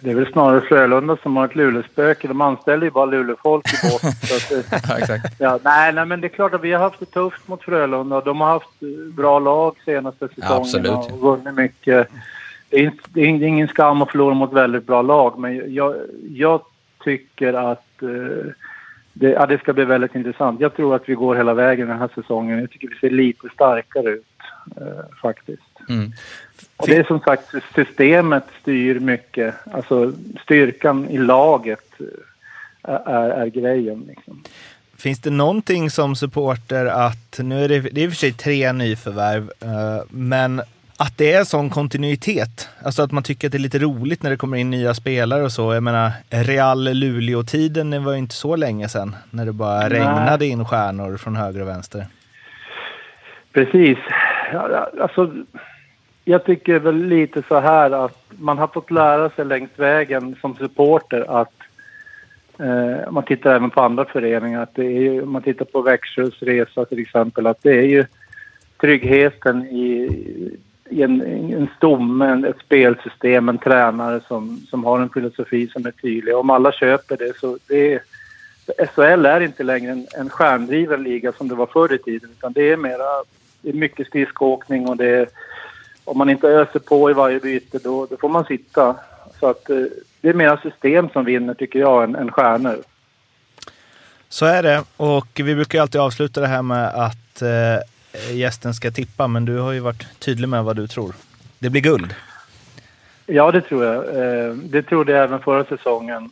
Det 0.02 0.12
är 0.12 0.16
väl 0.16 0.32
snarare 0.32 0.62
Frölunda 0.62 1.18
som 1.24 1.38
har 1.38 1.46
ett 1.46 1.56
Luleåspöke. 1.56 2.28
De 2.28 2.42
anställer 2.42 2.84
ju 2.84 2.92
bara 2.92 3.06
Luleåfolk 3.06 3.66
i 3.74 3.78
båten. 3.92 4.12
Ja. 5.08 5.18
Ja, 5.40 5.60
nej, 5.64 5.94
nej, 5.94 6.06
men 6.06 6.22
det 6.22 6.28
är 6.28 6.30
klart 6.30 6.54
att 6.54 6.62
vi 6.62 6.72
har 6.74 6.80
haft 6.80 7.00
det 7.00 7.06
tufft 7.06 7.48
mot 7.48 7.64
Frölunda. 7.64 8.22
De 8.22 8.42
har 8.42 8.48
haft 8.48 8.70
eh, 8.82 9.14
bra 9.14 9.40
lag 9.40 9.76
senaste 9.86 10.28
säsongen 10.28 10.62
absolut. 10.62 10.92
och 10.92 11.20
vunnit 11.20 11.54
mycket. 11.54 12.08
Det 12.70 12.78
är, 12.78 12.84
inte- 12.84 13.10
det 13.14 13.22
är 13.22 13.26
ingen 13.26 13.68
skam 13.68 14.02
att 14.02 14.12
förlora 14.12 14.34
mot 14.34 14.54
väldigt 14.54 14.88
bra 14.88 15.02
lag, 15.02 15.40
men 15.40 15.74
jag, 15.74 15.96
jag 16.30 16.62
tycker 17.04 17.54
att 17.54 18.02
eh, 18.02 18.52
det, 19.14 19.30
ja, 19.30 19.46
det 19.46 19.58
ska 19.60 19.74
bli 19.74 19.86
väldigt 19.86 20.16
intressant. 20.16 20.60
Jag 20.60 20.76
tror 20.76 20.96
att 20.96 21.10
vi 21.10 21.14
går 21.14 21.36
hela 21.36 21.54
vägen 21.54 21.88
den 21.88 22.00
här 22.00 22.10
säsongen. 22.16 22.60
Jag 22.60 22.72
tycker 22.72 22.88
vi 22.88 22.96
ser 22.96 23.10
lite 23.10 23.48
starkare 23.54 24.10
ut, 24.10 24.26
eh, 24.78 25.18
faktiskt. 25.22 25.64
Mm. 25.90 26.12
Och 26.78 26.88
det 26.88 26.96
är 26.96 27.04
som 27.04 27.20
sagt, 27.20 27.54
systemet 27.76 28.44
styr 28.62 29.00
mycket. 29.00 29.56
Alltså 29.72 30.14
styrkan 30.44 31.10
i 31.10 31.18
laget 31.18 31.94
eh, 32.88 32.94
är, 32.94 33.30
är 33.30 33.48
grejen. 33.48 34.06
Liksom. 34.08 34.44
Finns 34.98 35.20
det 35.20 35.30
någonting 35.30 35.90
som 35.90 36.16
supporter 36.16 36.86
att, 36.86 37.40
nu 37.40 37.64
är 37.64 37.70
det, 37.70 37.80
det 37.80 38.02
är 38.02 38.06
i 38.06 38.08
och 38.08 38.12
för 38.12 38.18
sig 38.18 38.34
tre 38.34 38.74
nyförvärv, 38.74 39.52
eh, 39.62 40.04
men 40.10 40.62
att 40.98 41.18
det 41.18 41.34
är 41.34 41.44
sån 41.44 41.70
kontinuitet. 41.70 42.70
Alltså 42.84 43.02
att 43.02 43.12
man 43.12 43.24
tycker 43.24 43.48
att 43.48 43.52
det 43.52 43.58
är 43.58 43.60
lite 43.60 43.80
roligt 43.80 44.24
när 44.24 44.30
det 44.30 44.38
kommer 44.38 44.58
in 44.58 44.70
nya 44.70 44.94
spelare 44.94 45.44
och 45.44 45.52
så. 45.52 45.74
Jag 45.74 45.84
menar, 45.84 46.12
Real 46.30 46.94
Luleå-tiden 46.94 47.90
det 47.90 48.00
var 48.00 48.12
ju 48.12 48.18
inte 48.18 48.36
så 48.36 48.56
länge 48.56 48.90
sedan, 48.90 49.16
när 49.30 49.46
det 49.46 49.54
bara 49.54 49.80
Nej. 49.80 49.90
regnade 49.90 50.46
in 50.46 50.66
stjärnor 50.66 51.18
från 51.18 51.36
höger 51.36 51.62
och 51.62 51.68
vänster. 51.68 52.06
Precis. 53.54 53.98
Alltså, 55.02 55.34
jag 56.26 56.44
tycker 56.46 56.80
väl 56.80 57.06
lite 57.06 57.44
så 57.48 57.60
här 57.60 57.92
att 57.92 58.24
man 58.30 58.58
har 58.58 58.68
fått 58.68 58.92
lära 58.92 59.30
sig 59.30 59.46
längs 59.46 59.70
vägen 59.76 60.36
som 60.42 60.56
supporter 60.56 61.42
att 61.42 61.54
eh, 62.60 63.12
man 63.12 63.24
tittar 63.24 63.56
även 63.56 63.70
på 63.70 63.82
andra 63.82 64.06
föreningar. 64.06 64.64
Att 64.64 64.76
det 64.76 64.86
är 64.86 65.02
ju, 65.02 65.26
man 65.26 65.42
tittar 65.42 65.66
på 65.66 65.82
Växjös 65.82 66.42
resa 66.42 66.86
till 66.86 67.00
exempel, 67.00 67.48
att 67.48 67.64
det 67.64 67.78
är 67.78 67.88
ju 67.88 68.06
tryggheten 68.78 69.66
i, 69.66 70.10
i 70.90 71.04
en, 71.04 71.22
en 71.54 71.68
stomme, 71.78 72.48
ett 72.50 72.60
spelsystem, 72.66 73.50
en 73.50 73.58
tränare 73.58 74.22
som, 74.28 74.58
som 74.70 74.84
har 74.84 75.00
en 75.00 75.10
filosofi 75.10 75.68
som 75.68 75.86
är 75.86 75.92
tydlig. 75.92 76.36
Om 76.36 76.50
alla 76.50 76.72
köper 76.72 77.18
det 77.18 77.38
så 77.40 77.58
det 77.68 77.94
är, 77.94 78.02
SHL 78.88 79.26
är 79.26 79.42
inte 79.42 79.64
längre 79.64 79.92
en, 79.92 80.08
en 80.18 80.30
stjärndriven 80.30 81.04
liga 81.04 81.32
som 81.32 81.48
det 81.48 81.56
var 81.56 81.66
förr 81.66 81.94
i 81.94 81.98
tiden 81.98 82.30
utan 82.38 82.54
det 82.54 82.72
är 82.72 82.78
mera, 82.78 83.24
det 83.62 83.70
är 83.70 83.74
mycket 83.74 84.08
skridskoåkning 84.08 84.90
och 84.90 84.98
det 84.98 85.10
är, 85.10 85.28
om 86.10 86.18
man 86.18 86.30
inte 86.30 86.48
öser 86.48 86.80
på 86.80 87.10
i 87.10 87.14
varje 87.14 87.40
byte 87.40 87.80
då, 87.84 88.06
då 88.06 88.18
får 88.18 88.30
man 88.30 88.46
sitta. 88.46 88.96
Så 89.40 89.48
att 89.50 89.70
eh, 89.70 89.78
det 90.22 90.30
är 90.30 90.34
mera 90.34 90.58
system 90.58 91.10
som 91.10 91.26
vinner 91.26 91.54
tycker 91.54 91.80
jag 91.80 92.04
än, 92.04 92.16
än 92.16 92.32
stjärnor. 92.32 92.78
Så 94.30 94.46
är 94.46 94.64
det. 94.64 94.84
Och 94.98 95.28
vi 95.36 95.56
brukar 95.56 95.82
alltid 95.82 96.02
avsluta 96.02 96.42
det 96.42 96.48
här 96.48 96.62
med 96.62 96.88
att 96.88 97.42
eh, 97.42 98.36
gästen 98.36 98.74
ska 98.74 98.92
tippa, 98.92 99.28
men 99.28 99.46
du 99.46 99.58
har 99.58 99.72
ju 99.72 99.80
varit 99.80 100.20
tydlig 100.20 100.50
med 100.50 100.64
vad 100.64 100.76
du 100.76 100.88
tror. 100.88 101.16
Det 101.60 101.70
blir 101.70 101.82
guld. 101.82 102.16
Ja, 103.26 103.52
det 103.52 103.62
tror 103.62 103.86
jag. 103.86 103.96
Eh, 103.96 104.54
det 104.54 104.84
trodde 104.84 105.12
jag 105.12 105.24
även 105.24 105.40
förra 105.40 105.66
säsongen. 105.66 106.30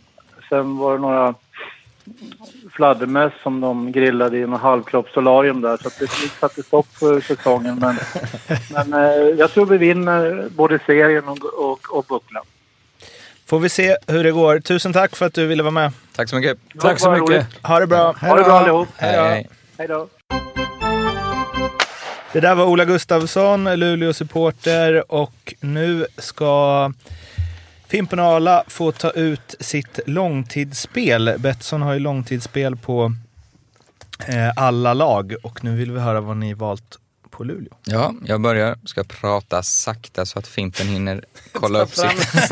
Sen 0.50 0.78
var 0.78 0.94
det 0.94 1.00
några 1.00 1.34
fladdermöss 2.72 3.34
som 3.44 3.62
de 3.62 3.92
grillade 3.92 4.38
i 4.38 4.42
en 4.42 4.54
halvkroppssolarium 4.54 5.62
där 5.62 5.78
så 5.78 5.88
att 5.88 6.00
det 6.00 6.08
satte 6.40 6.64
stopp 6.64 6.88
för 6.88 7.22
säsongen. 7.22 7.80
Men, 7.80 7.96
men 8.90 8.94
eh, 8.94 9.12
jag 9.12 9.52
tror 9.52 9.66
vi 9.66 9.78
vinner 9.78 10.50
både 10.56 10.80
serien 10.86 11.28
och, 11.28 11.44
och, 11.44 11.98
och 11.98 12.06
bucklan. 12.10 12.44
Får 13.46 13.60
vi 13.60 13.70
se 13.70 13.98
hur 14.08 14.24
det 14.24 14.32
går. 14.32 14.60
Tusen 14.60 14.94
tack 14.94 15.16
för 15.16 15.26
att 15.26 15.34
du 15.34 15.48
ville 15.48 15.64
vara 15.64 15.72
med. 15.72 15.92
Tack 16.16 16.30
så 16.30 16.36
mycket. 16.36 16.58
Tack 16.80 17.00
så 17.00 17.12
mycket. 17.12 17.30
roligt. 17.30 17.46
Ha 17.64 17.80
det 17.80 17.88
bra. 17.88 18.12
Ha 18.22 18.36
det 18.36 18.44
bra 18.44 18.60
allihop. 18.60 18.88
Hej, 18.98 19.20
hej. 19.20 19.50
Hej 19.78 19.88
då. 19.88 20.08
Det 22.34 22.40
där 22.40 22.56
var 22.56 22.66
Ola 22.66 22.86
Gustafsson, 22.86 23.64
Luleå-supporter 23.80 25.12
och 25.12 25.54
nu 25.60 26.06
ska 26.18 26.92
Fimpen 27.88 28.20
Arla 28.20 28.64
få 28.68 28.92
ta 28.92 29.12
ut 29.12 29.56
sitt 29.60 30.00
långtidsspel. 30.06 31.36
Betsson 31.38 31.82
har 31.82 31.94
ju 31.94 32.00
långtidsspel 32.00 32.76
på 32.76 33.14
eh, 34.28 34.50
alla 34.56 34.94
lag 34.94 35.36
och 35.44 35.64
nu 35.64 35.76
vill 35.76 35.92
vi 35.92 36.00
höra 36.00 36.22
vad 36.22 36.38
ni 36.38 36.54
valt 36.54 37.00
på 37.30 37.44
Luleå. 37.44 37.74
Ja, 37.86 38.14
jag 38.26 38.42
börjar. 38.42 38.78
Ska 38.86 39.04
prata 39.04 39.64
sakta 39.64 40.26
så 40.26 40.40
att 40.40 40.48
Fimpen 40.48 40.88
hinner 40.88 41.24
kolla 41.52 41.80
upp 41.80 41.96
sitt. 41.96 42.52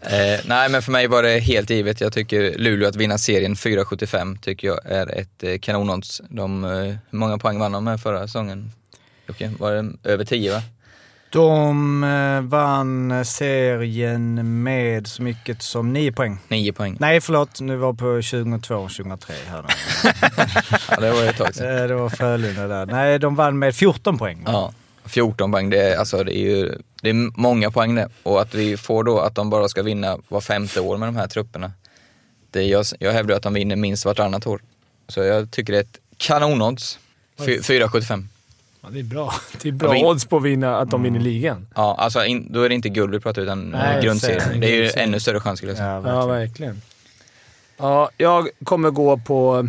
eh, 0.00 0.40
nej, 0.44 0.68
men 0.68 0.82
för 0.82 0.92
mig 0.92 1.06
var 1.06 1.22
det 1.22 1.38
helt 1.38 1.70
givet. 1.70 2.00
Jag 2.00 2.12
tycker 2.12 2.58
Luleå 2.58 2.88
att 2.88 2.96
vinna 2.96 3.18
serien 3.18 3.54
4,75 3.54 4.38
tycker 4.40 4.68
jag 4.68 4.80
är 4.84 5.18
ett 5.18 5.42
eh, 5.42 5.58
kanonodds. 5.58 6.22
De, 6.28 6.64
eh, 6.64 6.70
hur 6.70 7.18
många 7.18 7.38
poäng 7.38 7.58
vann 7.58 7.72
de 7.72 7.84
med 7.84 8.00
förra 8.00 8.26
säsongen? 8.26 8.72
Jocke, 9.26 9.52
var 9.58 9.72
det 9.72 10.10
över 10.10 10.24
10 10.24 10.52
va? 10.52 10.62
De 11.30 12.04
eh, 12.04 12.40
vann 12.48 13.24
serien 13.24 14.62
med 14.62 15.06
så 15.06 15.22
mycket 15.22 15.62
som 15.62 15.92
9 15.92 16.12
poäng. 16.12 16.38
9 16.48 16.72
poäng. 16.72 16.96
Nej, 17.00 17.20
förlåt. 17.20 17.60
Nu 17.60 17.76
var 17.76 17.92
på 17.92 17.98
2002 18.22 18.88
2003 18.88 19.34
här. 19.48 19.64
Ja, 20.90 20.96
det 21.00 21.10
var 21.12 21.22
ju 21.22 21.28
ett 21.28 21.36
tag 21.36 21.54
sedan. 21.54 21.76
Eh, 21.78 21.86
Det 21.88 21.94
var 21.94 22.08
Frölunda 22.08 22.66
där. 22.66 22.86
Nej, 22.86 23.18
de 23.18 23.34
vann 23.34 23.58
med 23.58 23.74
14 23.74 24.18
poäng. 24.18 24.42
Ja, 24.46 24.72
14 25.04 25.52
poäng, 25.52 25.70
det 25.70 25.82
är, 25.82 25.96
alltså, 25.96 26.24
det 26.24 26.36
är 26.38 26.40
ju 26.56 26.78
det 27.02 27.10
är 27.10 27.40
många 27.40 27.70
poäng 27.70 27.94
det. 27.94 28.08
Och 28.22 28.40
att 28.40 28.54
vi 28.54 28.76
får 28.76 29.04
då 29.04 29.18
att 29.20 29.34
de 29.34 29.50
bara 29.50 29.68
ska 29.68 29.82
vinna 29.82 30.18
var 30.28 30.40
femte 30.40 30.80
år 30.80 30.96
med 30.96 31.08
de 31.08 31.16
här 31.16 31.26
trupperna. 31.26 31.72
Det 32.50 32.62
jag, 32.62 32.84
jag 32.98 33.12
hävdar 33.12 33.36
att 33.36 33.42
de 33.42 33.54
vinner 33.54 33.76
minst 33.76 34.04
vartannat 34.04 34.46
år. 34.46 34.60
Så 35.08 35.20
jag 35.20 35.50
tycker 35.50 35.72
det 35.72 35.78
är 35.78 35.82
ett 35.82 35.98
kanonodds. 36.16 36.98
Fy- 37.38 37.58
4,75. 37.60 38.24
Ja, 38.82 38.88
det 38.92 38.98
är 38.98 39.04
bra. 39.04 39.32
Det 39.62 39.68
är 39.68 39.72
bra 39.72 39.92
vi- 39.92 40.04
odds 40.04 40.24
på 40.26 40.36
att, 40.36 40.42
vinna, 40.42 40.76
att 40.78 40.90
de 40.90 41.02
vinner 41.02 41.20
ligan. 41.20 41.66
Ja, 41.74 41.96
alltså 41.98 42.24
in, 42.24 42.52
då 42.52 42.62
är 42.62 42.68
det 42.68 42.74
inte 42.74 42.88
guld 42.88 43.14
vi 43.14 43.20
pratar 43.20 43.42
utan 43.42 43.70
Nej, 43.70 44.02
grundserien. 44.04 44.40
serien, 44.40 44.60
Det 44.60 44.66
är 44.66 44.76
ju 44.82 44.90
ännu 45.02 45.20
större 45.20 45.40
chans 45.40 45.58
skulle 45.58 45.70
jag 45.72 45.76
säga. 45.78 45.88
Ja, 45.88 45.94
Ja, 46.06 46.26
verkligen. 46.26 46.28
verkligen. 46.40 46.82
Ja, 47.78 48.10
jag 48.16 48.48
kommer 48.64 48.90
gå 48.90 49.16
på 49.18 49.68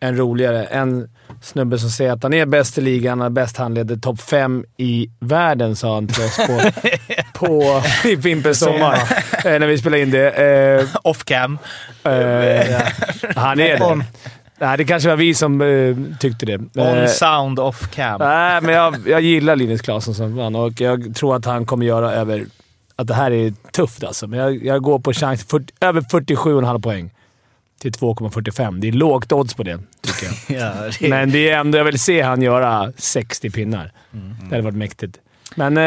en 0.00 0.16
roligare. 0.16 0.64
En 0.64 1.08
snubbe 1.42 1.78
som 1.78 1.90
säger 1.90 2.12
att 2.12 2.22
han 2.22 2.32
är 2.34 2.46
bäst 2.46 2.78
i 2.78 2.80
ligan, 2.80 3.20
han 3.20 3.26
är 3.26 3.30
bäst 3.30 3.56
handleder, 3.56 3.96
topp 3.96 4.20
fem 4.20 4.64
i 4.76 5.10
världen 5.20 5.76
sa 5.76 5.94
han 5.94 6.08
till 6.08 6.22
oss 6.24 6.36
på, 6.36 6.60
på 7.46 7.82
i 8.08 8.16
Fimpens 8.16 8.58
sommar. 8.58 8.94
eh, 9.44 9.58
när 9.58 9.66
vi 9.66 9.78
spelade 9.78 10.02
in 10.02 10.10
det. 10.10 10.30
Eh, 10.30 10.86
Off 11.02 11.24
cam. 11.24 11.58
eh, 12.04 12.10
han 13.36 13.60
är 13.60 13.78
det. 13.78 14.04
Nej, 14.62 14.78
det 14.78 14.84
kanske 14.84 15.08
var 15.08 15.16
vi 15.16 15.34
som 15.34 15.60
eh, 15.60 15.96
tyckte 16.20 16.46
det. 16.46 16.56
On 16.58 16.80
Eh, 16.98 17.06
sound 17.06 17.58
off 17.58 17.90
cam. 17.90 18.18
Nej, 18.20 18.60
men 18.62 18.74
jag, 18.74 18.96
jag 19.06 19.20
gillar 19.20 19.56
Linus 19.56 19.82
Klasen 19.82 20.14
som 20.14 20.36
fan 20.36 20.56
och 20.56 20.80
jag 20.80 21.14
tror 21.14 21.36
att 21.36 21.44
han 21.44 21.66
kommer 21.66 21.86
göra 21.86 22.12
över... 22.12 22.46
Att 22.96 23.06
det 23.06 23.14
här 23.14 23.30
är 23.30 23.52
tufft 23.72 24.04
alltså, 24.04 24.26
men 24.26 24.38
jag, 24.38 24.64
jag 24.64 24.82
går 24.82 24.98
på 24.98 25.12
chans 25.12 25.44
för, 25.44 25.62
över 25.80 26.00
47,5 26.00 26.82
poäng 26.82 27.10
till 27.80 27.92
2,45. 27.92 28.78
Det 28.80 28.88
är 28.88 28.92
lågt 28.92 29.32
odds 29.32 29.54
på 29.54 29.62
det, 29.62 29.78
tycker 30.00 30.26
jag. 30.26 30.60
Ja, 30.60 30.90
det, 31.00 31.08
Men 31.08 31.30
det 31.30 31.50
är 31.50 31.58
ändå... 31.58 31.78
Jag 31.78 31.84
vill 31.84 31.98
se 31.98 32.20
han 32.22 32.42
göra 32.42 32.92
60 32.96 33.50
pinnar. 33.50 33.92
Det 34.10 34.50
hade 34.50 34.62
varit 34.62 34.76
mäktigt. 34.76 35.18
Men 35.54 35.76
eh, 35.76 35.82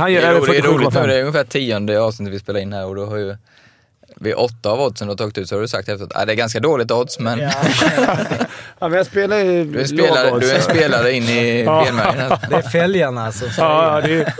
han 0.00 0.12
gör 0.12 0.20
Det 0.20 0.26
är, 0.26 0.30
över 0.30 0.40
roligt, 0.40 0.50
det 0.62 0.68
är 0.68 0.72
roligt 0.72 0.94
nu, 0.94 1.00
det 1.00 1.06
47,5. 1.06 1.10
är 1.10 1.20
ungefär 1.20 1.44
tionde 1.44 2.00
avsnittet 2.02 2.34
vi 2.34 2.38
spelar 2.38 2.60
in 2.60 2.72
här 2.72 2.86
och 2.86 2.94
då 2.94 3.06
har 3.06 3.16
ju 3.16 3.36
vid 4.20 4.34
åtta 4.34 4.70
av 4.70 4.80
oddsen 4.80 5.06
du 5.06 5.12
har 5.12 5.16
tagit 5.16 5.38
ut 5.38 5.48
så 5.48 5.54
har 5.54 5.60
du 5.60 5.68
sagt 5.68 5.88
efteråt 5.88 6.12
att 6.14 6.26
det 6.26 6.32
är 6.32 6.36
ganska 6.36 6.60
dåligt 6.60 6.90
odds 6.90 7.18
men 7.18 7.38
Ja, 7.38 7.50
men 8.88 8.92
jag 8.92 9.06
spelar 9.06 9.36
ju 9.38 9.64
du, 9.64 9.80
är 9.80 9.84
spelare, 9.84 10.32
odds. 10.32 10.46
du 10.46 10.52
är 10.52 10.60
spelare 10.60 11.12
in 11.12 11.22
i 11.22 11.62
Ja. 11.66 11.84
benmärgen. 11.86 12.32
det 12.50 12.56
är 12.56 12.62
fälgarna 12.62 13.32
som 13.32 13.50
säger 13.50 13.68
Ja, 13.68 14.00
det 14.00 14.12
är... 14.14 14.34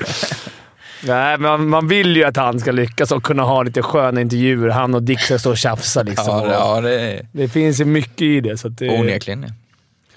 Nej, 1.04 1.38
men 1.38 1.40
man, 1.42 1.68
man 1.68 1.88
vill 1.88 2.16
ju 2.16 2.24
att 2.24 2.36
han 2.36 2.60
ska 2.60 2.72
lyckas 2.72 3.12
och 3.12 3.22
kunna 3.22 3.42
ha 3.42 3.62
lite 3.62 3.82
sköna 3.82 4.20
intervjuer. 4.20 4.68
Han 4.68 4.94
och 4.94 5.02
Dick 5.02 5.20
ska 5.20 5.38
stå 5.38 5.50
och 5.50 5.58
tjafsa 5.58 6.02
liksom. 6.02 6.26
Ja, 6.28 6.44
det- 6.46 6.52
ja, 6.52 6.80
det 6.80 7.26
Det 7.32 7.48
finns 7.48 7.80
ju 7.80 7.84
mycket 7.84 8.22
i 8.22 8.40
det. 8.40 8.56
Så, 8.58 8.68
att 8.68 8.78
det, 8.78 8.88
onekligen 9.00 9.40
det. 9.40 9.52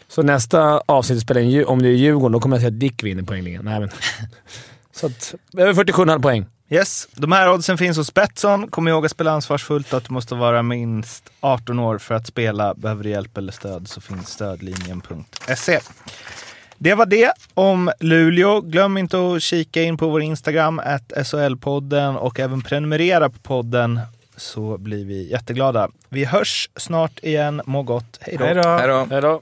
så 0.07 0.21
nästa 0.23 0.81
avsnitt 0.86 1.21
spelar 1.21 1.41
in, 1.41 1.65
om 1.65 1.81
det 1.81 1.88
är 1.88 1.91
Djurgården, 1.91 2.31
då 2.31 2.39
kommer 2.39 2.55
jag 2.55 2.61
säga 2.61 2.67
att 2.73 2.79
Dick 2.79 3.03
vinner 3.03 3.23
poängligan. 3.23 3.65
Nej, 3.65 3.79
men. 3.79 3.89
Så 4.95 5.05
att, 5.07 5.33
över 5.57 5.73
47,5 5.83 6.21
poäng. 6.21 6.45
Yes, 6.74 7.07
de 7.15 7.32
här 7.32 7.53
oddsen 7.53 7.78
finns 7.78 7.97
hos 7.97 8.13
Betsson. 8.13 8.67
Kom 8.67 8.88
ihåg 8.88 9.05
att 9.05 9.11
spela 9.11 9.32
ansvarsfullt 9.32 9.93
och 9.93 9.97
att 9.97 10.05
du 10.05 10.13
måste 10.13 10.36
vara 10.36 10.63
minst 10.63 11.32
18 11.39 11.80
år 11.80 11.97
för 11.97 12.15
att 12.15 12.28
spela. 12.28 12.74
Behöver 12.74 13.03
du 13.03 13.09
hjälp 13.09 13.38
eller 13.38 13.51
stöd 13.51 13.88
så 13.88 14.01
finns 14.01 14.30
stödlinjen.se. 14.30 15.80
Det 16.78 16.93
var 16.93 17.05
det 17.05 17.34
om 17.53 17.91
Luleå. 17.99 18.61
Glöm 18.61 18.97
inte 18.97 19.17
att 19.17 19.41
kika 19.41 19.82
in 19.82 19.97
på 19.97 20.09
vår 20.09 20.22
Instagram, 20.22 20.82
SHL-podden 21.15 22.15
och 22.15 22.39
även 22.39 22.61
prenumerera 22.61 23.30
på 23.30 23.39
podden 23.39 23.99
så 24.38 24.78
blir 24.78 25.05
vi 25.05 25.32
jätteglada. 25.32 25.89
Vi 26.09 26.26
hörs 26.26 26.69
snart 26.76 27.19
igen. 27.24 27.61
Må 27.65 27.84
gott. 27.84 28.17
Hej 28.22 28.38
då. 28.38 28.45
Hej 28.45 29.22
då. 29.22 29.41